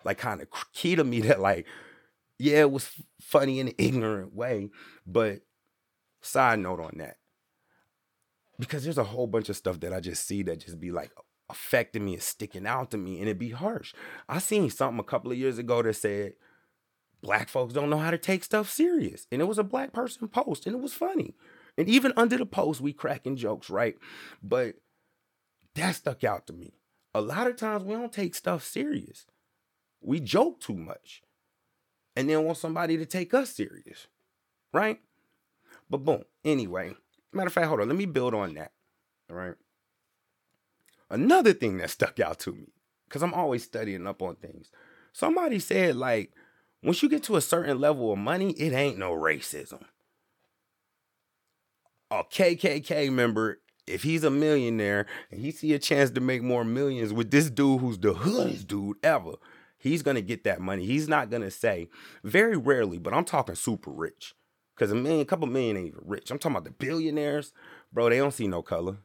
like 0.03 0.17
kind 0.17 0.41
of 0.41 0.47
key 0.73 0.95
to 0.95 1.03
me 1.03 1.21
that 1.21 1.39
like, 1.39 1.65
yeah, 2.37 2.59
it 2.59 2.71
was 2.71 2.89
funny 3.21 3.59
in 3.59 3.69
an 3.69 3.75
ignorant 3.77 4.33
way. 4.33 4.69
But 5.05 5.41
side 6.21 6.59
note 6.59 6.79
on 6.79 6.93
that, 6.97 7.17
because 8.57 8.83
there's 8.83 8.97
a 8.97 9.03
whole 9.03 9.27
bunch 9.27 9.49
of 9.49 9.57
stuff 9.57 9.79
that 9.81 9.93
I 9.93 9.99
just 9.99 10.25
see 10.27 10.43
that 10.43 10.59
just 10.59 10.79
be 10.79 10.91
like 10.91 11.11
affecting 11.49 12.05
me 12.05 12.13
and 12.13 12.23
sticking 12.23 12.67
out 12.67 12.91
to 12.91 12.97
me, 12.97 13.19
and 13.19 13.23
it'd 13.23 13.39
be 13.39 13.51
harsh. 13.51 13.93
I 14.27 14.39
seen 14.39 14.69
something 14.69 14.99
a 14.99 15.03
couple 15.03 15.31
of 15.31 15.37
years 15.37 15.57
ago 15.57 15.81
that 15.81 15.95
said 15.95 16.33
black 17.21 17.49
folks 17.49 17.73
don't 17.73 17.89
know 17.89 17.97
how 17.97 18.11
to 18.11 18.17
take 18.17 18.43
stuff 18.43 18.69
serious, 18.69 19.27
and 19.31 19.41
it 19.41 19.45
was 19.45 19.57
a 19.57 19.63
black 19.63 19.91
person 19.91 20.27
post, 20.27 20.65
and 20.65 20.75
it 20.75 20.81
was 20.81 20.93
funny. 20.93 21.35
And 21.77 21.87
even 21.87 22.13
under 22.17 22.37
the 22.37 22.45
post, 22.45 22.81
we 22.81 22.93
cracking 22.93 23.35
jokes, 23.37 23.69
right? 23.69 23.95
But 24.43 24.75
that 25.75 25.95
stuck 25.95 26.23
out 26.23 26.45
to 26.47 26.53
me. 26.53 26.73
A 27.13 27.21
lot 27.21 27.47
of 27.47 27.55
times 27.55 27.83
we 27.83 27.93
don't 27.93 28.13
take 28.13 28.35
stuff 28.35 28.63
serious. 28.63 29.25
We 30.01 30.19
joke 30.19 30.59
too 30.59 30.75
much 30.75 31.21
and 32.15 32.29
then 32.29 32.43
want 32.43 32.57
somebody 32.57 32.97
to 32.97 33.05
take 33.05 33.33
us 33.33 33.51
serious, 33.51 34.07
right? 34.73 34.99
But 35.89 35.99
boom, 35.99 36.23
anyway, 36.43 36.93
matter 37.33 37.47
of 37.47 37.53
fact, 37.53 37.67
hold 37.67 37.81
on, 37.81 37.87
let 37.87 37.97
me 37.97 38.05
build 38.05 38.33
on 38.33 38.53
that, 38.55 38.71
all 39.29 39.35
right? 39.35 39.55
Another 41.09 41.53
thing 41.53 41.77
that 41.77 41.89
stuck 41.89 42.19
out 42.19 42.39
to 42.39 42.51
me, 42.51 42.67
because 43.07 43.23
I'm 43.23 43.33
always 43.33 43.63
studying 43.63 44.05
up 44.05 44.21
on 44.21 44.35
things. 44.35 44.71
Somebody 45.11 45.59
said, 45.59 45.95
like, 45.95 46.31
once 46.83 47.01
you 47.01 47.09
get 47.09 47.23
to 47.23 47.35
a 47.35 47.41
certain 47.41 47.79
level 47.79 48.13
of 48.13 48.19
money, 48.19 48.51
it 48.51 48.73
ain't 48.73 48.97
no 48.97 49.11
racism. 49.11 49.83
A 52.11 52.23
KKK 52.23 53.11
member, 53.11 53.59
if 53.85 54.03
he's 54.03 54.23
a 54.23 54.29
millionaire 54.29 55.07
and 55.31 55.41
he 55.41 55.51
see 55.51 55.73
a 55.73 55.79
chance 55.79 56.11
to 56.11 56.21
make 56.21 56.43
more 56.43 56.63
millions 56.63 57.11
with 57.11 57.31
this 57.31 57.49
dude 57.49 57.81
who's 57.81 57.97
the 57.97 58.13
hoodest 58.13 58.67
dude 58.67 58.97
ever, 59.03 59.33
He's 59.79 60.03
gonna 60.03 60.21
get 60.21 60.43
that 60.43 60.61
money. 60.61 60.85
He's 60.85 61.07
not 61.07 61.29
gonna 61.31 61.51
say, 61.51 61.89
very 62.23 62.57
rarely, 62.57 62.99
but 62.99 63.13
I'm 63.13 63.25
talking 63.25 63.55
super 63.55 63.91
rich. 63.91 64.35
Cause 64.77 64.91
a 64.91 64.95
million, 64.95 65.21
a 65.21 65.25
couple 65.25 65.47
million 65.47 65.75
ain't 65.77 65.87
even 65.87 66.01
rich. 66.05 66.31
I'm 66.31 66.39
talking 66.39 66.55
about 66.55 66.63
the 66.65 66.71
billionaires, 66.71 67.51
bro. 67.91 68.09
They 68.09 68.17
don't 68.17 68.33
see 68.33 68.47
no 68.47 68.61
color. 68.61 68.97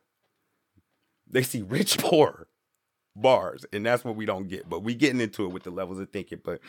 They 1.28 1.42
see 1.42 1.62
rich 1.62 1.98
poor 2.00 2.48
bars, 3.16 3.64
and 3.72 3.84
that's 3.84 4.04
what 4.04 4.16
we 4.16 4.26
don't 4.26 4.48
get. 4.48 4.68
But 4.68 4.82
we 4.82 4.94
getting 4.94 5.20
into 5.20 5.44
it 5.44 5.52
with 5.52 5.64
the 5.64 5.70
levels 5.70 5.98
of 5.98 6.10
thinking. 6.10 6.40
But 6.44 6.60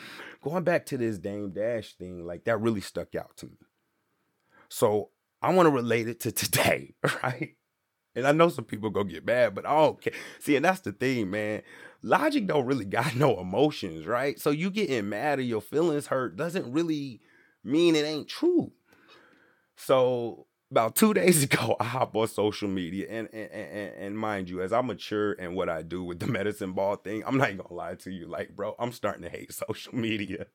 going 0.42 0.64
back 0.64 0.86
to 0.86 0.98
this 0.98 1.18
Dame 1.18 1.50
Dash 1.50 1.94
thing, 1.94 2.26
like 2.26 2.44
that 2.44 2.60
really 2.60 2.80
stuck 2.80 3.14
out 3.14 3.36
to 3.38 3.46
me. 3.46 3.58
So 4.68 5.10
I 5.42 5.52
want 5.52 5.66
to 5.66 5.70
relate 5.70 6.08
it 6.08 6.20
to 6.20 6.32
today, 6.32 6.94
right? 7.22 7.56
And 8.16 8.26
I 8.26 8.32
know 8.32 8.48
some 8.48 8.64
people 8.64 8.88
go 8.88 9.04
get 9.04 9.26
mad, 9.26 9.54
but 9.54 9.66
I 9.66 9.76
don't 9.76 10.00
care. 10.00 10.14
See, 10.40 10.56
and 10.56 10.64
that's 10.64 10.80
the 10.80 10.92
thing, 10.92 11.30
man. 11.30 11.62
Logic 12.02 12.46
don't 12.46 12.64
really 12.66 12.84
got 12.98 13.14
no 13.14 13.38
emotions, 13.38 14.06
right? 14.06 14.40
So 14.40 14.50
you 14.50 14.70
getting 14.70 15.08
mad 15.10 15.38
or 15.38 15.42
your 15.42 15.60
feelings 15.60 16.06
hurt 16.06 16.36
doesn't 16.36 16.72
really 16.72 17.20
mean 17.62 17.94
it 17.94 18.06
ain't 18.06 18.28
true. 18.28 18.72
So 19.76 20.46
about 20.70 20.96
two 20.96 21.12
days 21.14 21.44
ago, 21.44 21.76
I 21.78 21.84
hop 21.84 22.16
on 22.16 22.26
social 22.28 22.68
media, 22.68 23.06
and 23.10 23.28
and, 23.32 23.50
and 23.50 23.94
and 23.94 24.18
mind 24.18 24.48
you, 24.48 24.62
as 24.62 24.72
I 24.72 24.80
mature 24.80 25.32
and 25.32 25.54
what 25.54 25.68
I 25.68 25.82
do 25.82 26.02
with 26.02 26.18
the 26.18 26.26
medicine 26.38 26.72
ball 26.72 26.96
thing, 26.96 27.22
I'm 27.26 27.36
not 27.36 27.56
gonna 27.56 27.72
lie 27.72 27.96
to 27.96 28.10
you, 28.10 28.26
like, 28.26 28.56
bro, 28.56 28.74
I'm 28.78 28.92
starting 28.92 29.22
to 29.22 29.28
hate 29.28 29.52
social 29.52 29.94
media. 29.94 30.46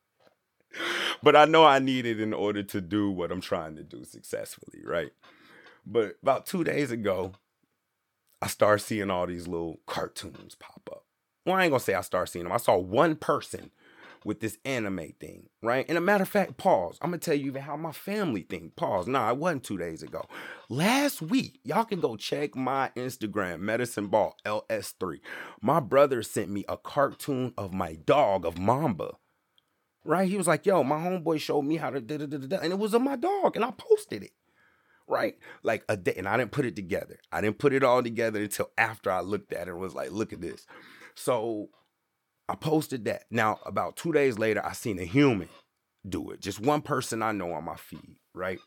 but 1.21 1.35
I 1.35 1.45
know 1.45 1.63
I 1.63 1.79
need 1.79 2.05
it 2.05 2.19
in 2.19 2.33
order 2.33 2.63
to 2.63 2.81
do 2.81 3.11
what 3.11 3.31
I'm 3.31 3.41
trying 3.41 3.75
to 3.75 3.83
do 3.83 4.03
successfully, 4.03 4.79
right? 4.83 5.11
But 5.85 6.15
about 6.21 6.45
two 6.45 6.63
days 6.63 6.91
ago, 6.91 7.33
I 8.41 8.47
start 8.47 8.81
seeing 8.81 9.11
all 9.11 9.27
these 9.27 9.47
little 9.47 9.79
cartoons 9.85 10.55
pop 10.55 10.89
up. 10.91 11.05
Well, 11.45 11.55
I 11.55 11.63
ain't 11.63 11.71
gonna 11.71 11.79
say 11.79 11.93
I 11.93 12.01
start 12.01 12.29
seeing 12.29 12.43
them. 12.43 12.53
I 12.53 12.57
saw 12.57 12.77
one 12.77 13.15
person 13.15 13.71
with 14.23 14.39
this 14.39 14.57
anime 14.65 15.13
thing, 15.19 15.49
right? 15.61 15.85
And 15.87 15.97
a 15.97 16.01
matter 16.01 16.23
of 16.23 16.29
fact, 16.29 16.57
pause. 16.57 16.97
I'm 17.01 17.09
gonna 17.09 17.19
tell 17.19 17.35
you 17.35 17.47
even 17.47 17.61
how 17.63 17.75
my 17.75 17.91
family 17.91 18.45
think. 18.47 18.75
Pause. 18.75 19.07
Nah, 19.07 19.31
it 19.31 19.37
wasn't 19.37 19.63
two 19.63 19.77
days 19.77 20.03
ago. 20.03 20.25
Last 20.69 21.21
week, 21.21 21.59
y'all 21.63 21.85
can 21.85 21.99
go 21.99 22.15
check 22.15 22.55
my 22.55 22.91
Instagram, 22.95 23.59
Medicine 23.59 24.07
Ball 24.07 24.35
LS3. 24.45 25.19
My 25.61 25.79
brother 25.79 26.21
sent 26.23 26.49
me 26.49 26.65
a 26.69 26.77
cartoon 26.77 27.53
of 27.57 27.73
my 27.73 27.93
dog 27.93 28.45
of 28.45 28.59
Mamba. 28.59 29.13
Right? 30.03 30.27
He 30.27 30.37
was 30.37 30.47
like, 30.47 30.65
yo, 30.65 30.83
my 30.83 30.97
homeboy 30.97 31.39
showed 31.39 31.63
me 31.63 31.77
how 31.77 31.91
to 31.91 32.01
da 32.01 32.17
da 32.17 32.25
da 32.25 32.37
da, 32.37 32.57
and 32.57 32.73
it 32.73 32.79
was 32.79 32.95
of 32.95 33.03
my 33.03 33.15
dog, 33.15 33.55
and 33.55 33.63
I 33.63 33.71
posted 33.71 34.23
it 34.23 34.31
right? 35.11 35.35
Like 35.61 35.83
a 35.89 35.97
day, 35.97 36.15
and 36.17 36.27
I 36.27 36.37
didn't 36.37 36.51
put 36.51 36.65
it 36.65 36.75
together. 36.75 37.19
I 37.31 37.41
didn't 37.41 37.59
put 37.59 37.73
it 37.73 37.83
all 37.83 38.01
together 38.01 38.41
until 38.41 38.71
after 38.77 39.11
I 39.11 39.19
looked 39.19 39.53
at 39.53 39.67
it 39.67 39.71
and 39.71 39.79
was 39.79 39.93
like, 39.93 40.11
look 40.11 40.33
at 40.33 40.41
this. 40.41 40.65
So 41.13 41.69
I 42.49 42.55
posted 42.55 43.05
that. 43.05 43.25
Now, 43.29 43.59
about 43.65 43.97
two 43.97 44.13
days 44.13 44.39
later, 44.39 44.65
I 44.65 44.71
seen 44.73 44.97
a 44.97 45.05
human 45.05 45.49
do 46.07 46.31
it. 46.31 46.41
Just 46.41 46.59
one 46.59 46.81
person 46.81 47.21
I 47.21 47.33
know 47.33 47.51
on 47.51 47.65
my 47.65 47.75
feed, 47.75 48.17
right? 48.33 48.59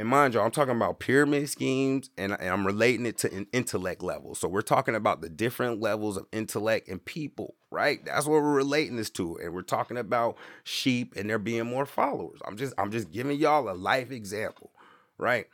And 0.00 0.08
mind 0.08 0.32
you, 0.32 0.40
I'm 0.40 0.50
talking 0.50 0.74
about 0.74 0.98
pyramid 0.98 1.50
schemes 1.50 2.08
and, 2.16 2.32
and 2.32 2.48
I'm 2.48 2.66
relating 2.66 3.04
it 3.04 3.18
to 3.18 3.30
an 3.34 3.46
intellect 3.52 4.02
level. 4.02 4.34
So 4.34 4.48
we're 4.48 4.62
talking 4.62 4.94
about 4.94 5.20
the 5.20 5.28
different 5.28 5.82
levels 5.82 6.16
of 6.16 6.24
intellect 6.32 6.88
and 6.88 7.04
people, 7.04 7.56
right? 7.70 8.02
That's 8.06 8.24
what 8.24 8.40
we're 8.40 8.54
relating 8.54 8.96
this 8.96 9.10
to. 9.10 9.36
And 9.36 9.52
we're 9.52 9.60
talking 9.60 9.98
about 9.98 10.38
sheep 10.64 11.12
and 11.16 11.28
there 11.28 11.38
being 11.38 11.66
more 11.66 11.84
followers. 11.84 12.40
I'm 12.46 12.56
just 12.56 12.72
I'm 12.78 12.90
just 12.90 13.10
giving 13.10 13.38
y'all 13.38 13.68
a 13.68 13.76
life 13.76 14.10
example, 14.10 14.70
right? 15.18 15.44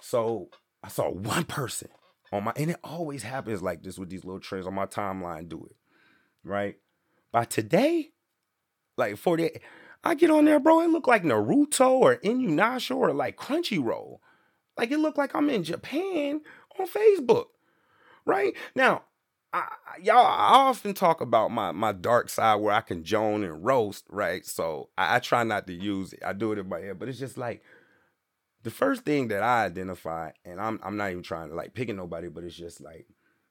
So 0.00 0.48
I 0.82 0.88
saw 0.88 1.12
one 1.12 1.44
person 1.44 1.90
on 2.32 2.42
my 2.42 2.52
and 2.56 2.72
it 2.72 2.80
always 2.82 3.22
happens 3.22 3.62
like 3.62 3.84
this 3.84 3.96
with 3.96 4.10
these 4.10 4.24
little 4.24 4.40
trends 4.40 4.66
on 4.66 4.74
my 4.74 4.86
timeline 4.86 5.48
do 5.48 5.66
it. 5.66 5.76
Right? 6.42 6.78
By 7.30 7.44
today, 7.44 8.10
like 8.96 9.18
48 9.18 9.62
I 10.04 10.14
get 10.14 10.30
on 10.30 10.44
there, 10.44 10.60
bro. 10.60 10.80
It 10.80 10.90
looked 10.90 11.08
like 11.08 11.22
Naruto 11.22 11.90
or 11.90 12.16
Inuyasha 12.16 12.94
or 12.94 13.12
like 13.12 13.36
Crunchyroll. 13.36 14.18
Like 14.76 14.90
it 14.90 14.98
looked 14.98 15.18
like 15.18 15.34
I'm 15.34 15.48
in 15.50 15.64
Japan 15.64 16.42
on 16.78 16.86
Facebook. 16.86 17.46
Right 18.26 18.54
now, 18.74 19.02
I, 19.52 19.68
y'all, 20.02 20.16
I 20.26 20.68
often 20.68 20.94
talk 20.94 21.20
about 21.20 21.50
my 21.50 21.72
my 21.72 21.92
dark 21.92 22.28
side 22.28 22.56
where 22.56 22.74
I 22.74 22.80
can 22.80 23.04
joan 23.04 23.44
and 23.44 23.64
roast. 23.64 24.04
Right, 24.10 24.44
so 24.44 24.90
I, 24.98 25.16
I 25.16 25.18
try 25.20 25.44
not 25.44 25.66
to 25.68 25.72
use 25.72 26.12
it. 26.12 26.22
I 26.24 26.32
do 26.32 26.52
it 26.52 26.58
in 26.58 26.68
my 26.68 26.80
head, 26.80 26.98
but 26.98 27.08
it's 27.08 27.18
just 27.18 27.38
like 27.38 27.62
the 28.62 28.70
first 28.70 29.04
thing 29.04 29.28
that 29.28 29.42
I 29.42 29.64
identify, 29.64 30.30
and 30.44 30.60
I'm 30.60 30.80
I'm 30.82 30.96
not 30.96 31.10
even 31.10 31.22
trying 31.22 31.50
to 31.50 31.54
like 31.54 31.74
pick 31.74 31.88
at 31.88 31.96
nobody, 31.96 32.28
but 32.28 32.44
it's 32.44 32.56
just 32.56 32.80
like 32.80 33.06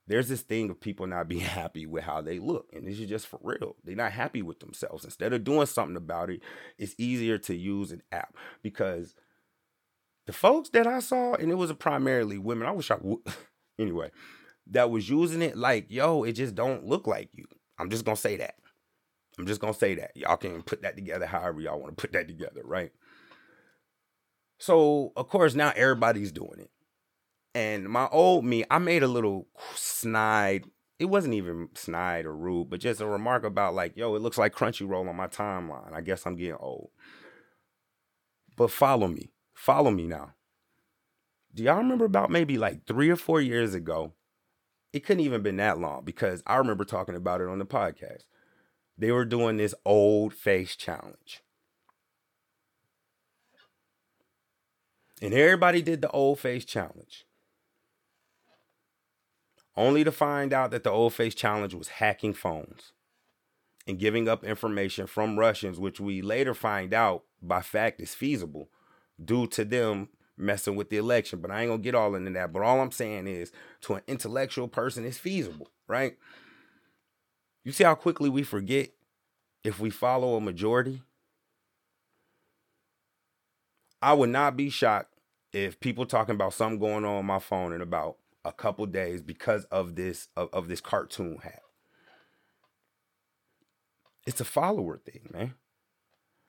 there's 0.08 0.28
this 0.28 0.42
thing 0.42 0.70
of 0.70 0.80
people 0.80 1.08
not 1.08 1.28
being 1.28 1.42
happy 1.42 1.86
with 1.86 2.04
how 2.04 2.22
they 2.22 2.40
look. 2.40 2.70
And 2.74 2.88
this 2.88 3.00
is 3.00 3.10
just 3.10 3.28
for 3.28 3.40
real. 3.42 3.76
They're 3.84 3.96
not 3.96 4.12
happy 4.12 4.42
with 4.42 4.60
themselves. 4.60 5.06
Instead 5.06 5.34
of 5.34 5.44
doing 5.44 5.66
something 5.66 5.98
about 5.98 6.30
it, 6.30 6.42
it's 6.78 6.96
easier 6.98 7.38
to 7.40 7.56
use 7.56 7.92
an 7.92 8.02
app 8.12 8.36
because 8.62 9.16
the 10.26 10.34
folks 10.34 10.70
that 10.70 10.88
I 10.88 11.00
saw, 11.00 11.34
and 11.34 11.52
it 11.52 11.56
was 11.56 11.72
primarily 11.74 12.38
women, 12.38 12.68
I 12.68 12.72
wish 12.72 12.92
I 12.92 12.98
would, 13.02 13.20
anyway, 13.80 14.12
that 14.72 14.90
was 14.90 15.10
using 15.10 15.42
it 15.42 15.58
like, 15.58 15.88
yo, 15.90 16.24
it 16.24 16.34
just 16.34 16.56
don't 16.56 16.86
look 16.86 17.08
like 17.08 17.30
you. 17.34 17.46
I'm 17.78 17.90
just 17.90 18.06
going 18.06 18.16
to 18.16 18.22
say 18.22 18.38
that. 18.38 18.56
I'm 19.38 19.48
just 19.48 19.62
going 19.62 19.74
to 19.74 19.80
say 19.80 19.96
that. 19.96 20.16
Y'all 20.16 20.38
can 20.38 20.62
put 20.62 20.84
that 20.84 20.96
together 20.96 21.26
however 21.26 21.60
y'all 21.60 21.80
want 21.80 21.98
to 21.98 22.02
put 22.02 22.14
that 22.14 22.28
together, 22.28 22.62
right? 22.64 22.92
So, 24.60 25.12
of 25.16 25.28
course, 25.28 25.56
now 25.56 25.74
everybody's 25.76 26.32
doing 26.32 26.60
it. 26.60 26.70
And 27.56 27.88
my 27.88 28.08
old 28.12 28.46
me, 28.46 28.64
I 28.70 28.80
made 28.80 29.04
a 29.04 29.08
little 29.08 29.48
snide. 29.76 30.66
It 30.98 31.06
wasn't 31.06 31.36
even 31.36 31.70
snide 31.76 32.26
or 32.26 32.36
rude, 32.36 32.70
but 32.70 32.80
just 32.80 33.02
a 33.02 33.06
remark 33.06 33.44
about 33.44 33.76
like, 33.76 33.96
yo, 33.96 34.16
it 34.16 34.22
looks 34.22 34.38
like 34.38 34.56
Crunchyroll 34.56 35.08
on 35.08 35.16
my 35.16 35.28
timeline. 35.28 35.94
I 35.94 36.02
guess 36.02 36.26
I'm 36.26 36.36
getting 36.36 36.58
old. 36.60 36.90
But 38.56 38.72
follow 38.72 39.08
me. 39.08 39.32
Follow 39.54 39.92
me 39.92 40.08
now. 40.08 40.34
Do 41.54 41.64
y'all 41.64 41.78
remember 41.78 42.06
about 42.06 42.32
maybe 42.32 42.58
like 42.58 42.88
three 42.88 43.10
or 43.10 43.16
four 43.16 43.40
years 43.40 43.76
ago? 43.76 44.14
It 44.92 45.06
couldn't 45.06 45.24
even 45.24 45.44
been 45.44 45.58
that 45.58 45.80
long 45.80 46.04
because 46.06 46.42
I 46.48 46.56
remember 46.58 46.86
talking 46.86 47.16
about 47.16 47.42
it 47.42 47.50
on 47.50 47.60
the 47.60 47.66
podcast. 47.66 48.24
They 48.98 49.12
were 49.12 49.26
doing 49.26 49.58
this 49.58 49.76
old 49.86 50.34
face 50.34 50.76
challenge. 50.76 51.42
And 55.22 55.34
everybody 55.34 55.82
did 55.82 56.02
the 56.02 56.12
old 56.12 56.40
face 56.40 56.66
challenge 56.66 57.26
only 59.76 60.04
to 60.04 60.12
find 60.12 60.54
out 60.54 60.72
that 60.72 60.84
the 60.84 60.92
old 60.92 61.14
face 61.14 61.36
challenge 61.36 61.74
was 61.74 61.88
hacking 61.88 62.34
phones 62.34 62.94
and 63.88 64.00
giving 64.00 64.28
up 64.28 64.44
information 64.44 65.08
from 65.08 65.40
Russians, 65.40 65.80
which 65.80 66.00
we 66.00 66.22
later 66.22 66.54
find 66.54 66.94
out 66.94 67.24
by 67.42 67.62
fact 67.62 68.00
is 68.00 68.16
feasible 68.16 68.70
due 69.24 69.48
to 69.48 69.66
them 69.66 70.10
messing 70.38 70.76
with 70.76 70.90
the 70.90 70.98
election. 70.98 71.40
But 71.40 71.52
I 71.52 71.62
ain't 71.62 71.70
gonna 71.70 71.82
get 71.82 71.96
all 71.96 72.16
into 72.16 72.32
that. 72.32 72.54
But 72.54 72.64
all 72.64 72.80
I'm 72.80 72.92
saying 72.92 73.28
is 73.28 73.52
to 73.82 73.96
an 73.96 74.02
intellectual 74.08 74.68
person, 74.68 75.06
it's 75.06 75.18
feasible, 75.18 75.70
right? 75.88 76.18
You 77.64 77.72
see 77.72 77.84
how 77.84 77.96
quickly 77.96 78.30
we 78.30 78.44
forget 78.44 78.90
if 79.64 79.80
we 79.80 79.90
follow 79.90 80.36
a 80.36 80.42
majority? 80.42 81.02
I 84.02 84.14
would 84.14 84.30
not 84.30 84.58
be 84.58 84.70
shocked 84.70 85.14
if 85.54 85.80
people 85.80 86.06
talking 86.06 86.36
about 86.36 86.54
something 86.54 86.80
going 86.80 87.06
on 87.06 87.18
on 87.18 87.26
my 87.26 87.40
phone 87.40 87.72
in 87.72 87.82
about 87.82 88.18
a 88.46 88.52
couple 88.52 88.86
days 88.86 89.22
because 89.22 89.66
of 89.66 89.96
this 89.96 90.28
of, 90.36 90.50
of 90.54 90.68
this 90.68 90.82
cartoon 90.82 91.38
hat. 91.44 91.62
It's 94.26 94.42
a 94.42 94.46
follower 94.46 94.98
thing, 94.98 95.30
man. 95.32 95.54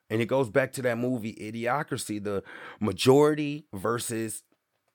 And 0.09 0.21
it 0.21 0.27
goes 0.27 0.49
back 0.49 0.71
to 0.73 0.81
that 0.83 0.97
movie 0.97 1.33
Idiocracy, 1.33 2.23
the 2.23 2.43
majority 2.79 3.65
versus 3.73 4.43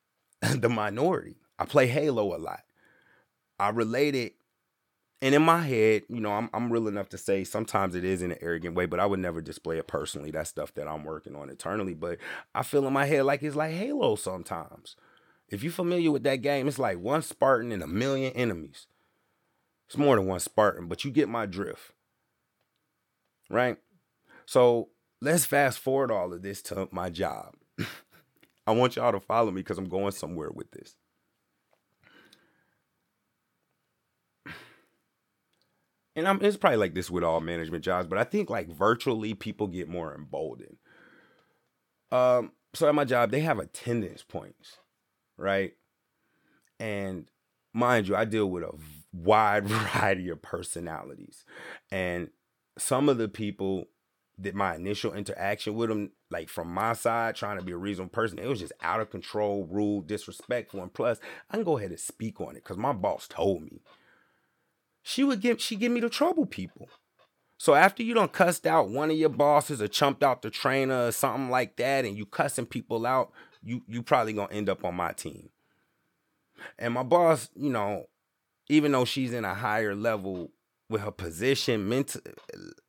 the 0.40 0.68
minority. 0.68 1.36
I 1.58 1.64
play 1.64 1.86
Halo 1.86 2.34
a 2.34 2.38
lot. 2.38 2.60
I 3.58 3.68
relate 3.68 4.14
it, 4.14 4.34
and 5.20 5.34
in 5.34 5.42
my 5.42 5.60
head, 5.60 6.02
you 6.08 6.20
know, 6.20 6.32
I'm 6.32 6.48
I'm 6.54 6.72
real 6.72 6.88
enough 6.88 7.10
to 7.10 7.18
say 7.18 7.44
sometimes 7.44 7.94
it 7.94 8.04
is 8.04 8.22
in 8.22 8.32
an 8.32 8.38
arrogant 8.40 8.74
way, 8.74 8.86
but 8.86 9.00
I 9.00 9.06
would 9.06 9.20
never 9.20 9.42
display 9.42 9.76
it 9.78 9.86
personally. 9.86 10.30
That's 10.30 10.48
stuff 10.48 10.72
that 10.74 10.88
I'm 10.88 11.04
working 11.04 11.36
on 11.36 11.50
internally. 11.50 11.92
But 11.92 12.18
I 12.54 12.62
feel 12.62 12.86
in 12.86 12.92
my 12.94 13.04
head 13.04 13.24
like 13.24 13.42
it's 13.42 13.56
like 13.56 13.72
Halo 13.74 14.16
sometimes. 14.16 14.96
If 15.50 15.64
you're 15.64 15.72
familiar 15.72 16.12
with 16.12 16.22
that 16.22 16.36
game, 16.36 16.68
it's 16.68 16.78
like 16.78 16.98
one 16.98 17.22
Spartan 17.22 17.72
and 17.72 17.82
a 17.82 17.88
million 17.88 18.32
enemies. 18.34 18.86
It's 19.88 19.98
more 19.98 20.14
than 20.14 20.26
one 20.26 20.38
Spartan, 20.38 20.86
but 20.86 21.04
you 21.04 21.10
get 21.10 21.28
my 21.28 21.46
drift. 21.46 21.92
Right? 23.50 23.76
So 24.46 24.90
let's 25.20 25.44
fast 25.44 25.80
forward 25.80 26.12
all 26.12 26.32
of 26.32 26.42
this 26.42 26.62
to 26.62 26.88
my 26.92 27.10
job. 27.10 27.54
I 28.66 28.70
want 28.72 28.94
y'all 28.94 29.10
to 29.10 29.18
follow 29.18 29.50
me 29.50 29.62
because 29.62 29.78
I'm 29.78 29.88
going 29.88 30.12
somewhere 30.12 30.50
with 30.50 30.70
this. 30.70 30.94
And 36.14 36.28
I'm, 36.28 36.40
it's 36.42 36.56
probably 36.56 36.76
like 36.76 36.94
this 36.94 37.10
with 37.10 37.24
all 37.24 37.40
management 37.40 37.82
jobs, 37.82 38.06
but 38.06 38.18
I 38.18 38.24
think 38.24 38.50
like 38.50 38.68
virtually 38.68 39.34
people 39.34 39.66
get 39.66 39.88
more 39.88 40.14
emboldened. 40.14 40.76
Um, 42.12 42.52
so 42.74 42.88
at 42.88 42.94
my 42.94 43.04
job, 43.04 43.30
they 43.30 43.40
have 43.40 43.58
attendance 43.58 44.22
points 44.22 44.78
right? 45.40 45.72
And 46.78 47.30
mind 47.72 48.08
you, 48.08 48.16
I 48.16 48.24
deal 48.24 48.46
with 48.46 48.62
a 48.62 48.72
wide 49.12 49.66
variety 49.66 50.28
of 50.28 50.42
personalities. 50.42 51.44
And 51.90 52.28
some 52.78 53.08
of 53.08 53.18
the 53.18 53.28
people 53.28 53.86
that 54.38 54.54
my 54.54 54.74
initial 54.74 55.12
interaction 55.12 55.74
with 55.74 55.90
them, 55.90 56.12
like 56.30 56.48
from 56.48 56.72
my 56.72 56.94
side, 56.94 57.34
trying 57.34 57.58
to 57.58 57.64
be 57.64 57.72
a 57.72 57.76
reasonable 57.76 58.10
person, 58.10 58.38
it 58.38 58.48
was 58.48 58.60
just 58.60 58.72
out 58.80 59.00
of 59.00 59.10
control, 59.10 59.66
rude, 59.70 60.06
disrespectful. 60.06 60.82
And 60.82 60.92
plus, 60.92 61.18
I 61.50 61.56
can 61.56 61.64
go 61.64 61.78
ahead 61.78 61.90
and 61.90 62.00
speak 62.00 62.40
on 62.40 62.50
it 62.50 62.64
because 62.64 62.78
my 62.78 62.92
boss 62.92 63.28
told 63.28 63.62
me. 63.62 63.82
She 65.02 65.24
would 65.24 65.40
give 65.40 65.60
she 65.60 65.76
give 65.76 65.92
me 65.92 66.00
the 66.00 66.10
trouble 66.10 66.46
people. 66.46 66.88
So 67.56 67.74
after 67.74 68.02
you 68.02 68.14
don't 68.14 68.32
cussed 68.32 68.66
out 68.66 68.88
one 68.88 69.10
of 69.10 69.16
your 69.18 69.28
bosses 69.28 69.82
or 69.82 69.88
chumped 69.88 70.22
out 70.22 70.40
the 70.40 70.48
trainer 70.50 71.08
or 71.08 71.12
something 71.12 71.50
like 71.50 71.76
that, 71.76 72.06
and 72.06 72.16
you 72.16 72.24
cussing 72.24 72.66
people 72.66 73.04
out, 73.04 73.32
you 73.62 73.82
you 73.86 74.02
probably 74.02 74.32
gonna 74.32 74.52
end 74.52 74.68
up 74.68 74.84
on 74.84 74.94
my 74.94 75.12
team. 75.12 75.50
And 76.78 76.94
my 76.94 77.02
boss, 77.02 77.48
you 77.54 77.70
know, 77.70 78.06
even 78.68 78.92
though 78.92 79.04
she's 79.04 79.32
in 79.32 79.44
a 79.44 79.54
higher 79.54 79.94
level 79.94 80.50
with 80.88 81.02
her 81.02 81.10
position, 81.10 81.88
mental, 81.88 82.20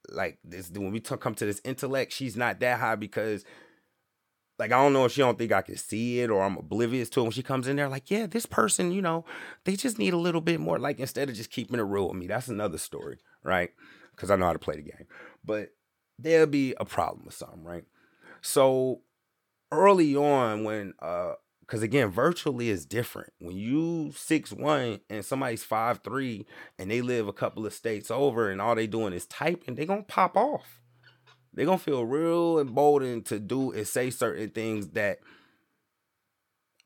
like 0.10 0.40
this, 0.44 0.70
when 0.72 0.92
we 0.92 1.00
talk, 1.00 1.22
come 1.22 1.36
to 1.36 1.46
this 1.46 1.62
intellect, 1.64 2.12
she's 2.12 2.36
not 2.36 2.60
that 2.60 2.80
high 2.80 2.96
because, 2.96 3.46
like, 4.60 4.72
I 4.72 4.82
don't 4.82 4.94
know 4.94 5.06
if 5.06 5.14
she 5.14 5.22
don't 5.22 5.38
think 5.38 5.52
I 5.52 5.62
can 5.62 5.78
see 5.78 6.20
it 6.20 6.30
or 6.30 6.42
I'm 6.42 6.58
oblivious 6.58 7.10
to 7.12 7.22
it. 7.22 7.24
When 7.24 7.32
she 7.32 7.44
comes 7.44 7.68
in 7.68 7.78
there, 7.78 7.90
like, 7.90 8.12
yeah, 8.12 8.28
this 8.28 8.46
person, 8.46 8.92
you 8.92 9.02
know, 9.02 9.26
they 9.64 9.76
just 9.76 9.98
need 9.98 10.14
a 10.14 10.18
little 10.18 10.42
bit 10.42 10.60
more. 10.60 10.80
Like, 10.80 11.00
instead 11.00 11.30
of 11.30 11.36
just 11.36 11.52
keeping 11.52 11.80
it 11.80 11.84
real 11.84 12.10
with 12.10 12.18
me, 12.18 12.28
that's 12.28 12.48
another 12.48 12.78
story, 12.78 13.20
right? 13.44 13.72
Because 14.16 14.30
I 14.30 14.36
know 14.36 14.48
how 14.48 14.54
to 14.54 14.60
play 14.60 14.76
the 14.76 14.82
game, 14.82 15.08
but 15.44 15.70
there'll 16.20 16.48
be 16.48 16.76
a 16.80 16.86
problem 16.86 17.26
with 17.26 17.36
something, 17.36 17.64
right? 17.64 17.86
So 18.42 19.02
early 19.72 20.16
on 20.16 20.64
when 20.64 20.94
uh 21.00 21.34
because 21.62 21.84
again 21.84 22.10
virtually 22.10 22.70
is 22.70 22.86
different. 22.86 23.32
When 23.40 23.56
you 23.56 24.12
six 24.16 24.52
one 24.52 25.00
and 25.10 25.24
somebody's 25.24 25.64
five 25.64 26.02
three 26.04 26.46
and 26.78 26.92
they 26.92 27.02
live 27.02 27.28
a 27.28 27.34
couple 27.34 27.66
of 27.66 27.74
states 27.74 28.12
over 28.12 28.50
and 28.50 28.62
all 28.62 28.76
they 28.76 28.88
doing 28.88 29.14
is 29.14 29.26
typing 29.26 29.76
they 29.76 29.86
gonna 29.86 30.04
pop 30.04 30.36
off. 30.36 30.82
They 31.54 31.66
gonna 31.66 31.78
feel 31.78 32.06
real 32.06 32.60
emboldened 32.60 33.26
to 33.28 33.40
do 33.40 33.72
and 33.72 33.88
say 33.88 34.10
certain 34.10 34.50
things 34.50 34.90
that 34.90 35.20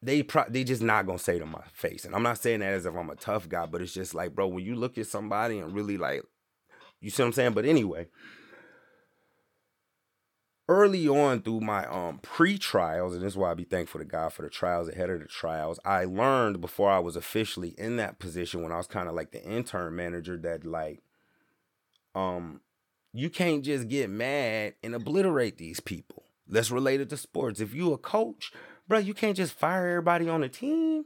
they 0.01 0.21
pro- 0.21 0.49
they 0.49 0.63
just 0.63 0.83
not 0.83 1.07
gonna 1.07 1.17
say 1.17 1.39
to 1.39 1.45
my 1.47 1.63
face. 1.73 2.05
And 2.05 2.13
i'm 2.13 2.23
not 2.23 2.37
saying 2.37 2.59
that 2.59 2.73
as 2.73 2.85
if 2.85 2.95
i'm 2.95 3.09
a 3.09 3.15
tough 3.15 3.49
guy 3.49 3.65
but 3.65 3.81
it's 3.81 3.93
just 3.93 4.13
like 4.13 4.35
bro 4.35 4.47
when 4.47 4.63
you 4.63 4.75
look 4.75 4.99
at 4.99 5.07
somebody 5.07 5.57
and 5.57 5.73
really 5.73 5.97
like 5.97 6.21
you 7.01 7.09
see 7.09 7.23
what 7.23 7.27
i'm 7.27 7.33
saying? 7.33 7.53
But 7.53 7.65
anyway 7.65 8.07
early 10.67 11.07
on 11.07 11.41
through 11.41 11.61
my 11.61 11.85
um 11.85 12.19
pre-trials, 12.21 13.13
and 13.13 13.23
this 13.23 13.33
is 13.33 13.37
why 13.37 13.51
I 13.51 13.53
be 13.53 13.63
thankful 13.63 13.99
to 13.99 14.05
God 14.05 14.33
for 14.33 14.41
the 14.41 14.49
trials 14.49 14.89
ahead 14.89 15.09
of 15.09 15.19
the 15.19 15.25
trials. 15.25 15.79
I 15.85 16.05
learned 16.05 16.61
before 16.61 16.89
I 16.89 16.99
was 16.99 17.15
officially 17.15 17.75
in 17.77 17.97
that 17.97 18.19
position 18.19 18.63
when 18.63 18.71
I 18.71 18.77
was 18.77 18.87
kind 18.87 19.07
of 19.07 19.15
like 19.15 19.31
the 19.31 19.43
intern 19.43 19.95
manager 19.95 20.37
that 20.37 20.65
like 20.65 21.01
um 22.13 22.61
you 23.13 23.29
can't 23.29 23.63
just 23.63 23.87
get 23.87 24.09
mad 24.09 24.73
and 24.83 24.93
obliterate 24.93 25.57
these 25.57 25.79
people. 25.79 26.23
Let's 26.47 26.69
relate 26.69 27.01
it 27.01 27.09
to 27.09 27.17
sports. 27.17 27.59
If 27.61 27.73
you 27.73 27.93
a 27.93 27.97
coach, 27.97 28.51
bro, 28.87 28.99
you 28.99 29.13
can't 29.13 29.37
just 29.37 29.53
fire 29.53 29.87
everybody 29.87 30.27
on 30.27 30.41
the 30.41 30.49
team. 30.49 31.05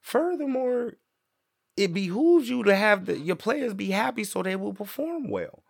Furthermore, 0.00 0.94
it 1.76 1.94
behooves 1.94 2.48
you 2.48 2.62
to 2.64 2.74
have 2.74 3.06
the, 3.06 3.18
your 3.18 3.36
players 3.36 3.72
be 3.72 3.90
happy 3.90 4.24
so 4.24 4.42
they 4.42 4.56
will 4.56 4.74
perform 4.74 5.30
well. 5.30 5.62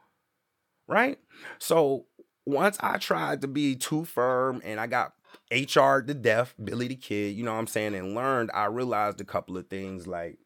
Right? 0.86 1.18
So 1.58 2.06
once 2.46 2.76
I 2.80 2.98
tried 2.98 3.40
to 3.42 3.48
be 3.48 3.74
too 3.76 4.04
firm 4.04 4.60
and 4.64 4.78
I 4.78 4.86
got 4.86 5.14
HR 5.50 6.00
to 6.00 6.14
death, 6.14 6.54
Billy 6.62 6.88
the 6.88 6.96
Kid, 6.96 7.34
you 7.36 7.44
know 7.44 7.52
what 7.52 7.58
I'm 7.60 7.66
saying, 7.66 7.94
and 7.94 8.14
learned, 8.14 8.50
I 8.52 8.66
realized 8.66 9.20
a 9.20 9.24
couple 9.24 9.56
of 9.56 9.68
things 9.68 10.06
like 10.06 10.38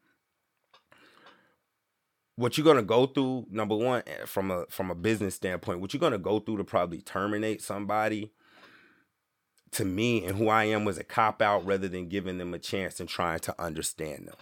what 2.35 2.57
you're 2.57 2.65
gonna 2.65 2.81
go 2.81 3.05
through, 3.05 3.47
number 3.49 3.75
one, 3.75 4.01
eh, 4.07 4.25
from 4.25 4.49
a 4.49 4.65
from 4.69 4.89
a 4.89 4.95
business 4.95 5.35
standpoint, 5.35 5.81
what 5.81 5.93
you're 5.93 5.99
gonna 5.99 6.17
go 6.17 6.39
through 6.39 6.57
to 6.57 6.63
probably 6.63 7.01
terminate 7.01 7.61
somebody 7.61 8.31
to 9.71 9.85
me 9.85 10.25
and 10.25 10.37
who 10.37 10.47
I 10.47 10.65
am 10.65 10.85
was 10.85 10.97
a 10.97 11.03
cop 11.03 11.41
out 11.41 11.65
rather 11.65 11.87
than 11.87 12.07
giving 12.07 12.37
them 12.37 12.53
a 12.53 12.59
chance 12.59 12.99
and 12.99 13.07
trying 13.09 13.39
to 13.39 13.61
understand 13.61 14.27
them. 14.27 14.37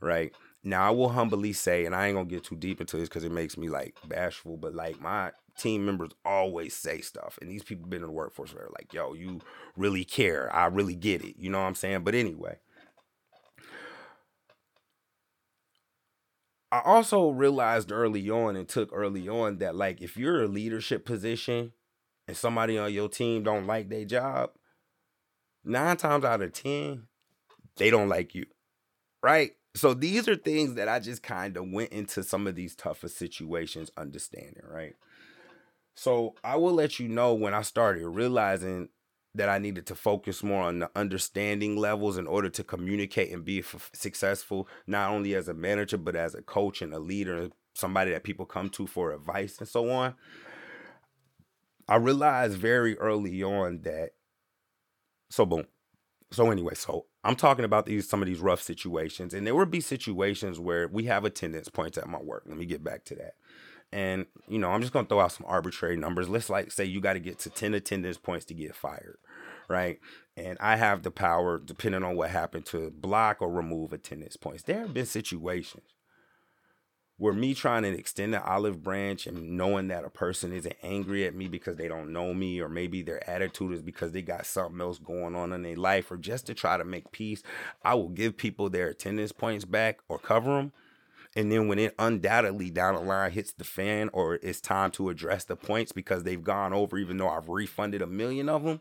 Right. 0.00 0.34
Now 0.64 0.88
I 0.88 0.90
will 0.90 1.10
humbly 1.10 1.52
say, 1.52 1.84
and 1.84 1.94
I 1.94 2.06
ain't 2.06 2.16
gonna 2.16 2.26
get 2.26 2.44
too 2.44 2.56
deep 2.56 2.80
into 2.80 2.96
this 2.96 3.08
because 3.08 3.22
it 3.22 3.32
makes 3.32 3.58
me 3.58 3.68
like 3.68 3.96
bashful, 4.08 4.56
but 4.56 4.74
like 4.74 4.98
my 4.98 5.32
team 5.58 5.84
members 5.84 6.10
always 6.24 6.74
say 6.74 7.02
stuff, 7.02 7.38
and 7.40 7.50
these 7.50 7.62
people 7.62 7.86
been 7.86 8.00
in 8.02 8.08
the 8.08 8.12
workforce 8.12 8.54
where 8.54 8.68
like, 8.72 8.92
yo, 8.94 9.12
you 9.12 9.40
really 9.76 10.04
care. 10.04 10.52
I 10.54 10.66
really 10.66 10.94
get 10.94 11.22
it. 11.22 11.36
You 11.38 11.50
know 11.50 11.60
what 11.60 11.66
I'm 11.66 11.74
saying? 11.74 12.02
But 12.02 12.14
anyway. 12.14 12.58
I 16.72 16.80
also 16.84 17.30
realized 17.30 17.92
early 17.92 18.28
on 18.30 18.56
and 18.56 18.68
took 18.68 18.90
early 18.92 19.28
on 19.28 19.58
that 19.58 19.76
like 19.76 20.02
if 20.02 20.16
you're 20.16 20.42
a 20.42 20.48
leadership 20.48 21.04
position 21.04 21.72
and 22.26 22.36
somebody 22.36 22.76
on 22.76 22.92
your 22.92 23.08
team 23.08 23.44
don't 23.44 23.68
like 23.68 23.88
their 23.88 24.04
job, 24.04 24.50
nine 25.64 25.96
times 25.96 26.24
out 26.24 26.42
of 26.42 26.52
ten, 26.52 27.06
they 27.76 27.90
don't 27.90 28.08
like 28.08 28.34
you. 28.34 28.46
Right? 29.22 29.52
So 29.76 29.92
these 29.92 30.28
are 30.28 30.36
things 30.36 30.74
that 30.74 30.88
I 30.88 31.00
just 31.00 31.22
kind 31.22 31.56
of 31.56 31.68
went 31.70 31.90
into 31.92 32.22
some 32.22 32.46
of 32.46 32.54
these 32.54 32.76
tougher 32.76 33.08
situations 33.08 33.90
understanding, 33.96 34.62
right? 34.68 34.94
So 35.94 36.34
I 36.42 36.56
will 36.56 36.72
let 36.74 36.98
you 36.98 37.08
know 37.08 37.34
when 37.34 37.54
I 37.54 37.62
started 37.62 38.06
realizing 38.08 38.88
that 39.34 39.48
I 39.48 39.58
needed 39.58 39.86
to 39.86 39.94
focus 39.94 40.42
more 40.42 40.62
on 40.62 40.78
the 40.78 40.90
understanding 40.94 41.76
levels 41.76 42.18
in 42.18 42.26
order 42.26 42.48
to 42.50 42.64
communicate 42.64 43.32
and 43.32 43.44
be 43.44 43.60
f- 43.60 43.90
successful, 43.92 44.68
not 44.86 45.10
only 45.10 45.34
as 45.34 45.48
a 45.48 45.54
manager, 45.54 45.98
but 45.98 46.14
as 46.14 46.34
a 46.34 46.42
coach 46.42 46.82
and 46.82 46.94
a 46.94 46.98
leader, 47.00 47.48
somebody 47.74 48.12
that 48.12 48.22
people 48.22 48.46
come 48.46 48.70
to 48.70 48.86
for 48.86 49.12
advice 49.12 49.58
and 49.58 49.68
so 49.68 49.90
on. 49.90 50.14
I 51.88 51.96
realized 51.96 52.56
very 52.58 52.98
early 52.98 53.42
on 53.42 53.82
that. 53.82 54.12
So 55.30 55.44
boom. 55.46 55.66
So 56.30 56.50
anyway, 56.50 56.74
so 56.74 57.06
I'm 57.22 57.36
talking 57.36 57.64
about 57.64 57.86
these 57.86 58.08
some 58.08 58.20
of 58.22 58.26
these 58.26 58.40
rough 58.40 58.60
situations, 58.60 59.34
and 59.34 59.46
there 59.46 59.54
would 59.54 59.70
be 59.70 59.80
situations 59.80 60.58
where 60.58 60.88
we 60.88 61.04
have 61.04 61.24
attendance 61.24 61.68
points 61.68 61.96
at 61.96 62.08
my 62.08 62.20
work. 62.20 62.44
Let 62.46 62.58
me 62.58 62.66
get 62.66 62.82
back 62.82 63.04
to 63.06 63.14
that. 63.16 63.34
And 63.92 64.26
you 64.48 64.58
know, 64.58 64.70
I'm 64.70 64.80
just 64.80 64.92
gonna 64.92 65.06
throw 65.06 65.20
out 65.20 65.32
some 65.32 65.46
arbitrary 65.48 65.96
numbers. 65.96 66.28
Let's 66.28 66.50
like 66.50 66.72
say 66.72 66.84
you 66.84 67.00
got 67.00 67.12
to 67.12 67.20
get 67.20 67.38
to 67.40 67.50
10 67.50 67.74
attendance 67.74 68.18
points 68.18 68.44
to 68.46 68.54
get 68.54 68.74
fired, 68.74 69.18
right? 69.68 70.00
And 70.36 70.58
I 70.60 70.76
have 70.76 71.04
the 71.04 71.12
power, 71.12 71.60
depending 71.64 72.02
on 72.02 72.16
what 72.16 72.30
happened, 72.30 72.66
to 72.66 72.90
block 72.90 73.40
or 73.40 73.50
remove 73.52 73.92
attendance 73.92 74.36
points. 74.36 74.64
There 74.64 74.80
have 74.80 74.92
been 74.92 75.06
situations 75.06 75.93
where 77.16 77.32
me 77.32 77.54
trying 77.54 77.82
to 77.82 77.96
extend 77.96 78.34
the 78.34 78.44
olive 78.44 78.82
branch 78.82 79.26
and 79.26 79.56
knowing 79.56 79.88
that 79.88 80.04
a 80.04 80.10
person 80.10 80.52
isn't 80.52 80.74
angry 80.82 81.24
at 81.24 81.34
me 81.34 81.46
because 81.46 81.76
they 81.76 81.86
don't 81.86 82.12
know 82.12 82.34
me 82.34 82.60
or 82.60 82.68
maybe 82.68 83.02
their 83.02 83.28
attitude 83.28 83.72
is 83.72 83.82
because 83.82 84.12
they 84.12 84.22
got 84.22 84.46
something 84.46 84.80
else 84.80 84.98
going 84.98 85.36
on 85.36 85.52
in 85.52 85.62
their 85.62 85.76
life 85.76 86.10
or 86.10 86.16
just 86.16 86.46
to 86.46 86.54
try 86.54 86.76
to 86.76 86.84
make 86.84 87.12
peace 87.12 87.42
i 87.84 87.94
will 87.94 88.08
give 88.08 88.36
people 88.36 88.68
their 88.68 88.88
attendance 88.88 89.32
points 89.32 89.64
back 89.64 90.00
or 90.08 90.18
cover 90.18 90.56
them 90.56 90.72
and 91.36 91.50
then 91.50 91.68
when 91.68 91.78
it 91.78 91.94
undoubtedly 91.98 92.70
down 92.70 92.94
the 92.94 93.00
line 93.00 93.30
hits 93.30 93.52
the 93.52 93.64
fan 93.64 94.10
or 94.12 94.36
it's 94.36 94.60
time 94.60 94.90
to 94.90 95.08
address 95.08 95.44
the 95.44 95.56
points 95.56 95.92
because 95.92 96.24
they've 96.24 96.44
gone 96.44 96.72
over 96.72 96.98
even 96.98 97.16
though 97.16 97.28
i've 97.28 97.48
refunded 97.48 98.02
a 98.02 98.06
million 98.06 98.48
of 98.48 98.64
them 98.64 98.80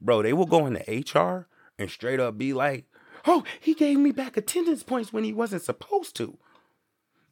bro 0.00 0.22
they 0.22 0.32
will 0.32 0.46
go 0.46 0.64
into 0.64 0.80
hr 1.14 1.46
and 1.78 1.90
straight 1.90 2.18
up 2.18 2.38
be 2.38 2.54
like 2.54 2.86
oh 3.26 3.44
he 3.60 3.74
gave 3.74 3.98
me 3.98 4.10
back 4.10 4.38
attendance 4.38 4.82
points 4.82 5.12
when 5.12 5.24
he 5.24 5.34
wasn't 5.34 5.60
supposed 5.60 6.16
to 6.16 6.38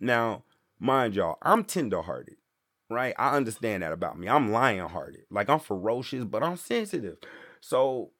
now, 0.00 0.44
mind 0.78 1.14
y'all, 1.14 1.38
I'm 1.42 1.64
tenderhearted, 1.64 2.36
right? 2.90 3.14
I 3.18 3.36
understand 3.36 3.82
that 3.82 3.92
about 3.92 4.18
me. 4.18 4.28
I'm 4.28 4.52
lion 4.52 4.88
hearted. 4.88 5.22
Like 5.30 5.48
I'm 5.48 5.60
ferocious, 5.60 6.24
but 6.24 6.42
I'm 6.42 6.56
sensitive. 6.56 7.18
So 7.60 8.10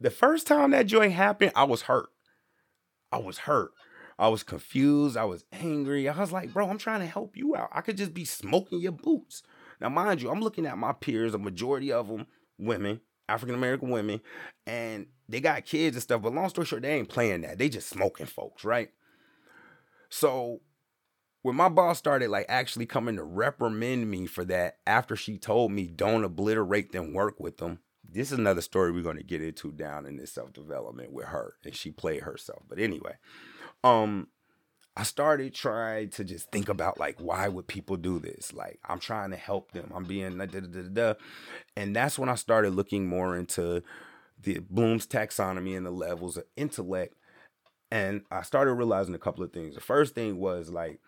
the 0.00 0.10
first 0.10 0.46
time 0.46 0.70
that 0.72 0.86
joint 0.86 1.12
happened, 1.12 1.52
I 1.54 1.64
was 1.64 1.82
hurt. 1.82 2.08
I 3.10 3.18
was 3.18 3.38
hurt. 3.38 3.72
I 4.18 4.28
was 4.28 4.42
confused. 4.42 5.16
I 5.16 5.24
was 5.24 5.44
angry. 5.52 6.08
I 6.08 6.18
was 6.18 6.32
like, 6.32 6.52
bro, 6.52 6.68
I'm 6.68 6.78
trying 6.78 7.00
to 7.00 7.06
help 7.06 7.36
you 7.36 7.56
out. 7.56 7.70
I 7.72 7.80
could 7.80 7.96
just 7.96 8.14
be 8.14 8.24
smoking 8.24 8.80
your 8.80 8.92
boots. 8.92 9.42
Now, 9.80 9.88
mind 9.88 10.22
you, 10.22 10.30
I'm 10.30 10.40
looking 10.40 10.66
at 10.66 10.78
my 10.78 10.92
peers, 10.92 11.34
a 11.34 11.38
majority 11.38 11.92
of 11.92 12.08
them 12.08 12.26
women, 12.58 13.00
African 13.28 13.56
American 13.56 13.90
women, 13.90 14.20
and 14.66 15.06
they 15.28 15.40
got 15.40 15.64
kids 15.64 15.96
and 15.96 16.02
stuff. 16.02 16.22
But 16.22 16.34
long 16.34 16.48
story 16.48 16.66
short, 16.66 16.82
they 16.82 16.94
ain't 16.94 17.08
playing 17.08 17.40
that. 17.40 17.58
They 17.58 17.68
just 17.68 17.88
smoking 17.88 18.26
folks, 18.26 18.64
right? 18.64 18.90
So 20.08 20.60
when 21.42 21.56
my 21.56 21.68
boss 21.68 21.98
started 21.98 22.30
like 22.30 22.46
actually 22.48 22.86
coming 22.86 23.16
to 23.16 23.24
reprimand 23.24 24.10
me 24.10 24.26
for 24.26 24.44
that 24.44 24.78
after 24.86 25.14
she 25.14 25.36
told 25.36 25.70
me 25.70 25.86
don't 25.86 26.24
obliterate 26.24 26.92
them 26.92 27.12
work 27.12 27.38
with 27.38 27.58
them 27.58 27.80
this 28.08 28.32
is 28.32 28.38
another 28.38 28.60
story 28.60 28.90
we're 28.90 29.02
going 29.02 29.16
to 29.16 29.22
get 29.22 29.42
into 29.42 29.70
down 29.72 30.06
in 30.06 30.16
this 30.16 30.32
self-development 30.32 31.12
with 31.12 31.26
her 31.26 31.54
and 31.64 31.74
she 31.74 31.90
played 31.90 32.22
herself 32.22 32.62
but 32.68 32.78
anyway 32.78 33.14
um 33.84 34.28
i 34.96 35.02
started 35.02 35.54
trying 35.54 36.08
to 36.08 36.24
just 36.24 36.50
think 36.50 36.68
about 36.68 36.98
like 36.98 37.18
why 37.18 37.48
would 37.48 37.66
people 37.66 37.96
do 37.96 38.18
this 38.18 38.52
like 38.52 38.78
i'm 38.84 38.98
trying 38.98 39.30
to 39.30 39.36
help 39.36 39.72
them 39.72 39.92
i'm 39.94 40.04
being 40.04 40.38
da, 40.38 40.46
da, 40.46 40.60
da, 40.60 40.82
da. 40.92 41.14
and 41.76 41.94
that's 41.94 42.18
when 42.18 42.28
i 42.28 42.34
started 42.34 42.74
looking 42.74 43.06
more 43.06 43.36
into 43.36 43.82
the 44.40 44.58
bloom's 44.70 45.06
taxonomy 45.06 45.76
and 45.76 45.86
the 45.86 45.90
levels 45.90 46.36
of 46.36 46.44
intellect 46.56 47.14
and 47.90 48.22
i 48.30 48.42
started 48.42 48.74
realizing 48.74 49.14
a 49.14 49.18
couple 49.18 49.42
of 49.42 49.52
things 49.52 49.74
the 49.74 49.80
first 49.80 50.14
thing 50.14 50.38
was 50.38 50.68
like 50.68 51.00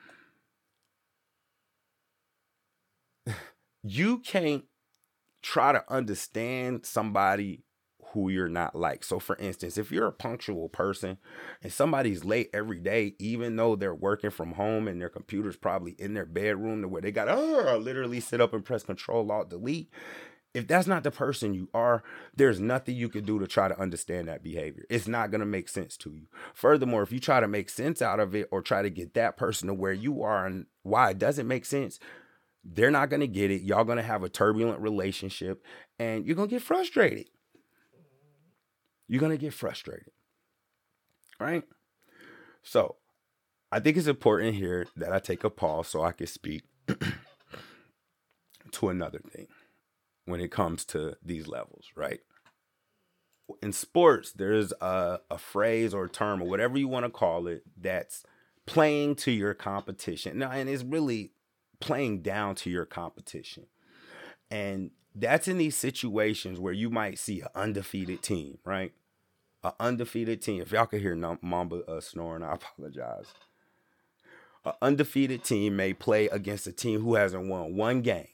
you 3.84 4.18
can't 4.18 4.64
try 5.42 5.72
to 5.72 5.84
understand 5.92 6.86
somebody 6.86 7.62
who 8.12 8.30
you're 8.30 8.48
not 8.48 8.74
like. 8.74 9.04
So, 9.04 9.18
for 9.18 9.36
instance, 9.36 9.76
if 9.76 9.92
you're 9.92 10.06
a 10.06 10.12
punctual 10.12 10.68
person 10.68 11.18
and 11.62 11.72
somebody's 11.72 12.24
late 12.24 12.48
every 12.54 12.78
day, 12.78 13.14
even 13.18 13.56
though 13.56 13.76
they're 13.76 13.94
working 13.94 14.30
from 14.30 14.52
home 14.52 14.88
and 14.88 15.00
their 15.00 15.08
computer's 15.08 15.56
probably 15.56 15.92
in 15.98 16.14
their 16.14 16.24
bedroom 16.24 16.80
to 16.82 16.88
where 16.88 17.02
they 17.02 17.12
got 17.12 17.26
to 17.26 17.76
literally 17.76 18.20
sit 18.20 18.40
up 18.40 18.54
and 18.54 18.64
press 18.64 18.84
Control 18.84 19.30
Alt 19.30 19.50
Delete. 19.50 19.90
If 20.54 20.68
that's 20.68 20.86
not 20.86 21.02
the 21.02 21.10
person 21.10 21.52
you 21.52 21.68
are, 21.74 22.04
there's 22.36 22.60
nothing 22.60 22.94
you 22.94 23.08
can 23.08 23.24
do 23.24 23.40
to 23.40 23.46
try 23.48 23.66
to 23.66 23.78
understand 23.78 24.28
that 24.28 24.44
behavior. 24.44 24.84
It's 24.88 25.08
not 25.08 25.32
going 25.32 25.40
to 25.40 25.46
make 25.46 25.68
sense 25.68 25.96
to 25.98 26.12
you. 26.12 26.28
Furthermore, 26.54 27.02
if 27.02 27.10
you 27.10 27.18
try 27.18 27.40
to 27.40 27.48
make 27.48 27.68
sense 27.68 28.00
out 28.00 28.20
of 28.20 28.36
it 28.36 28.48
or 28.52 28.62
try 28.62 28.80
to 28.80 28.90
get 28.90 29.14
that 29.14 29.36
person 29.36 29.66
to 29.66 29.74
where 29.74 29.92
you 29.92 30.22
are 30.22 30.46
and 30.46 30.66
why 30.84 31.10
it 31.10 31.18
doesn't 31.18 31.48
make 31.48 31.64
sense, 31.64 31.98
they're 32.64 32.90
not 32.90 33.10
going 33.10 33.20
to 33.20 33.28
get 33.28 33.50
it. 33.50 33.62
Y'all 33.62 33.84
going 33.84 33.98
to 33.98 34.02
have 34.02 34.22
a 34.22 34.28
turbulent 34.28 34.80
relationship 34.80 35.64
and 35.98 36.26
you're 36.26 36.36
going 36.36 36.48
to 36.48 36.54
get 36.54 36.62
frustrated. 36.62 37.28
You're 39.06 39.20
going 39.20 39.32
to 39.32 39.38
get 39.38 39.52
frustrated. 39.52 40.10
Right? 41.38 41.64
So, 42.62 42.96
I 43.70 43.80
think 43.80 43.96
it's 43.96 44.06
important 44.06 44.54
here 44.54 44.86
that 44.96 45.12
I 45.12 45.18
take 45.18 45.42
a 45.42 45.50
pause 45.50 45.88
so 45.88 46.02
I 46.02 46.12
can 46.12 46.28
speak 46.28 46.62
to 48.72 48.88
another 48.88 49.18
thing 49.18 49.48
when 50.26 50.40
it 50.40 50.52
comes 50.52 50.84
to 50.86 51.16
these 51.24 51.48
levels, 51.48 51.86
right? 51.96 52.20
In 53.62 53.72
sports, 53.72 54.32
there's 54.32 54.72
a, 54.80 55.18
a 55.28 55.38
phrase 55.38 55.92
or 55.92 56.04
a 56.04 56.08
term 56.08 56.40
or 56.40 56.48
whatever 56.48 56.78
you 56.78 56.88
want 56.88 57.04
to 57.04 57.10
call 57.10 57.46
it 57.46 57.62
that's 57.76 58.22
playing 58.64 59.16
to 59.16 59.30
your 59.30 59.54
competition. 59.54 60.38
Now, 60.38 60.52
and 60.52 60.68
it's 60.68 60.84
really 60.84 61.32
playing 61.84 62.22
down 62.22 62.54
to 62.54 62.70
your 62.70 62.86
competition. 62.86 63.66
And 64.50 64.90
that's 65.14 65.48
in 65.48 65.58
these 65.58 65.76
situations 65.76 66.58
where 66.58 66.72
you 66.72 66.88
might 66.88 67.18
see 67.18 67.42
an 67.42 67.48
undefeated 67.54 68.22
team, 68.22 68.58
right? 68.64 68.92
An 69.62 69.72
undefeated 69.78 70.40
team. 70.40 70.62
If 70.62 70.72
y'all 70.72 70.86
can 70.86 71.00
hear 71.00 71.14
Mamba 71.42 71.84
uh, 71.86 72.00
snoring, 72.00 72.42
I 72.42 72.54
apologize. 72.54 73.26
An 74.64 74.72
undefeated 74.80 75.44
team 75.44 75.76
may 75.76 75.92
play 75.92 76.26
against 76.28 76.66
a 76.66 76.72
team 76.72 77.02
who 77.02 77.16
hasn't 77.16 77.48
won 77.48 77.76
one 77.76 78.00
game. 78.00 78.28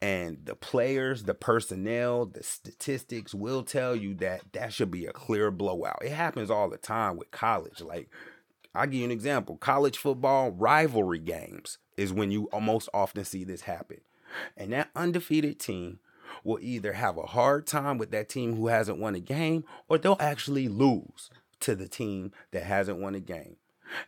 And 0.00 0.38
the 0.44 0.54
players, 0.54 1.24
the 1.24 1.34
personnel, 1.34 2.26
the 2.26 2.44
statistics 2.44 3.34
will 3.34 3.64
tell 3.64 3.96
you 3.96 4.14
that 4.14 4.42
that 4.52 4.72
should 4.72 4.92
be 4.92 5.06
a 5.06 5.12
clear 5.12 5.50
blowout. 5.50 6.04
It 6.04 6.12
happens 6.12 6.50
all 6.50 6.70
the 6.70 6.76
time 6.76 7.16
with 7.16 7.32
college. 7.32 7.80
Like, 7.80 8.08
I'll 8.74 8.86
give 8.86 8.94
you 8.94 9.04
an 9.04 9.10
example 9.10 9.56
college 9.56 9.98
football 9.98 10.50
rivalry 10.50 11.18
games 11.18 11.78
is 11.96 12.12
when 12.12 12.30
you 12.30 12.48
most 12.60 12.88
often 12.92 13.24
see 13.24 13.44
this 13.44 13.62
happen. 13.62 14.00
And 14.56 14.72
that 14.72 14.90
undefeated 14.96 15.60
team 15.60 16.00
will 16.42 16.58
either 16.60 16.94
have 16.94 17.16
a 17.16 17.22
hard 17.26 17.66
time 17.66 17.98
with 17.98 18.10
that 18.10 18.28
team 18.28 18.56
who 18.56 18.66
hasn't 18.66 18.98
won 18.98 19.14
a 19.14 19.20
game 19.20 19.64
or 19.88 19.98
they'll 19.98 20.16
actually 20.18 20.68
lose 20.68 21.30
to 21.60 21.74
the 21.74 21.88
team 21.88 22.32
that 22.50 22.64
hasn't 22.64 22.98
won 22.98 23.14
a 23.14 23.20
game. 23.20 23.56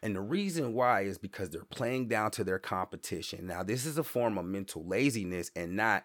And 0.02 0.16
the 0.16 0.20
reason 0.20 0.74
why 0.74 1.02
is 1.02 1.18
because 1.18 1.50
they're 1.50 1.64
playing 1.64 2.09
down 2.09 2.33
to 2.33 2.44
their 2.44 2.59
competition. 2.59 3.46
Now, 3.46 3.62
this 3.62 3.87
is 3.87 3.98
a 3.98 4.02
form 4.02 4.37
of 4.37 4.44
mental 4.44 4.85
laziness 4.85 5.50
and 5.55 5.76
not 5.76 6.05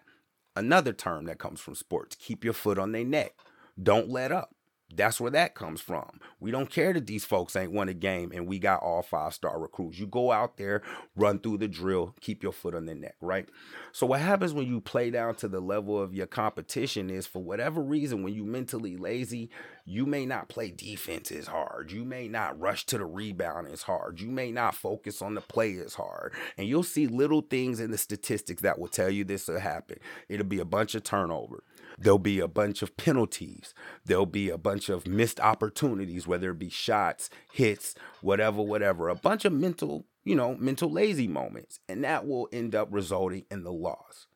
another 0.54 0.92
term 0.92 1.24
that 1.24 1.38
comes 1.38 1.60
from 1.60 1.74
sports. 1.74 2.16
Keep 2.18 2.44
your 2.44 2.52
foot 2.52 2.78
on 2.78 2.92
their 2.92 3.04
neck. 3.04 3.34
Don't 3.82 4.08
let 4.08 4.30
up. 4.30 4.54
That's 4.94 5.20
where 5.20 5.30
that 5.30 5.54
comes 5.54 5.80
from. 5.80 6.20
We 6.38 6.50
don't 6.50 6.70
care 6.70 6.92
that 6.92 7.06
these 7.06 7.24
folks 7.24 7.56
ain't 7.56 7.72
won 7.72 7.88
a 7.88 7.94
game 7.94 8.30
and 8.34 8.46
we 8.46 8.58
got 8.58 8.82
all 8.82 9.02
five 9.02 9.32
star 9.32 9.58
recruits. 9.58 9.98
You 9.98 10.06
go 10.06 10.32
out 10.32 10.56
there, 10.58 10.82
run 11.16 11.38
through 11.38 11.58
the 11.58 11.68
drill, 11.68 12.14
keep 12.20 12.42
your 12.42 12.52
foot 12.52 12.74
on 12.74 12.86
the 12.86 12.94
neck, 12.94 13.16
right? 13.20 13.48
So, 13.92 14.06
what 14.06 14.20
happens 14.20 14.52
when 14.52 14.66
you 14.66 14.80
play 14.80 15.10
down 15.10 15.34
to 15.36 15.48
the 15.48 15.60
level 15.60 16.00
of 16.00 16.14
your 16.14 16.26
competition 16.26 17.10
is 17.10 17.26
for 17.26 17.42
whatever 17.42 17.82
reason, 17.82 18.22
when 18.22 18.34
you 18.34 18.44
mentally 18.44 18.96
lazy, 18.96 19.50
you 19.84 20.06
may 20.06 20.26
not 20.26 20.48
play 20.48 20.70
defense 20.70 21.32
as 21.32 21.46
hard. 21.46 21.90
You 21.90 22.04
may 22.04 22.28
not 22.28 22.58
rush 22.60 22.86
to 22.86 22.98
the 22.98 23.04
rebound 23.04 23.68
as 23.68 23.82
hard. 23.82 24.20
You 24.20 24.30
may 24.30 24.52
not 24.52 24.74
focus 24.74 25.22
on 25.22 25.34
the 25.34 25.40
play 25.40 25.78
as 25.78 25.94
hard. 25.94 26.32
And 26.56 26.68
you'll 26.68 26.82
see 26.82 27.06
little 27.06 27.40
things 27.40 27.80
in 27.80 27.90
the 27.90 27.98
statistics 27.98 28.62
that 28.62 28.78
will 28.78 28.88
tell 28.88 29.10
you 29.10 29.24
this 29.24 29.48
will 29.48 29.58
happen. 29.58 29.98
It'll 30.28 30.46
be 30.46 30.60
a 30.60 30.64
bunch 30.64 30.94
of 30.94 31.02
turnover. 31.02 31.64
There'll 31.98 32.18
be 32.18 32.40
a 32.40 32.48
bunch 32.48 32.82
of 32.82 32.96
penalties. 32.96 33.74
There'll 34.04 34.26
be 34.26 34.50
a 34.50 34.58
bunch 34.58 34.88
of 34.88 35.06
missed 35.06 35.40
opportunities, 35.40 36.26
whether 36.26 36.50
it 36.50 36.58
be 36.58 36.70
shots, 36.70 37.30
hits, 37.52 37.94
whatever, 38.20 38.62
whatever. 38.62 39.08
A 39.08 39.14
bunch 39.14 39.44
of 39.44 39.52
mental, 39.52 40.06
you 40.24 40.34
know, 40.34 40.54
mental 40.56 40.90
lazy 40.90 41.28
moments. 41.28 41.80
And 41.88 42.04
that 42.04 42.26
will 42.26 42.48
end 42.52 42.74
up 42.74 42.88
resulting 42.90 43.44
in 43.50 43.64
the 43.64 43.72
loss. 43.72 44.26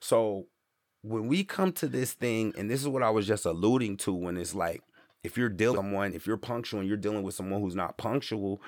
So 0.00 0.46
when 1.02 1.26
we 1.26 1.44
come 1.44 1.72
to 1.72 1.86
this 1.86 2.12
thing, 2.12 2.54
and 2.56 2.70
this 2.70 2.80
is 2.80 2.88
what 2.88 3.02
I 3.02 3.10
was 3.10 3.26
just 3.26 3.44
alluding 3.44 3.96
to 3.98 4.12
when 4.12 4.36
it's 4.36 4.54
like, 4.54 4.82
if 5.24 5.36
you're 5.36 5.48
dealing 5.48 5.76
with 5.76 5.86
someone, 5.86 6.14
if 6.14 6.26
you're 6.26 6.36
punctual 6.36 6.80
and 6.80 6.88
you're 6.88 6.96
dealing 6.96 7.22
with 7.22 7.34
someone 7.34 7.60
who's 7.60 7.76
not 7.76 7.96
punctual, 7.96 8.60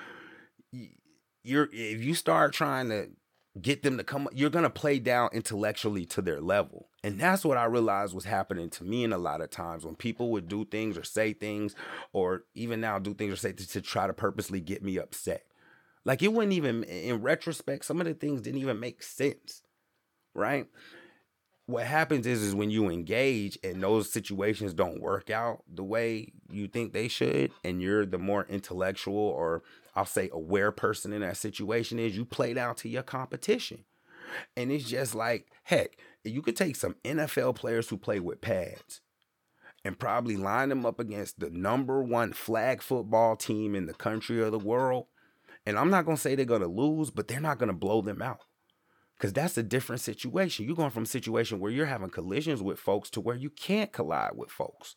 you're 1.43 1.69
if 1.71 2.03
you 2.03 2.13
start 2.13 2.53
trying 2.53 2.89
to 2.89 3.09
get 3.61 3.83
them 3.83 3.97
to 3.97 4.03
come 4.03 4.27
you're 4.33 4.49
going 4.49 4.63
to 4.63 4.69
play 4.69 4.99
down 4.99 5.29
intellectually 5.31 6.05
to 6.05 6.21
their 6.21 6.41
level. 6.41 6.89
And 7.03 7.19
that's 7.19 7.45
what 7.45 7.57
i 7.57 7.65
realized 7.65 8.13
was 8.13 8.25
happening 8.25 8.69
to 8.71 8.83
me 8.83 9.03
in 9.03 9.13
a 9.13 9.17
lot 9.17 9.41
of 9.41 9.49
times 9.49 9.85
when 9.85 9.95
people 9.95 10.31
would 10.31 10.47
do 10.47 10.65
things 10.65 10.97
or 10.97 11.03
say 11.03 11.33
things 11.33 11.75
or 12.13 12.43
even 12.53 12.81
now 12.81 12.99
do 12.99 13.13
things 13.13 13.33
or 13.33 13.37
say 13.37 13.53
to, 13.53 13.67
to 13.67 13.81
try 13.81 14.07
to 14.07 14.13
purposely 14.13 14.59
get 14.59 14.83
me 14.83 14.97
upset. 14.97 15.45
Like 16.03 16.21
it 16.21 16.33
wouldn't 16.33 16.53
even 16.53 16.83
in 16.83 17.21
retrospect 17.21 17.85
some 17.85 18.01
of 18.01 18.07
the 18.07 18.13
things 18.13 18.41
didn't 18.41 18.61
even 18.61 18.79
make 18.79 19.01
sense 19.01 19.61
right? 20.35 20.67
What 21.65 21.87
happens 21.87 22.27
is 22.27 22.43
is 22.43 22.53
when 22.53 22.69
you 22.69 22.89
engage 22.89 23.57
and 23.63 23.81
those 23.81 24.11
situations 24.11 24.75
don't 24.75 25.01
work 25.01 25.31
out 25.31 25.63
the 25.73 25.83
way 25.83 26.33
you 26.51 26.67
think 26.67 26.93
they 26.93 27.07
should 27.07 27.51
and 27.63 27.81
you're 27.81 28.05
the 28.05 28.19
more 28.19 28.45
intellectual 28.47 29.17
or 29.17 29.63
I'll 29.95 30.05
say 30.05 30.29
aware 30.31 30.71
person 30.71 31.13
in 31.13 31.21
that 31.21 31.37
situation 31.37 31.99
is 31.99 32.17
you 32.17 32.25
play 32.25 32.53
down 32.53 32.75
to 32.75 32.89
your 32.89 33.03
competition. 33.03 33.85
And 34.57 34.71
it's 34.71 34.89
just 34.89 35.15
like, 35.15 35.47
heck, 35.63 35.97
you 36.23 36.41
could 36.41 36.55
take 36.55 36.75
some 36.75 36.95
NFL 37.03 37.55
players 37.55 37.89
who 37.89 37.97
play 37.97 38.19
with 38.19 38.41
pads 38.41 39.01
and 39.85 39.99
probably 39.99 40.35
line 40.35 40.69
them 40.69 40.85
up 40.85 40.99
against 40.99 41.39
the 41.39 41.49
number 41.51 42.01
one 42.01 42.33
flag 42.33 42.81
football 42.81 43.35
team 43.35 43.75
in 43.75 43.85
the 43.85 43.93
country 43.93 44.41
or 44.41 44.49
the 44.49 44.59
world. 44.59 45.05
And 45.65 45.77
I'm 45.77 45.89
not 45.89 46.05
going 46.05 46.17
to 46.17 46.21
say 46.21 46.35
they're 46.35 46.45
going 46.45 46.61
to 46.61 46.67
lose, 46.67 47.09
but 47.11 47.27
they're 47.27 47.39
not 47.39 47.59
going 47.59 47.69
to 47.69 47.73
blow 47.73 48.01
them 48.01 48.21
out. 48.21 48.41
Because 49.17 49.31
that's 49.31 49.57
a 49.57 49.63
different 49.63 50.01
situation. 50.01 50.65
You're 50.65 50.75
going 50.75 50.89
from 50.89 51.03
a 51.03 51.07
situation 51.07 51.59
where 51.59 51.71
you're 51.71 51.85
having 51.85 52.09
collisions 52.09 52.61
with 52.61 52.79
folks 52.79 53.09
to 53.11 53.21
where 53.21 53.35
you 53.35 53.49
can't 53.49 53.93
collide 53.93 54.35
with 54.35 54.49
folks, 54.49 54.95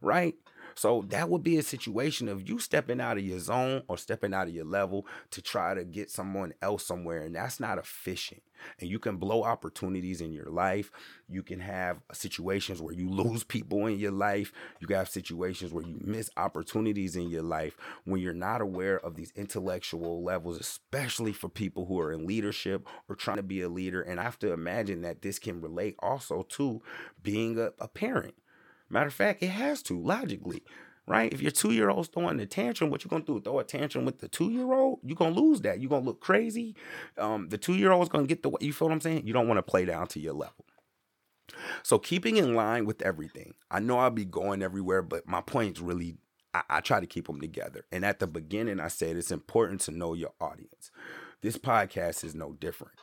right? 0.00 0.34
So 0.76 1.06
that 1.08 1.30
would 1.30 1.42
be 1.42 1.56
a 1.56 1.62
situation 1.62 2.28
of 2.28 2.46
you 2.46 2.58
stepping 2.58 3.00
out 3.00 3.16
of 3.16 3.24
your 3.24 3.38
zone 3.38 3.82
or 3.88 3.96
stepping 3.96 4.34
out 4.34 4.46
of 4.46 4.54
your 4.54 4.66
level 4.66 5.06
to 5.30 5.40
try 5.40 5.72
to 5.72 5.84
get 5.84 6.10
someone 6.10 6.52
else 6.60 6.86
somewhere. 6.86 7.22
And 7.22 7.34
that's 7.34 7.58
not 7.58 7.78
efficient. 7.78 8.42
And 8.78 8.90
you 8.90 8.98
can 8.98 9.16
blow 9.16 9.42
opportunities 9.42 10.20
in 10.20 10.32
your 10.32 10.50
life. 10.50 10.90
You 11.28 11.42
can 11.42 11.60
have 11.60 12.00
situations 12.12 12.82
where 12.82 12.92
you 12.92 13.08
lose 13.10 13.42
people 13.42 13.86
in 13.86 13.98
your 13.98 14.12
life. 14.12 14.52
You 14.80 14.86
can 14.86 14.96
have 14.96 15.08
situations 15.08 15.72
where 15.72 15.84
you 15.84 15.96
miss 16.04 16.28
opportunities 16.36 17.16
in 17.16 17.30
your 17.30 17.42
life 17.42 17.76
when 18.04 18.20
you're 18.20 18.34
not 18.34 18.60
aware 18.60 18.98
of 18.98 19.14
these 19.14 19.32
intellectual 19.34 20.22
levels, 20.22 20.60
especially 20.60 21.32
for 21.32 21.48
people 21.48 21.86
who 21.86 21.98
are 22.00 22.12
in 22.12 22.26
leadership 22.26 22.86
or 23.08 23.16
trying 23.16 23.38
to 23.38 23.42
be 23.42 23.62
a 23.62 23.68
leader. 23.70 24.02
And 24.02 24.20
I 24.20 24.24
have 24.24 24.38
to 24.40 24.52
imagine 24.52 25.00
that 25.02 25.22
this 25.22 25.38
can 25.38 25.62
relate 25.62 25.96
also 26.00 26.42
to 26.50 26.82
being 27.22 27.58
a, 27.58 27.70
a 27.78 27.88
parent 27.88 28.34
Matter 28.88 29.08
of 29.08 29.14
fact, 29.14 29.42
it 29.42 29.48
has 29.48 29.82
to 29.84 30.00
logically, 30.00 30.62
right? 31.06 31.32
If 31.32 31.42
your 31.42 31.50
two 31.50 31.72
year 31.72 31.90
old's 31.90 32.08
throwing 32.08 32.38
a 32.40 32.46
tantrum, 32.46 32.90
what 32.90 33.04
you 33.04 33.10
gonna 33.10 33.24
do? 33.24 33.40
Throw 33.40 33.58
a 33.58 33.64
tantrum 33.64 34.04
with 34.04 34.18
the 34.18 34.28
two 34.28 34.50
year 34.50 34.72
old? 34.72 35.00
You 35.02 35.14
gonna 35.14 35.34
lose 35.34 35.60
that. 35.62 35.80
You 35.80 35.88
gonna 35.88 36.04
look 36.04 36.20
crazy. 36.20 36.76
Um, 37.18 37.48
the 37.48 37.58
two 37.58 37.74
year 37.74 37.92
old's 37.92 38.08
gonna 38.08 38.26
get 38.26 38.42
the 38.42 38.52
you 38.60 38.72
feel 38.72 38.88
what 38.88 38.94
I'm 38.94 39.00
saying? 39.00 39.26
You 39.26 39.32
don't 39.32 39.48
want 39.48 39.58
to 39.58 39.62
play 39.62 39.84
down 39.84 40.06
to 40.08 40.20
your 40.20 40.34
level. 40.34 40.64
So 41.82 41.98
keeping 41.98 42.36
in 42.36 42.54
line 42.54 42.86
with 42.86 43.02
everything. 43.02 43.54
I 43.70 43.80
know 43.80 43.98
I'll 43.98 44.10
be 44.10 44.24
going 44.24 44.62
everywhere, 44.62 45.02
but 45.02 45.28
my 45.28 45.40
points 45.40 45.80
really 45.80 46.18
I, 46.56 46.62
I 46.70 46.80
try 46.80 47.00
to 47.00 47.06
keep 47.06 47.26
them 47.26 47.40
together. 47.40 47.84
And 47.92 48.04
at 48.04 48.18
the 48.18 48.26
beginning, 48.26 48.80
I 48.80 48.88
said 48.88 49.16
it's 49.16 49.30
important 49.30 49.82
to 49.82 49.90
know 49.90 50.14
your 50.14 50.32
audience. 50.40 50.90
This 51.42 51.58
podcast 51.58 52.24
is 52.24 52.34
no 52.34 52.54
different. 52.54 52.94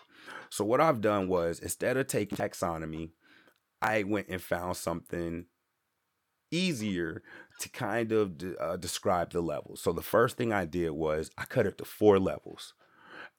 So 0.50 0.66
what 0.66 0.82
I've 0.82 1.02
done 1.02 1.28
was 1.28 1.60
instead 1.60 1.98
of 1.98 2.08
taking 2.08 2.38
taxonomy, 2.38 3.12
I 3.82 4.04
went 4.04 4.28
and 4.30 4.42
found 4.42 4.78
something 4.78 5.46
easier 6.54 7.22
to 7.60 7.70
kind 7.70 8.12
of 8.12 8.34
uh, 8.60 8.78
describe 8.78 9.32
the 9.32 9.42
levels. 9.42 9.82
So 9.82 9.92
the 9.92 10.02
first 10.02 10.38
thing 10.38 10.54
I 10.54 10.66
did 10.66 10.92
was 10.92 11.32
I 11.38 11.46
cut 11.46 11.66
it 11.66 11.78
to 11.80 11.86
four 11.86 12.20
levels. 12.20 12.74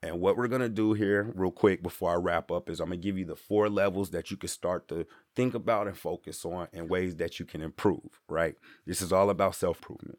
And 0.02 0.20
what 0.20 0.36
we're 0.36 0.48
to 0.60 0.68
do 0.68 0.92
here, 0.92 1.32
real 1.34 1.50
quick, 1.50 1.82
before 1.82 2.10
I 2.12 2.16
wrap 2.16 2.50
up, 2.50 2.68
is 2.68 2.78
I'm 2.80 2.90
to 2.90 2.96
give 2.96 3.16
you 3.16 3.24
the 3.24 3.36
four 3.36 3.70
levels 3.70 4.10
that 4.10 4.30
you 4.30 4.36
can 4.36 4.48
start 4.48 4.86
to 4.88 5.06
think 5.34 5.54
about 5.54 5.86
and 5.86 5.96
focus 5.96 6.44
on 6.44 6.68
and 6.74 6.90
ways 6.90 7.16
that 7.16 7.38
you 7.38 7.46
can 7.46 7.62
improve, 7.62 8.20
right? 8.28 8.54
This 8.86 9.00
is 9.00 9.12
all 9.12 9.30
about 9.30 9.54
self 9.54 9.78
improvement. 9.78 10.18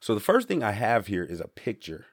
So 0.00 0.14
the 0.14 0.20
first 0.20 0.48
thing 0.48 0.62
I 0.62 0.72
have 0.72 1.06
here 1.06 1.24
is 1.24 1.40
a 1.40 1.48
picture. 1.48 2.06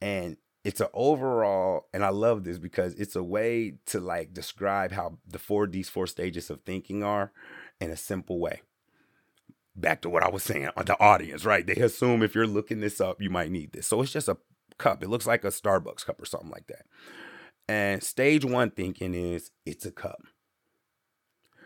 And 0.00 0.36
it's 0.62 0.80
an 0.80 0.88
overall, 0.94 1.86
and 1.92 2.04
I 2.04 2.08
love 2.10 2.44
this 2.44 2.58
because 2.58 2.94
it's 2.94 3.16
a 3.16 3.22
way 3.22 3.78
to 3.86 4.00
like 4.00 4.32
describe 4.32 4.92
how 4.92 5.18
the 5.26 5.38
four, 5.38 5.66
these 5.66 5.88
four 5.88 6.06
stages 6.06 6.50
of 6.50 6.62
thinking 6.62 7.02
are 7.02 7.32
in 7.80 7.90
a 7.90 7.96
simple 7.96 8.38
way. 8.38 8.62
Back 9.74 10.00
to 10.02 10.10
what 10.10 10.22
I 10.22 10.30
was 10.30 10.42
saying 10.42 10.70
on 10.76 10.86
the 10.86 10.98
audience, 11.00 11.44
right? 11.44 11.66
They 11.66 11.74
assume 11.74 12.22
if 12.22 12.34
you're 12.34 12.46
looking 12.46 12.80
this 12.80 13.00
up, 13.00 13.20
you 13.20 13.30
might 13.30 13.50
need 13.50 13.72
this. 13.72 13.86
So 13.86 14.00
it's 14.00 14.12
just 14.12 14.28
a 14.28 14.38
cup. 14.78 15.02
It 15.02 15.10
looks 15.10 15.26
like 15.26 15.44
a 15.44 15.48
Starbucks 15.48 16.06
cup 16.06 16.20
or 16.20 16.26
something 16.26 16.50
like 16.50 16.66
that. 16.68 16.86
And 17.68 18.02
stage 18.02 18.44
one 18.44 18.70
thinking 18.70 19.14
is 19.14 19.50
it's 19.64 19.84
a 19.84 19.90
cup. 19.90 20.22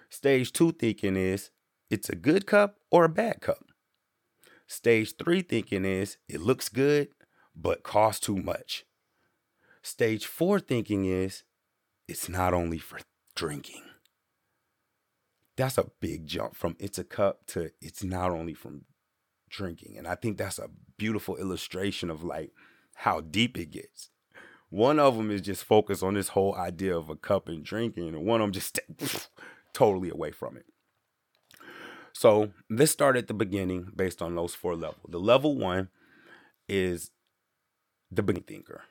Stage 0.08 0.52
two 0.52 0.72
thinking 0.72 1.16
is 1.16 1.50
it's 1.88 2.08
a 2.08 2.16
good 2.16 2.46
cup 2.46 2.76
or 2.90 3.04
a 3.04 3.08
bad 3.08 3.40
cup. 3.40 3.64
Stage 4.66 5.14
three 5.16 5.42
thinking 5.42 5.84
is 5.84 6.16
it 6.28 6.40
looks 6.40 6.68
good, 6.68 7.08
but 7.54 7.82
costs 7.82 8.24
too 8.24 8.36
much. 8.36 8.84
Stage 9.82 10.26
four 10.26 10.58
thinking 10.58 11.04
is 11.04 11.44
it's 12.08 12.28
not 12.28 12.54
only 12.54 12.78
for 12.78 12.98
drinking 13.34 13.82
that's 15.60 15.78
a 15.78 15.90
big 16.00 16.26
jump 16.26 16.56
from 16.56 16.76
it's 16.78 16.98
a 16.98 17.04
cup 17.04 17.46
to 17.48 17.70
it's 17.80 18.02
not 18.02 18.30
only 18.30 18.54
from 18.54 18.82
drinking. 19.50 19.96
And 19.98 20.06
I 20.06 20.14
think 20.14 20.38
that's 20.38 20.58
a 20.58 20.70
beautiful 20.96 21.36
illustration 21.36 22.10
of 22.10 22.24
like 22.24 22.52
how 22.94 23.20
deep 23.20 23.58
it 23.58 23.70
gets. 23.70 24.10
One 24.70 24.98
of 24.98 25.16
them 25.16 25.30
is 25.30 25.40
just 25.40 25.64
focused 25.64 26.02
on 26.02 26.14
this 26.14 26.28
whole 26.28 26.54
idea 26.54 26.96
of 26.96 27.10
a 27.10 27.16
cup 27.16 27.48
and 27.48 27.64
drinking, 27.64 28.08
and 28.08 28.24
one 28.24 28.40
of 28.40 28.46
them 28.46 28.52
just 28.52 28.78
totally 29.72 30.10
away 30.10 30.30
from 30.30 30.56
it. 30.56 30.66
So 32.12 32.52
let's 32.68 32.92
start 32.92 33.16
at 33.16 33.26
the 33.26 33.34
beginning 33.34 33.92
based 33.94 34.22
on 34.22 34.36
those 34.36 34.54
four 34.54 34.76
levels. 34.76 35.06
The 35.08 35.18
level 35.18 35.56
one 35.56 35.88
is 36.68 37.11
the 38.11 38.22
beginning 38.22 38.44
thinker. 38.44 38.82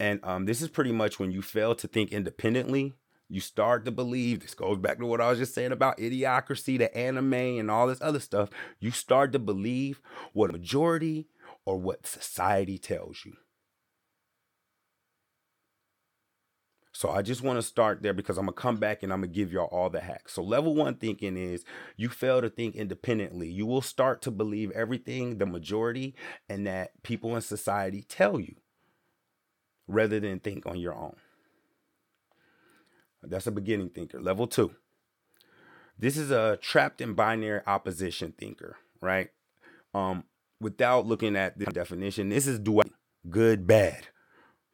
And 0.00 0.20
um, 0.22 0.46
this 0.46 0.62
is 0.62 0.68
pretty 0.68 0.92
much 0.92 1.18
when 1.18 1.30
you 1.30 1.42
fail 1.42 1.74
to 1.74 1.88
think 1.88 2.12
independently 2.12 2.94
you 3.28 3.40
start 3.40 3.84
to 3.84 3.90
believe 3.90 4.40
this 4.40 4.54
goes 4.54 4.78
back 4.78 4.98
to 4.98 5.06
what 5.06 5.20
I 5.20 5.30
was 5.30 5.38
just 5.38 5.54
saying 5.54 5.72
about 5.72 5.98
idiocracy, 5.98 6.78
the 6.78 6.96
anime, 6.96 7.32
and 7.32 7.70
all 7.70 7.86
this 7.86 8.00
other 8.00 8.20
stuff. 8.20 8.50
You 8.78 8.90
start 8.90 9.32
to 9.32 9.38
believe 9.38 10.00
what 10.32 10.50
a 10.50 10.52
majority 10.52 11.28
or 11.64 11.76
what 11.78 12.06
society 12.06 12.78
tells 12.78 13.24
you. 13.24 13.34
So 16.92 17.10
I 17.10 17.20
just 17.20 17.42
want 17.42 17.58
to 17.58 17.62
start 17.62 18.02
there 18.02 18.14
because 18.14 18.38
I'm 18.38 18.46
gonna 18.46 18.54
come 18.54 18.76
back 18.76 19.02
and 19.02 19.12
I'm 19.12 19.20
gonna 19.20 19.32
give 19.32 19.52
y'all 19.52 19.66
all 19.66 19.90
the 19.90 20.00
hacks. 20.00 20.32
So 20.32 20.42
level 20.42 20.74
one 20.74 20.94
thinking 20.94 21.36
is 21.36 21.62
you 21.98 22.08
fail 22.08 22.40
to 22.40 22.48
think 22.48 22.74
independently. 22.74 23.50
You 23.50 23.66
will 23.66 23.82
start 23.82 24.22
to 24.22 24.30
believe 24.30 24.70
everything 24.70 25.36
the 25.36 25.44
majority 25.44 26.14
and 26.48 26.66
that 26.66 27.02
people 27.02 27.36
in 27.36 27.42
society 27.42 28.02
tell 28.08 28.40
you 28.40 28.54
rather 29.86 30.20
than 30.20 30.40
think 30.40 30.64
on 30.64 30.78
your 30.78 30.94
own. 30.94 31.16
That's 33.30 33.46
a 33.46 33.52
beginning 33.52 33.90
thinker. 33.90 34.20
Level 34.20 34.46
two. 34.46 34.72
This 35.98 36.16
is 36.16 36.30
a 36.30 36.58
trapped 36.60 37.00
in 37.00 37.14
binary 37.14 37.62
opposition 37.66 38.34
thinker, 38.36 38.76
right? 39.00 39.30
Um, 39.94 40.24
without 40.60 41.06
looking 41.06 41.36
at 41.36 41.58
the 41.58 41.66
definition, 41.66 42.28
this 42.28 42.46
is 42.46 42.58
duality, 42.58 42.92
good, 43.30 43.66
bad, 43.66 44.08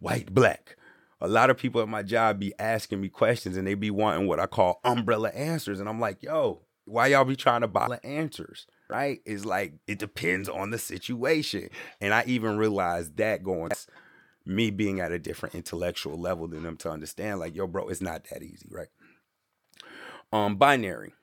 white, 0.01 0.35
black. 0.35 0.77
A 1.21 1.29
lot 1.29 1.51
of 1.51 1.57
people 1.57 1.81
at 1.81 1.89
my 1.89 2.03
job 2.03 2.41
be 2.41 2.53
asking 2.59 3.01
me 3.01 3.09
questions 3.09 3.57
and 3.57 3.65
they 3.65 3.75
be 3.75 3.93
wanting 3.93 4.27
what 4.27 4.41
I 4.41 4.47
call 4.47 4.81
umbrella 4.83 5.29
answers. 5.29 5.79
And 5.79 5.89
I'm 5.89 6.01
like, 6.01 6.21
yo, 6.25 6.63
why 6.85 7.07
y'all 7.09 7.25
be 7.25 7.37
trying 7.37 7.61
to 7.61 7.69
buy 7.69 8.01
answers? 8.03 8.67
Right? 8.91 9.21
It's 9.25 9.45
like 9.45 9.75
it 9.87 10.01
depends 10.01 10.49
on 10.49 10.71
the 10.71 10.79
situation. 10.79 11.69
And 12.01 12.13
I 12.13 12.25
even 12.27 12.57
realized 12.59 13.17
that 13.19 13.45
going 13.45 13.71
me 14.45 14.71
being 14.71 15.01
at 15.01 15.13
a 15.13 15.19
different 15.19 15.55
intellectual 15.55 16.19
level 16.19 16.49
than 16.49 16.63
them 16.63 16.77
to 16.79 16.91
understand, 16.91 17.41
like, 17.41 17.55
yo, 17.55 17.67
bro, 17.67 17.89
it's 17.89 18.01
not 18.01 18.25
that 18.31 18.43
easy, 18.43 18.69
right? 18.71 18.89
Um, 20.33 20.57
binary. 20.57 21.15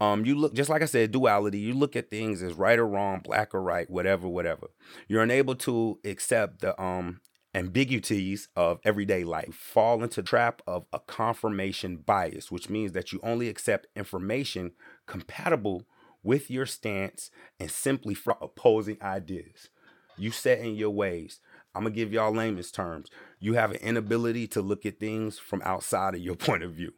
Um, 0.00 0.24
you 0.24 0.36
look 0.36 0.54
just 0.54 0.70
like 0.70 0.82
I 0.82 0.86
said, 0.86 1.10
duality. 1.10 1.58
You 1.58 1.74
look 1.74 1.96
at 1.96 2.10
things 2.10 2.42
as 2.42 2.54
right 2.54 2.78
or 2.78 2.86
wrong, 2.86 3.20
black 3.24 3.54
or 3.54 3.60
right, 3.60 3.90
whatever, 3.90 4.28
whatever. 4.28 4.68
You're 5.08 5.22
unable 5.22 5.56
to 5.56 5.98
accept 6.04 6.60
the 6.60 6.80
um 6.80 7.20
ambiguities 7.54 8.48
of 8.54 8.78
everyday 8.84 9.24
life. 9.24 9.54
Fall 9.54 10.02
into 10.04 10.22
trap 10.22 10.62
of 10.66 10.84
a 10.92 11.00
confirmation 11.00 11.96
bias, 11.96 12.50
which 12.50 12.68
means 12.68 12.92
that 12.92 13.12
you 13.12 13.18
only 13.22 13.48
accept 13.48 13.88
information 13.96 14.72
compatible 15.06 15.84
with 16.22 16.50
your 16.50 16.66
stance 16.66 17.30
and 17.58 17.70
simply 17.70 18.14
for 18.14 18.36
opposing 18.40 18.98
ideas. 19.02 19.70
You 20.16 20.30
set 20.30 20.60
in 20.60 20.74
your 20.74 20.90
ways. 20.90 21.40
I'm 21.78 21.84
gonna 21.84 21.94
give 21.94 22.12
y'all 22.12 22.34
layman's 22.34 22.72
terms. 22.72 23.08
You 23.38 23.54
have 23.54 23.70
an 23.70 23.76
inability 23.76 24.48
to 24.48 24.60
look 24.60 24.84
at 24.84 24.98
things 24.98 25.38
from 25.38 25.62
outside 25.64 26.16
of 26.16 26.20
your 26.20 26.34
point 26.36 26.64
of 26.64 26.72
view. 26.72 26.92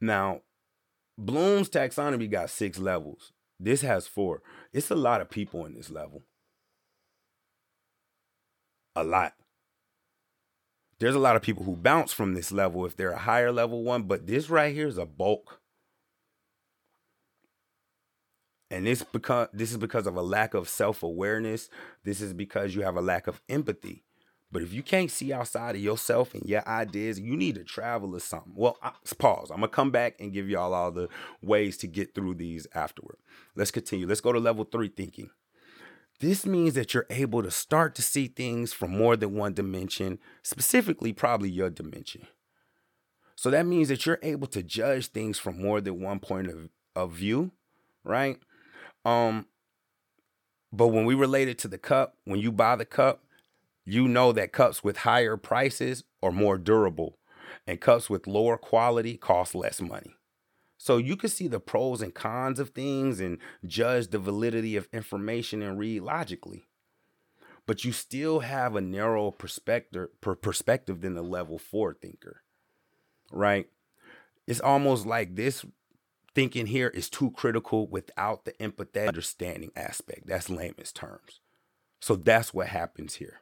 Now, 0.00 0.40
Bloom's 1.16 1.70
taxonomy 1.70 2.28
got 2.28 2.50
six 2.50 2.80
levels. 2.80 3.32
This 3.60 3.82
has 3.82 4.08
four. 4.08 4.42
It's 4.72 4.90
a 4.90 4.96
lot 4.96 5.20
of 5.20 5.30
people 5.30 5.64
in 5.64 5.74
this 5.74 5.90
level. 5.90 6.24
A 8.96 9.04
lot. 9.04 9.34
There's 10.98 11.14
a 11.14 11.20
lot 11.20 11.36
of 11.36 11.42
people 11.42 11.62
who 11.62 11.76
bounce 11.76 12.12
from 12.12 12.34
this 12.34 12.50
level 12.50 12.84
if 12.84 12.96
they're 12.96 13.12
a 13.12 13.18
higher 13.18 13.52
level 13.52 13.84
one, 13.84 14.02
but 14.02 14.26
this 14.26 14.50
right 14.50 14.74
here 14.74 14.88
is 14.88 14.98
a 14.98 15.06
bulk. 15.06 15.61
And 18.72 18.86
this 18.86 19.02
because 19.02 19.48
this 19.52 19.70
is 19.70 19.76
because 19.76 20.06
of 20.06 20.16
a 20.16 20.22
lack 20.22 20.54
of 20.54 20.68
self-awareness. 20.68 21.68
This 22.04 22.20
is 22.20 22.32
because 22.32 22.74
you 22.74 22.82
have 22.82 22.96
a 22.96 23.02
lack 23.02 23.26
of 23.26 23.42
empathy. 23.48 24.02
But 24.50 24.62
if 24.62 24.72
you 24.72 24.82
can't 24.82 25.10
see 25.10 25.32
outside 25.32 25.76
of 25.76 25.82
yourself 25.82 26.34
and 26.34 26.44
your 26.44 26.66
ideas, 26.66 27.20
you 27.20 27.36
need 27.36 27.54
to 27.56 27.64
travel 27.64 28.14
or 28.14 28.20
something. 28.20 28.52
Well, 28.54 28.76
I, 28.82 28.92
pause. 29.18 29.50
I'm 29.50 29.58
gonna 29.58 29.68
come 29.68 29.90
back 29.90 30.16
and 30.20 30.32
give 30.32 30.48
y'all 30.48 30.74
all 30.74 30.90
the 30.90 31.08
ways 31.42 31.76
to 31.78 31.86
get 31.86 32.14
through 32.14 32.34
these 32.34 32.66
afterward. 32.74 33.16
Let's 33.54 33.70
continue. 33.70 34.06
Let's 34.06 34.20
go 34.20 34.32
to 34.32 34.38
level 34.38 34.64
three 34.64 34.88
thinking. 34.88 35.30
This 36.20 36.46
means 36.46 36.74
that 36.74 36.94
you're 36.94 37.06
able 37.10 37.42
to 37.42 37.50
start 37.50 37.94
to 37.96 38.02
see 38.02 38.28
things 38.28 38.72
from 38.72 38.96
more 38.96 39.16
than 39.16 39.34
one 39.34 39.54
dimension, 39.54 40.18
specifically, 40.42 41.12
probably 41.12 41.50
your 41.50 41.68
dimension. 41.68 42.26
So 43.34 43.50
that 43.50 43.66
means 43.66 43.88
that 43.88 44.06
you're 44.06 44.20
able 44.22 44.46
to 44.48 44.62
judge 44.62 45.08
things 45.08 45.38
from 45.38 45.60
more 45.60 45.80
than 45.80 46.00
one 46.00 46.20
point 46.20 46.48
of, 46.48 46.68
of 46.94 47.12
view, 47.12 47.50
right? 48.04 48.38
Um, 49.04 49.46
but 50.72 50.88
when 50.88 51.04
we 51.04 51.14
relate 51.14 51.48
it 51.48 51.58
to 51.58 51.68
the 51.68 51.78
cup, 51.78 52.16
when 52.24 52.40
you 52.40 52.50
buy 52.50 52.76
the 52.76 52.84
cup, 52.84 53.24
you 53.84 54.08
know 54.08 54.32
that 54.32 54.52
cups 54.52 54.82
with 54.84 54.98
higher 54.98 55.36
prices 55.36 56.04
are 56.22 56.32
more 56.32 56.56
durable 56.56 57.18
and 57.66 57.80
cups 57.80 58.08
with 58.08 58.26
lower 58.26 58.56
quality 58.56 59.16
cost 59.16 59.54
less 59.54 59.80
money. 59.80 60.14
So 60.78 60.96
you 60.96 61.16
can 61.16 61.30
see 61.30 61.46
the 61.46 61.60
pros 61.60 62.02
and 62.02 62.14
cons 62.14 62.58
of 62.58 62.70
things 62.70 63.20
and 63.20 63.38
judge 63.66 64.08
the 64.08 64.18
validity 64.18 64.76
of 64.76 64.88
information 64.92 65.62
and 65.62 65.78
read 65.78 66.02
logically. 66.02 66.64
But 67.66 67.84
you 67.84 67.92
still 67.92 68.40
have 68.40 68.74
a 68.74 68.80
narrow 68.80 69.30
perspective 69.30 70.08
per 70.20 70.34
perspective 70.34 71.00
than 71.00 71.14
the 71.14 71.22
level 71.22 71.58
4 71.58 71.94
thinker. 71.94 72.42
Right? 73.30 73.68
It's 74.46 74.60
almost 74.60 75.06
like 75.06 75.36
this 75.36 75.64
thinking 76.34 76.66
here 76.66 76.88
is 76.88 77.10
too 77.10 77.30
critical 77.30 77.86
without 77.86 78.44
the 78.44 78.52
empathetic 78.52 79.08
understanding 79.08 79.70
aspect. 79.76 80.26
That's 80.26 80.50
layman's 80.50 80.92
terms. 80.92 81.40
So 82.00 82.16
that's 82.16 82.52
what 82.52 82.68
happens 82.68 83.14
here. 83.14 83.40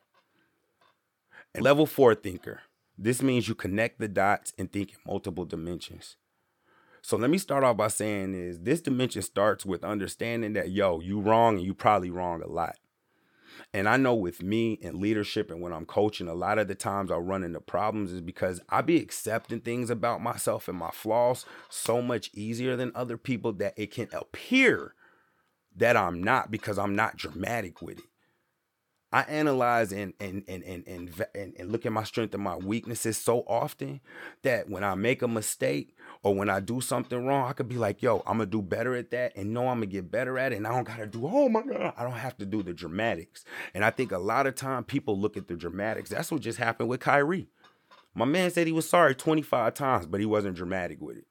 And 1.54 1.64
level 1.64 1.86
four 1.86 2.14
thinker. 2.14 2.60
This 2.98 3.22
means 3.22 3.48
you 3.48 3.54
connect 3.54 3.98
the 3.98 4.08
dots 4.08 4.52
and 4.58 4.70
think 4.70 4.90
in 4.90 4.96
multiple 5.06 5.44
dimensions. 5.44 6.16
So 7.02 7.16
let 7.16 7.30
me 7.30 7.38
start 7.38 7.64
off 7.64 7.78
by 7.78 7.88
saying 7.88 8.34
is 8.34 8.60
this 8.60 8.82
dimension 8.82 9.22
starts 9.22 9.64
with 9.64 9.82
understanding 9.82 10.52
that 10.52 10.70
yo, 10.70 11.00
you 11.00 11.20
wrong 11.20 11.56
and 11.56 11.64
you 11.64 11.72
probably 11.72 12.10
wrong 12.10 12.42
a 12.42 12.46
lot. 12.46 12.76
And 13.72 13.88
I 13.88 13.96
know 13.96 14.14
with 14.14 14.42
me 14.42 14.78
and 14.82 14.98
leadership 14.98 15.50
and 15.50 15.60
when 15.60 15.72
I'm 15.72 15.86
coaching, 15.86 16.28
a 16.28 16.34
lot 16.34 16.58
of 16.58 16.68
the 16.68 16.74
times 16.74 17.10
I 17.10 17.16
run 17.16 17.44
into 17.44 17.60
problems 17.60 18.12
is 18.12 18.20
because 18.20 18.60
I 18.68 18.80
be 18.80 18.96
accepting 18.98 19.60
things 19.60 19.90
about 19.90 20.22
myself 20.22 20.68
and 20.68 20.78
my 20.78 20.90
flaws 20.90 21.44
so 21.68 22.02
much 22.02 22.30
easier 22.34 22.76
than 22.76 22.92
other 22.94 23.16
people 23.16 23.52
that 23.54 23.74
it 23.76 23.92
can 23.92 24.08
appear 24.12 24.94
that 25.76 25.96
I'm 25.96 26.22
not 26.22 26.50
because 26.50 26.78
I'm 26.78 26.96
not 26.96 27.16
dramatic 27.16 27.80
with 27.80 27.98
it. 27.98 28.04
I 29.12 29.22
analyze 29.22 29.92
and 29.92 30.12
and 30.20 30.44
and 30.46 30.62
and 30.62 30.86
and, 30.86 31.54
and, 31.58 31.72
look 31.72 31.84
at 31.84 31.90
my 31.90 32.04
strength 32.04 32.32
and 32.32 32.44
my 32.44 32.56
weaknesses 32.56 33.16
so 33.16 33.40
often 33.48 34.00
that 34.42 34.70
when 34.70 34.84
I 34.84 34.94
make 34.94 35.22
a 35.22 35.28
mistake 35.28 35.96
or 36.22 36.34
when 36.34 36.48
I 36.48 36.60
do 36.60 36.80
something 36.80 37.26
wrong, 37.26 37.48
I 37.48 37.52
could 37.52 37.68
be 37.68 37.76
like, 37.76 38.02
yo, 38.02 38.18
I'm 38.18 38.38
gonna 38.38 38.46
do 38.46 38.62
better 38.62 38.94
at 38.94 39.10
that 39.10 39.32
and 39.34 39.52
know 39.52 39.68
I'm 39.68 39.78
gonna 39.78 39.86
get 39.86 40.12
better 40.12 40.38
at 40.38 40.52
it. 40.52 40.56
And 40.56 40.66
I 40.66 40.70
don't 40.70 40.84
gotta 40.84 41.06
do, 41.06 41.26
oh 41.26 41.48
my 41.48 41.62
God, 41.62 41.92
I 41.96 42.04
don't 42.04 42.12
have 42.12 42.36
to 42.38 42.46
do 42.46 42.62
the 42.62 42.72
dramatics. 42.72 43.44
And 43.74 43.84
I 43.84 43.90
think 43.90 44.12
a 44.12 44.18
lot 44.18 44.46
of 44.46 44.54
time 44.54 44.84
people 44.84 45.18
look 45.18 45.36
at 45.36 45.48
the 45.48 45.56
dramatics. 45.56 46.10
That's 46.10 46.30
what 46.30 46.40
just 46.40 46.58
happened 46.58 46.88
with 46.88 47.00
Kyrie. 47.00 47.48
My 48.14 48.24
man 48.24 48.50
said 48.52 48.68
he 48.68 48.72
was 48.72 48.88
sorry 48.88 49.16
25 49.16 49.74
times, 49.74 50.06
but 50.06 50.20
he 50.20 50.26
wasn't 50.26 50.56
dramatic 50.56 51.00
with 51.00 51.16
it. 51.16 51.26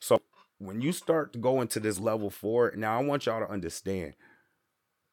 So 0.00 0.22
when 0.58 0.80
you 0.80 0.92
start 0.92 1.34
to 1.34 1.38
go 1.38 1.60
into 1.60 1.80
this 1.80 2.00
level 2.00 2.30
four, 2.30 2.72
now 2.76 2.98
I 2.98 3.02
want 3.02 3.26
y'all 3.26 3.44
to 3.44 3.52
understand 3.52 4.14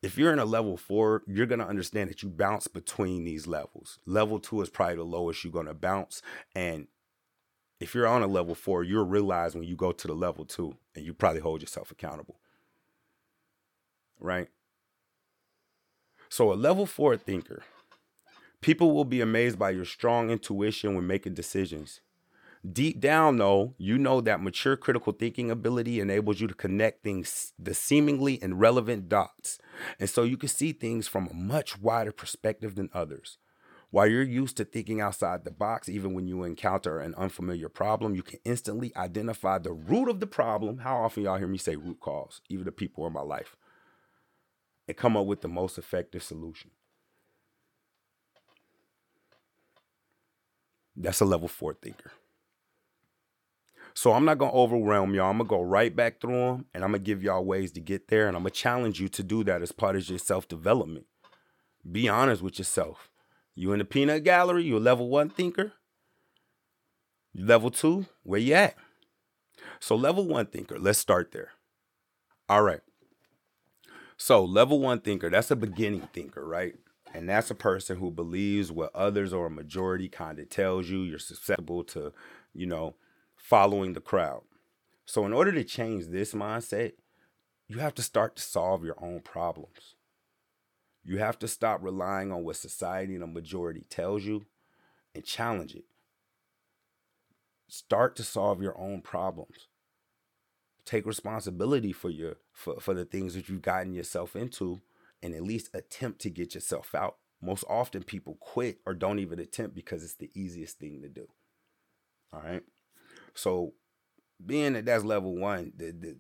if 0.06 0.20
you're 0.20 0.32
in 0.32 0.38
a 0.38 0.46
level 0.46 0.78
four, 0.78 1.24
you're 1.26 1.48
going 1.48 1.60
to 1.60 1.68
understand 1.68 2.12
that 2.12 2.22
you 2.22 2.30
bounce 2.30 2.68
between 2.68 3.24
these 3.24 3.48
levels. 3.48 3.98
Level 4.06 4.40
two 4.40 4.62
is 4.62 4.70
probably 4.70 4.98
the 4.98 5.04
lowest 5.04 5.44
you're 5.44 5.52
going 5.52 5.66
to 5.66 5.74
bounce. 5.74 6.22
And 6.54 6.88
if 7.80 7.96
you're 7.96 8.06
on 8.06 8.22
a 8.22 8.28
level 8.28 8.54
four, 8.54 8.84
you'll 8.84 9.08
realize 9.08 9.56
when 9.56 9.64
you 9.64 9.76
go 9.76 9.92
to 9.92 10.08
the 10.08 10.14
level 10.14 10.46
two 10.46 10.78
and 10.94 11.04
you 11.04 11.16
probably 11.16 11.42
hold 11.42 11.62
yourself 11.62 11.90
accountable. 11.90 12.40
Right? 14.20 14.50
So, 16.30 16.54
a 16.54 16.56
level 16.56 16.86
four 16.86 17.18
thinker, 17.18 17.64
people 18.62 18.94
will 18.94 19.06
be 19.06 19.22
amazed 19.22 19.58
by 19.58 19.72
your 19.72 19.86
strong 19.86 20.30
intuition 20.30 20.94
when 20.94 21.08
making 21.08 21.34
decisions. 21.34 22.02
Deep 22.72 23.00
down, 23.00 23.38
though, 23.38 23.76
you 23.78 23.98
know 23.98 24.22
that 24.22 24.42
mature 24.42 24.78
critical 24.78 25.12
thinking 25.12 25.52
ability 25.52 26.00
enables 26.00 26.40
you 26.40 26.48
to 26.48 26.54
connect 26.54 27.04
things, 27.04 27.54
the 27.60 27.74
seemingly 27.74 28.42
irrelevant 28.42 29.10
dots. 29.10 29.60
And 30.00 30.10
so 30.10 30.24
you 30.24 30.38
can 30.38 30.50
see 30.50 30.72
things 30.72 31.08
from 31.08 31.28
a 31.28 31.34
much 31.34 31.80
wider 31.80 32.12
perspective 32.12 32.76
than 32.76 32.90
others. 32.94 33.38
While 33.92 34.08
you're 34.08 34.24
used 34.24 34.58
to 34.58 34.66
thinking 34.66 35.00
outside 35.00 35.44
the 35.44 35.52
box, 35.52 35.90
even 35.90 36.14
when 36.14 36.28
you 36.28 36.44
encounter 36.44 37.00
an 37.00 37.14
unfamiliar 37.16 37.70
problem, 37.70 38.16
you 38.16 38.24
can 38.24 38.40
instantly 38.46 38.92
identify 38.96 39.58
the 39.60 39.72
root 39.72 40.10
of 40.10 40.20
the 40.20 40.28
problem. 40.28 40.80
How 40.80 40.98
often 40.98 41.24
y'all 41.24 41.38
hear 41.38 41.48
me 41.48 41.58
say 41.58 41.76
root 41.76 42.00
cause, 42.00 42.42
even 42.50 42.66
the 42.66 42.72
people 42.72 43.06
in 43.06 43.14
my 43.14 43.22
life, 43.22 43.56
and 44.88 44.98
come 44.98 45.16
up 45.16 45.26
with 45.28 45.42
the 45.42 45.48
most 45.48 45.78
effective 45.78 46.24
solution. 46.24 46.72
That's 50.96 51.20
a 51.20 51.26
level 51.26 51.50
four 51.50 51.74
thinker. 51.74 52.12
So 53.96 54.12
I'm 54.12 54.26
not 54.26 54.38
gonna 54.38 54.52
overwhelm 54.52 55.14
y'all. 55.14 55.32
I'm 55.32 55.38
gonna 55.38 55.50
go 55.50 55.62
right 55.62 55.96
back 55.96 56.20
through 56.20 56.34
them, 56.34 56.66
and 56.74 56.84
I'm 56.84 56.92
gonna 56.92 57.00
give 57.00 57.24
y'all 57.24 57.46
ways 57.46 57.72
to 57.74 57.80
get 57.80 58.10
there, 58.10 58.28
and 58.28 58.36
I'm 58.36 58.44
gonna 58.44 58.52
challenge 58.52 59.00
you 59.00 59.08
to 59.10 59.24
do 59.24 59.44
that 59.46 59.62
as 59.62 59.72
part 59.72 59.96
of 59.96 60.08
your 60.10 60.20
self 60.20 60.48
development. 60.48 61.06
Be 61.90 62.10
honest 62.10 62.42
with 62.42 62.60
yourself. 62.60 63.10
You 63.56 63.72
in 63.72 63.80
the 63.80 63.86
peanut 63.86 64.26
gallery? 64.26 64.66
You 64.66 64.78
a 64.78 64.80
level 64.80 65.08
one 65.08 65.30
thinker? 65.30 65.72
Level 67.34 67.72
two? 67.72 68.06
Where 68.24 68.40
you 68.40 68.54
at? 68.54 68.76
So 69.80 69.96
level 69.96 70.28
one 70.28 70.48
thinker. 70.48 70.78
Let's 70.78 71.00
start 71.00 71.32
there. 71.32 71.52
All 72.50 72.64
right. 72.64 72.82
So 74.18 74.44
level 74.44 74.80
one 74.80 75.00
thinker. 75.00 75.30
That's 75.30 75.52
a 75.52 75.56
beginning 75.56 76.08
thinker, 76.14 76.46
right? 76.46 76.76
And 77.14 77.30
that's 77.30 77.50
a 77.50 77.56
person 77.56 77.98
who 77.98 78.12
believes 78.12 78.74
what 78.74 78.94
others 78.94 79.32
or 79.32 79.46
a 79.46 79.52
majority 79.52 80.10
kind 80.10 80.38
of 80.38 80.50
tells 80.50 80.90
you. 80.90 81.00
You're 81.00 81.18
susceptible 81.18 81.86
to, 81.86 82.12
you 82.54 82.66
know, 82.66 82.96
following 83.48 83.94
the 83.94 84.02
crowd. 84.02 84.42
So, 85.06 85.24
in 85.26 85.34
order 85.34 85.52
to 85.52 85.64
change 85.64 86.08
this 86.08 86.34
mindset, 86.34 86.94
you 87.68 87.78
have 87.78 87.94
to 87.96 88.02
start 88.02 88.36
to 88.38 88.42
solve 88.42 88.84
your 88.84 88.96
own 89.04 89.22
problems. 89.22 89.96
You 91.04 91.20
have 91.20 91.38
to 91.40 91.48
stop 91.48 91.84
relying 91.84 92.32
on 92.32 92.44
what 92.44 92.56
society 92.56 93.14
and 93.14 93.24
a 93.24 93.28
majority 93.28 93.86
tells 93.88 94.24
you 94.24 94.46
and 95.14 95.24
challenge 95.24 95.76
it. 95.76 95.86
Start 97.68 98.16
to 98.16 98.24
solve 98.24 98.64
your 98.64 98.78
own 98.80 99.02
problems. 99.02 99.68
Take 100.84 101.06
responsibility 101.06 101.92
for 101.92 102.10
your 102.10 102.38
for, 102.52 102.80
for 102.80 102.96
the 102.96 103.06
things 103.06 103.36
that 103.36 103.48
you've 103.48 103.62
gotten 103.62 103.94
yourself 103.94 104.36
into 104.36 104.82
and 105.22 105.36
at 105.36 105.44
least 105.44 105.70
attempt 105.76 106.20
to 106.22 106.32
get 106.32 106.56
yourself 106.56 106.96
out. 106.96 107.18
Most 107.42 107.64
often 107.70 108.04
people 108.04 108.38
quit 108.40 108.80
or 108.88 108.96
don't 108.96 109.20
even 109.20 109.40
attempt 109.40 109.76
because 109.76 110.04
it's 110.04 110.16
the 110.16 110.32
easiest 110.34 110.80
thing 110.80 111.02
to 111.04 111.10
do. 111.10 111.28
All 112.34 112.42
right. 112.42 112.64
So 113.36 113.74
being 114.44 114.74
that 114.74 114.86
that's 114.86 115.04
level 115.04 115.36
one, 115.36 115.74
the, 115.76 115.92
the 115.92 116.18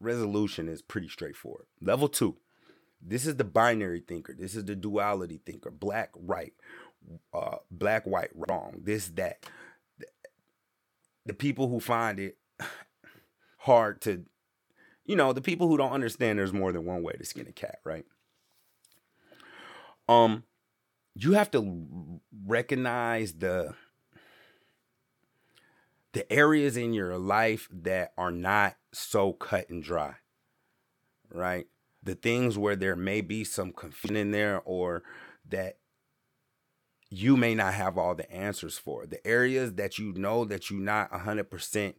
resolution 0.00 0.68
is 0.68 0.82
pretty 0.82 1.08
straightforward. 1.08 1.66
Level 1.80 2.08
two, 2.08 2.36
this 3.00 3.26
is 3.26 3.36
the 3.36 3.44
binary 3.44 4.00
thinker. 4.00 4.34
This 4.38 4.54
is 4.54 4.64
the 4.64 4.76
duality 4.76 5.40
thinker. 5.44 5.70
Black, 5.70 6.10
right, 6.16 6.52
uh, 7.32 7.56
black, 7.70 8.04
white, 8.04 8.30
wrong. 8.34 8.80
This, 8.82 9.08
that. 9.10 9.46
The 11.26 11.34
people 11.34 11.68
who 11.68 11.80
find 11.80 12.20
it 12.20 12.36
hard 13.58 14.02
to, 14.02 14.24
you 15.06 15.16
know, 15.16 15.32
the 15.32 15.40
people 15.40 15.68
who 15.68 15.78
don't 15.78 15.92
understand 15.92 16.38
there's 16.38 16.52
more 16.52 16.72
than 16.72 16.84
one 16.84 17.02
way 17.02 17.14
to 17.14 17.24
skin 17.24 17.46
a 17.48 17.52
cat, 17.52 17.78
right? 17.84 18.04
Um, 20.06 20.44
you 21.14 21.32
have 21.32 21.50
to 21.52 22.20
recognize 22.46 23.34
the 23.34 23.74
the 26.14 26.32
areas 26.32 26.76
in 26.76 26.92
your 26.94 27.18
life 27.18 27.68
that 27.72 28.12
are 28.16 28.30
not 28.30 28.76
so 28.92 29.32
cut 29.32 29.68
and 29.68 29.82
dry, 29.82 30.14
right? 31.32 31.66
The 32.02 32.14
things 32.14 32.56
where 32.56 32.76
there 32.76 32.94
may 32.94 33.20
be 33.20 33.42
some 33.42 33.72
confusion 33.72 34.16
in 34.16 34.30
there 34.30 34.62
or 34.64 35.02
that 35.48 35.78
you 37.10 37.36
may 37.36 37.54
not 37.54 37.74
have 37.74 37.98
all 37.98 38.14
the 38.14 38.30
answers 38.32 38.78
for. 38.78 39.06
The 39.06 39.24
areas 39.26 39.74
that 39.74 39.98
you 39.98 40.12
know 40.12 40.44
that 40.44 40.70
you're 40.70 40.80
not 40.80 41.10
100% 41.10 41.94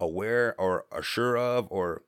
aware 0.00 0.54
or, 0.58 0.86
sure 1.02 1.36
of 1.36 1.66
or 1.70 2.02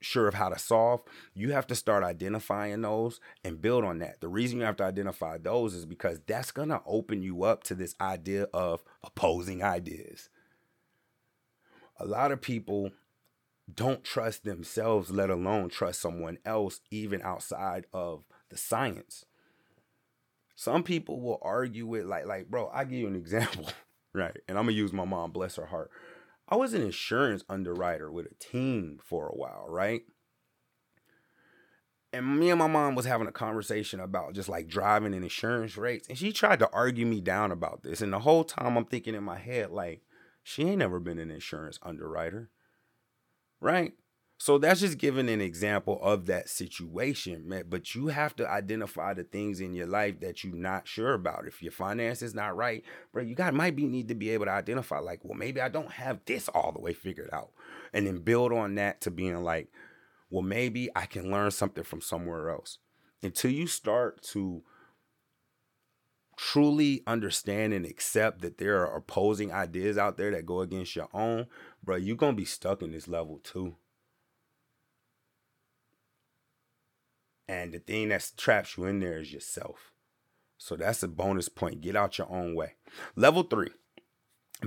sure 0.00 0.28
of 0.28 0.34
how 0.34 0.48
to 0.48 0.58
solve, 0.58 1.02
you 1.34 1.52
have 1.52 1.66
to 1.66 1.74
start 1.74 2.04
identifying 2.04 2.80
those 2.80 3.20
and 3.44 3.60
build 3.60 3.84
on 3.84 3.98
that. 3.98 4.22
The 4.22 4.28
reason 4.28 4.58
you 4.58 4.64
have 4.64 4.76
to 4.76 4.84
identify 4.84 5.36
those 5.36 5.74
is 5.74 5.84
because 5.84 6.20
that's 6.26 6.52
going 6.52 6.70
to 6.70 6.80
open 6.86 7.22
you 7.22 7.44
up 7.44 7.64
to 7.64 7.74
this 7.74 7.94
idea 8.00 8.44
of 8.54 8.82
opposing 9.04 9.62
ideas 9.62 10.30
a 11.98 12.04
lot 12.04 12.32
of 12.32 12.40
people 12.40 12.90
don't 13.72 14.04
trust 14.04 14.44
themselves, 14.44 15.10
let 15.10 15.30
alone 15.30 15.68
trust 15.68 16.00
someone 16.00 16.38
else, 16.44 16.80
even 16.90 17.22
outside 17.22 17.86
of 17.92 18.24
the 18.50 18.56
science. 18.56 19.24
Some 20.54 20.82
people 20.82 21.20
will 21.20 21.38
argue 21.42 21.86
with 21.86 22.04
like, 22.04 22.26
like, 22.26 22.48
bro, 22.50 22.70
I 22.72 22.84
give 22.84 22.98
you 22.98 23.06
an 23.06 23.16
example, 23.16 23.66
right? 24.12 24.36
And 24.48 24.58
I'm 24.58 24.64
gonna 24.64 24.76
use 24.76 24.92
my 24.92 25.04
mom, 25.04 25.32
bless 25.32 25.56
her 25.56 25.66
heart. 25.66 25.90
I 26.48 26.56
was 26.56 26.74
an 26.74 26.82
insurance 26.82 27.44
underwriter 27.48 28.10
with 28.10 28.26
a 28.26 28.34
team 28.34 28.98
for 29.02 29.28
a 29.28 29.34
while, 29.34 29.64
right? 29.68 30.02
And 32.12 32.38
me 32.38 32.50
and 32.50 32.58
my 32.58 32.66
mom 32.66 32.94
was 32.94 33.06
having 33.06 33.26
a 33.26 33.32
conversation 33.32 33.98
about 33.98 34.34
just 34.34 34.50
like 34.50 34.68
driving 34.68 35.14
and 35.14 35.22
insurance 35.22 35.78
rates. 35.78 36.08
And 36.08 36.18
she 36.18 36.30
tried 36.30 36.58
to 36.58 36.70
argue 36.70 37.06
me 37.06 37.22
down 37.22 37.52
about 37.52 37.82
this. 37.82 38.02
And 38.02 38.12
the 38.12 38.18
whole 38.18 38.44
time 38.44 38.76
I'm 38.76 38.84
thinking 38.84 39.14
in 39.14 39.24
my 39.24 39.38
head, 39.38 39.70
like, 39.70 40.02
she 40.42 40.62
ain't 40.64 40.78
never 40.78 41.00
been 41.00 41.18
an 41.18 41.30
insurance 41.30 41.78
underwriter. 41.82 42.50
Right? 43.60 43.92
So 44.38 44.58
that's 44.58 44.80
just 44.80 44.98
giving 44.98 45.28
an 45.28 45.40
example 45.40 46.00
of 46.02 46.26
that 46.26 46.48
situation, 46.48 47.48
man. 47.48 47.66
But 47.68 47.94
you 47.94 48.08
have 48.08 48.34
to 48.34 48.50
identify 48.50 49.14
the 49.14 49.22
things 49.22 49.60
in 49.60 49.72
your 49.72 49.86
life 49.86 50.18
that 50.18 50.42
you're 50.42 50.56
not 50.56 50.88
sure 50.88 51.14
about. 51.14 51.46
If 51.46 51.62
your 51.62 51.70
finances 51.70 52.34
not 52.34 52.56
right, 52.56 52.82
bro, 53.12 53.22
you 53.22 53.36
got 53.36 53.54
might 53.54 53.76
be 53.76 53.86
need 53.86 54.08
to 54.08 54.16
be 54.16 54.30
able 54.30 54.46
to 54.46 54.50
identify, 54.50 54.98
like, 54.98 55.20
well, 55.22 55.38
maybe 55.38 55.60
I 55.60 55.68
don't 55.68 55.92
have 55.92 56.24
this 56.26 56.48
all 56.48 56.72
the 56.72 56.80
way 56.80 56.92
figured 56.92 57.30
out. 57.32 57.50
And 57.92 58.04
then 58.04 58.18
build 58.18 58.52
on 58.52 58.74
that 58.74 59.00
to 59.02 59.12
being 59.12 59.44
like, 59.44 59.68
well, 60.28 60.42
maybe 60.42 60.90
I 60.96 61.06
can 61.06 61.30
learn 61.30 61.52
something 61.52 61.84
from 61.84 62.00
somewhere 62.00 62.50
else. 62.50 62.78
Until 63.22 63.52
you 63.52 63.68
start 63.68 64.22
to 64.32 64.64
truly 66.36 67.02
understand 67.06 67.72
and 67.72 67.84
accept 67.86 68.40
that 68.42 68.58
there 68.58 68.80
are 68.86 68.96
opposing 68.96 69.52
ideas 69.52 69.98
out 69.98 70.16
there 70.16 70.30
that 70.30 70.46
go 70.46 70.60
against 70.60 70.96
your 70.96 71.08
own, 71.12 71.46
bro, 71.82 71.96
you're 71.96 72.16
gonna 72.16 72.32
be 72.32 72.44
stuck 72.44 72.82
in 72.82 72.92
this 72.92 73.08
level 73.08 73.38
too. 73.42 73.76
And 77.48 77.72
the 77.72 77.78
thing 77.80 78.08
that 78.08 78.32
traps 78.36 78.76
you 78.76 78.86
in 78.86 79.00
there 79.00 79.18
is 79.18 79.32
yourself. 79.32 79.92
So 80.56 80.76
that's 80.76 81.02
a 81.02 81.08
bonus 81.08 81.48
point. 81.48 81.80
Get 81.80 81.96
out 81.96 82.18
your 82.18 82.30
own 82.30 82.54
way. 82.54 82.74
Level 83.16 83.42
three, 83.42 83.70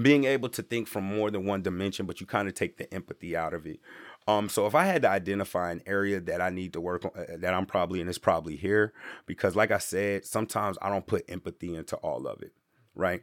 being 0.02 0.26
able 0.26 0.50
to 0.50 0.62
think 0.62 0.88
from 0.88 1.06
more 1.06 1.32
than 1.32 1.46
one 1.46 1.62
dimension, 1.62 2.06
but 2.06 2.20
you 2.20 2.28
kind 2.28 2.48
of 2.48 2.54
take 2.54 2.78
the 2.78 2.94
empathy 2.94 3.36
out 3.36 3.54
of 3.54 3.66
it. 3.66 3.80
Um, 4.28 4.50
so 4.50 4.66
if 4.66 4.74
I 4.74 4.86
had 4.86 5.04
to 5.04 5.10
identify 5.10 5.72
an 5.72 5.84
area 5.86 6.20
that 6.20 6.42
I 6.42 6.50
need 6.50 6.74
to 6.74 6.82
work 6.82 7.06
on, 7.06 7.12
uh, 7.16 7.38
that 7.40 7.54
I'm 7.54 7.68
probably 7.68 8.02
in, 8.02 8.08
is 8.08 8.18
probably 8.18 8.56
here, 8.56 8.92
because 9.28 9.56
like 9.56 9.72
I 9.72 9.78
said, 9.78 10.26
sometimes 10.26 10.78
I 10.82 10.90
don't 10.90 11.06
put 11.06 11.30
empathy 11.30 11.76
into 11.76 11.96
all 11.98 12.26
of 12.26 12.42
it, 12.42 12.54
right? 12.96 13.22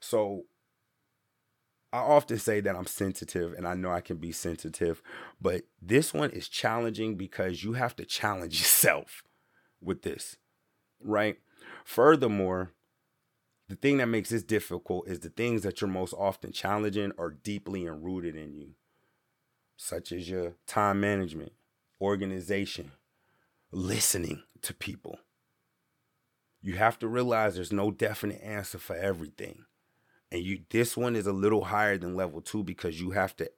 So 0.00 0.44
I 1.92 1.98
often 1.98 2.38
say 2.38 2.60
that 2.60 2.74
I'm 2.74 2.86
sensitive, 2.86 3.52
and 3.52 3.68
I 3.68 3.74
know 3.74 3.90
I 3.90 4.00
can 4.00 4.16
be 4.16 4.32
sensitive, 4.32 5.02
but 5.40 5.64
this 5.82 6.14
one 6.14 6.30
is 6.30 6.48
challenging 6.48 7.16
because 7.16 7.62
you 7.62 7.74
have 7.74 7.94
to 7.96 8.06
challenge 8.06 8.58
yourself 8.60 9.22
with 9.82 10.02
this, 10.02 10.36
right? 11.02 11.36
Furthermore, 11.84 12.72
the 13.68 13.76
thing 13.76 13.98
that 13.98 14.06
makes 14.06 14.30
this 14.30 14.42
difficult 14.42 15.06
is 15.06 15.20
the 15.20 15.28
things 15.28 15.62
that 15.62 15.80
you're 15.80 15.90
most 15.90 16.14
often 16.14 16.50
challenging 16.50 17.12
are 17.18 17.30
deeply 17.30 17.86
enrooted 17.86 18.36
in 18.36 18.54
you 18.54 18.74
such 19.82 20.12
as 20.12 20.28
your 20.28 20.52
time 20.66 21.00
management, 21.00 21.52
organization, 22.02 22.92
listening 23.72 24.42
to 24.60 24.74
people. 24.74 25.18
You 26.60 26.74
have 26.74 26.98
to 26.98 27.08
realize 27.08 27.54
there's 27.54 27.72
no 27.72 27.90
definite 27.90 28.42
answer 28.42 28.76
for 28.76 28.94
everything. 28.94 29.64
And 30.30 30.42
you 30.42 30.60
this 30.68 30.98
one 30.98 31.16
is 31.16 31.26
a 31.26 31.32
little 31.32 31.64
higher 31.64 31.96
than 31.96 32.14
level 32.14 32.42
2 32.42 32.62
because 32.62 33.00
you 33.00 33.12
have 33.12 33.34
to 33.36 33.50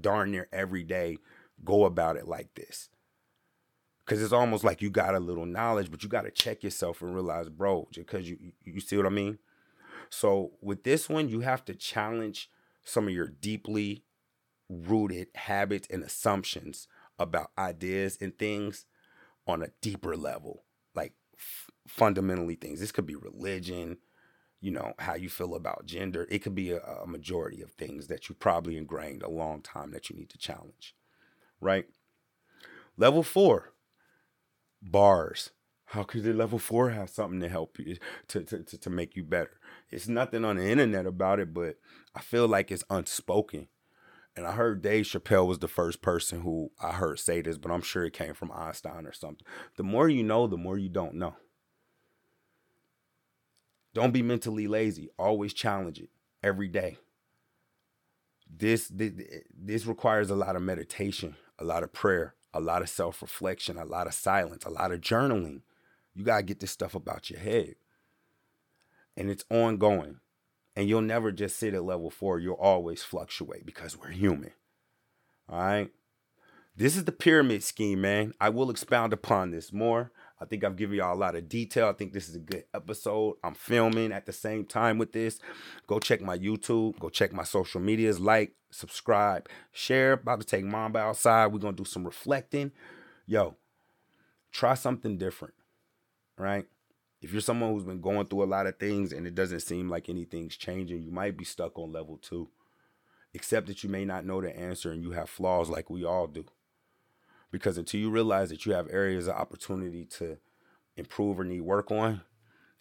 darn 0.00 0.30
near 0.30 0.46
every 0.52 0.84
day 0.84 1.18
go 1.64 1.84
about 1.84 2.16
it 2.16 2.28
like 2.28 2.54
this. 2.54 2.88
Cause 4.06 4.22
it's 4.22 4.32
almost 4.32 4.62
like 4.62 4.80
you 4.80 4.88
got 4.88 5.16
a 5.16 5.20
little 5.20 5.46
knowledge, 5.46 5.90
but 5.90 6.04
you 6.04 6.08
got 6.08 6.22
to 6.22 6.30
check 6.30 6.62
yourself 6.62 7.02
and 7.02 7.12
realize, 7.12 7.48
bro, 7.48 7.88
because 7.92 8.30
you 8.30 8.52
you 8.64 8.80
see 8.80 8.96
what 8.96 9.06
I 9.06 9.10
mean? 9.10 9.38
So 10.10 10.52
with 10.60 10.84
this 10.84 11.08
one, 11.08 11.28
you 11.28 11.40
have 11.40 11.64
to 11.64 11.74
challenge 11.74 12.48
some 12.84 13.08
of 13.08 13.14
your 13.14 13.28
deeply 13.28 14.04
rooted 14.70 15.28
habits 15.34 15.88
and 15.90 16.02
assumptions 16.04 16.86
about 17.18 17.50
ideas 17.58 18.16
and 18.20 18.38
things 18.38 18.86
on 19.46 19.62
a 19.62 19.70
deeper 19.82 20.16
level, 20.16 20.64
like 20.94 21.12
f- 21.36 21.70
fundamentally 21.88 22.54
things. 22.54 22.80
This 22.80 22.92
could 22.92 23.06
be 23.06 23.16
religion, 23.16 23.98
you 24.60 24.70
know, 24.70 24.94
how 25.00 25.16
you 25.16 25.28
feel 25.28 25.54
about 25.54 25.86
gender. 25.86 26.26
It 26.30 26.38
could 26.38 26.54
be 26.54 26.70
a, 26.70 26.80
a 26.80 27.06
majority 27.06 27.60
of 27.62 27.72
things 27.72 28.06
that 28.06 28.28
you 28.28 28.34
probably 28.34 28.76
ingrained 28.76 29.22
a 29.22 29.28
long 29.30 29.60
time 29.60 29.90
that 29.90 30.08
you 30.08 30.16
need 30.16 30.30
to 30.30 30.38
challenge, 30.38 30.94
right? 31.60 31.86
Level 32.96 33.22
four, 33.22 33.72
bars. 34.80 35.50
How 35.86 36.04
could 36.04 36.22
the 36.22 36.32
level 36.32 36.60
four 36.60 36.90
have 36.90 37.10
something 37.10 37.40
to 37.40 37.48
help 37.48 37.76
you 37.80 37.96
to, 38.28 38.44
to, 38.44 38.62
to, 38.62 38.78
to 38.78 38.90
make 38.90 39.16
you 39.16 39.24
better? 39.24 39.58
It's 39.90 40.06
nothing 40.06 40.44
on 40.44 40.56
the 40.56 40.70
internet 40.70 41.04
about 41.04 41.40
it, 41.40 41.52
but 41.52 41.78
I 42.14 42.20
feel 42.20 42.46
like 42.46 42.70
it's 42.70 42.84
unspoken 42.88 43.66
and 44.36 44.46
I 44.46 44.52
heard 44.52 44.82
Dave 44.82 45.04
Chappelle 45.04 45.46
was 45.46 45.58
the 45.58 45.68
first 45.68 46.02
person 46.02 46.40
who 46.40 46.70
I 46.80 46.92
heard 46.92 47.18
say 47.18 47.42
this, 47.42 47.58
but 47.58 47.70
I'm 47.70 47.82
sure 47.82 48.04
it 48.04 48.12
came 48.12 48.34
from 48.34 48.52
Einstein 48.52 49.06
or 49.06 49.12
something. 49.12 49.46
The 49.76 49.82
more 49.82 50.08
you 50.08 50.22
know, 50.22 50.46
the 50.46 50.56
more 50.56 50.78
you 50.78 50.88
don't 50.88 51.14
know. 51.14 51.34
Don't 53.92 54.12
be 54.12 54.22
mentally 54.22 54.68
lazy. 54.68 55.10
Always 55.18 55.52
challenge 55.52 55.98
it 55.98 56.10
every 56.42 56.68
day. 56.68 56.98
This, 58.48 58.88
this 58.88 59.12
this 59.52 59.86
requires 59.86 60.30
a 60.30 60.36
lot 60.36 60.56
of 60.56 60.62
meditation, 60.62 61.36
a 61.58 61.64
lot 61.64 61.82
of 61.82 61.92
prayer, 61.92 62.34
a 62.52 62.60
lot 62.60 62.82
of 62.82 62.88
self-reflection, 62.88 63.76
a 63.78 63.84
lot 63.84 64.06
of 64.06 64.14
silence, 64.14 64.64
a 64.64 64.70
lot 64.70 64.92
of 64.92 65.00
journaling. 65.00 65.62
You 66.14 66.24
got 66.24 66.38
to 66.38 66.42
get 66.42 66.60
this 66.60 66.70
stuff 66.70 66.94
about 66.94 67.30
your 67.30 67.40
head. 67.40 67.74
And 69.16 69.30
it's 69.30 69.44
ongoing. 69.50 70.20
And 70.76 70.88
you'll 70.88 71.02
never 71.02 71.32
just 71.32 71.56
sit 71.56 71.74
at 71.74 71.84
level 71.84 72.10
four. 72.10 72.38
You'll 72.38 72.54
always 72.54 73.02
fluctuate 73.02 73.66
because 73.66 73.96
we're 73.96 74.10
human. 74.10 74.52
All 75.48 75.58
right. 75.58 75.90
This 76.76 76.96
is 76.96 77.04
the 77.04 77.12
pyramid 77.12 77.62
scheme, 77.62 78.00
man. 78.00 78.32
I 78.40 78.48
will 78.48 78.70
expound 78.70 79.12
upon 79.12 79.50
this 79.50 79.72
more. 79.72 80.12
I 80.40 80.46
think 80.46 80.64
I've 80.64 80.76
given 80.76 80.96
y'all 80.96 81.14
a 81.14 81.18
lot 81.18 81.36
of 81.36 81.48
detail. 81.48 81.88
I 81.88 81.92
think 81.92 82.12
this 82.12 82.28
is 82.28 82.36
a 82.36 82.40
good 82.40 82.64
episode. 82.72 83.36
I'm 83.44 83.54
filming 83.54 84.12
at 84.12 84.24
the 84.24 84.32
same 84.32 84.64
time 84.64 84.96
with 84.96 85.12
this. 85.12 85.38
Go 85.86 85.98
check 85.98 86.22
my 86.22 86.38
YouTube. 86.38 86.98
Go 86.98 87.10
check 87.10 87.32
my 87.32 87.42
social 87.42 87.80
medias. 87.80 88.18
Like, 88.18 88.54
subscribe, 88.70 89.48
share. 89.72 90.12
About 90.12 90.40
to 90.40 90.46
take 90.46 90.64
Mamba 90.64 91.00
outside. 91.00 91.48
We're 91.48 91.58
going 91.58 91.74
to 91.76 91.82
do 91.82 91.88
some 91.88 92.06
reflecting. 92.06 92.72
Yo, 93.26 93.56
try 94.50 94.74
something 94.74 95.18
different, 95.18 95.54
right? 96.38 96.64
If 97.20 97.32
you're 97.32 97.42
someone 97.42 97.72
who's 97.72 97.84
been 97.84 98.00
going 98.00 98.26
through 98.26 98.44
a 98.44 98.46
lot 98.46 98.66
of 98.66 98.78
things 98.78 99.12
and 99.12 99.26
it 99.26 99.34
doesn't 99.34 99.60
seem 99.60 99.88
like 99.88 100.08
anything's 100.08 100.56
changing, 100.56 101.02
you 101.02 101.10
might 101.10 101.36
be 101.36 101.44
stuck 101.44 101.78
on 101.78 101.92
level 101.92 102.16
two. 102.16 102.48
Except 103.34 103.66
that 103.66 103.84
you 103.84 103.90
may 103.90 104.04
not 104.04 104.24
know 104.24 104.40
the 104.40 104.56
answer 104.56 104.90
and 104.90 105.02
you 105.02 105.12
have 105.12 105.28
flaws 105.28 105.68
like 105.68 105.90
we 105.90 106.04
all 106.04 106.26
do. 106.26 106.44
Because 107.52 107.78
until 107.78 108.00
you 108.00 108.10
realize 108.10 108.48
that 108.50 108.64
you 108.64 108.72
have 108.72 108.88
areas 108.90 109.28
of 109.28 109.36
opportunity 109.36 110.04
to 110.06 110.38
improve 110.96 111.38
or 111.38 111.44
need 111.44 111.60
work 111.60 111.90
on, 111.90 112.22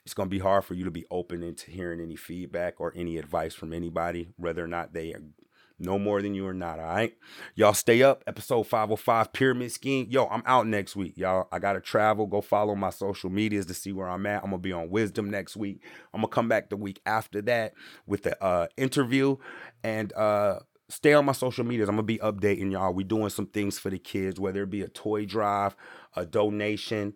it's 0.05 0.13
going 0.13 0.29
to 0.29 0.35
be 0.35 0.39
hard 0.39 0.63
for 0.63 0.73
you 0.73 0.85
to 0.85 0.91
be 0.91 1.05
open 1.11 1.43
into 1.43 1.69
hearing 1.69 2.01
any 2.01 2.15
feedback 2.15 2.79
or 2.79 2.93
any 2.95 3.17
advice 3.17 3.53
from 3.53 3.73
anybody, 3.73 4.29
whether 4.37 4.63
or 4.63 4.67
not 4.67 4.93
they 4.93 5.13
know 5.79 5.97
more 5.97 6.21
than 6.21 6.33
you 6.33 6.45
or 6.45 6.53
not. 6.53 6.79
All 6.79 6.85
right. 6.85 7.15
Y'all 7.55 7.73
stay 7.73 8.03
up. 8.03 8.23
Episode 8.27 8.63
505 8.63 9.33
Pyramid 9.33 9.71
Scheme. 9.71 10.07
Yo, 10.09 10.27
I'm 10.27 10.43
out 10.45 10.67
next 10.67 10.95
week. 10.95 11.17
Y'all, 11.17 11.47
I 11.51 11.59
got 11.59 11.73
to 11.73 11.81
travel. 11.81 12.27
Go 12.27 12.41
follow 12.41 12.75
my 12.75 12.89
social 12.89 13.29
medias 13.29 13.65
to 13.67 13.73
see 13.73 13.91
where 13.91 14.09
I'm 14.09 14.25
at. 14.25 14.43
I'm 14.43 14.49
going 14.49 14.61
to 14.61 14.67
be 14.67 14.73
on 14.73 14.89
Wisdom 14.89 15.29
next 15.29 15.55
week. 15.55 15.81
I'm 16.13 16.21
going 16.21 16.29
to 16.29 16.35
come 16.35 16.47
back 16.47 16.69
the 16.69 16.77
week 16.77 17.01
after 17.05 17.41
that 17.43 17.73
with 18.05 18.23
the 18.23 18.41
uh, 18.43 18.67
interview 18.77 19.37
and, 19.83 20.13
uh, 20.13 20.59
Stay 20.91 21.13
on 21.13 21.23
my 21.23 21.33
social 21.33 21.63
medias. 21.63 21.87
I'm 21.87 21.97
gonna 21.97 22.03
be 22.03 22.17
updating 22.17 22.71
y'all. 22.71 22.91
We 22.91 23.03
doing 23.03 23.29
some 23.29 23.45
things 23.45 23.77
for 23.77 23.91
the 23.91 23.99
kids, 23.99 24.39
whether 24.39 24.63
it 24.63 24.71
be 24.71 24.81
a 24.81 24.87
toy 24.87 25.23
drive, 25.23 25.75
a 26.15 26.25
donation, 26.25 27.13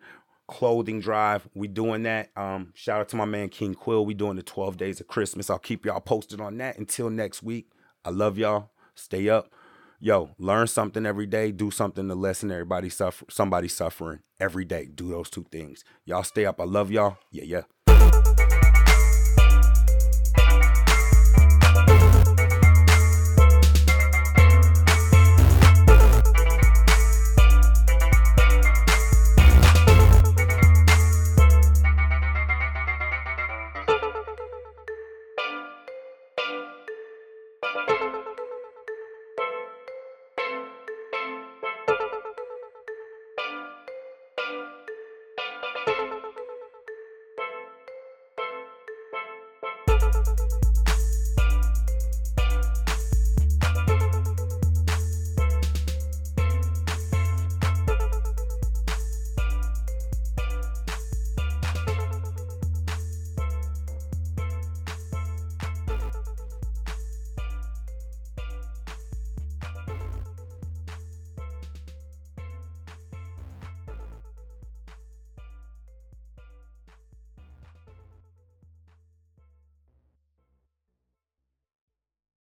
clothing 0.47 0.99
drive. 0.99 1.47
We 1.55 1.67
doing 1.67 2.03
that. 2.03 2.29
Um, 2.35 2.71
shout 2.75 3.01
out 3.01 3.09
to 3.09 3.15
my 3.15 3.25
man 3.25 3.49
King 3.49 3.73
Quill. 3.73 4.05
We 4.05 4.13
doing 4.13 4.35
the 4.35 4.43
12 4.43 4.77
days 4.77 4.99
of 4.99 5.07
Christmas. 5.07 5.49
I'll 5.49 5.57
keep 5.57 5.85
y'all 5.85 5.99
posted 5.99 6.39
on 6.39 6.57
that. 6.57 6.77
Until 6.77 7.09
next 7.09 7.41
week. 7.41 7.71
I 8.05 8.09
love 8.09 8.37
y'all. 8.37 8.69
Stay 8.95 9.29
up. 9.29 9.51
Yo, 9.99 10.31
learn 10.37 10.67
something 10.67 11.05
every 11.05 11.25
day. 11.25 11.51
Do 11.51 11.71
something 11.71 12.07
to 12.09 12.15
lessen 12.15 12.51
everybody 12.51 12.89
suffer 12.89 13.25
somebody 13.29 13.67
suffering 13.69 14.19
every 14.39 14.65
day. 14.65 14.85
Do 14.93 15.09
those 15.09 15.29
two 15.29 15.45
things. 15.51 15.83
Y'all 16.05 16.23
stay 16.23 16.45
up. 16.45 16.59
I 16.59 16.65
love 16.65 16.91
y'all. 16.91 17.17
Yeah, 17.31 17.43
yeah. 17.45 17.61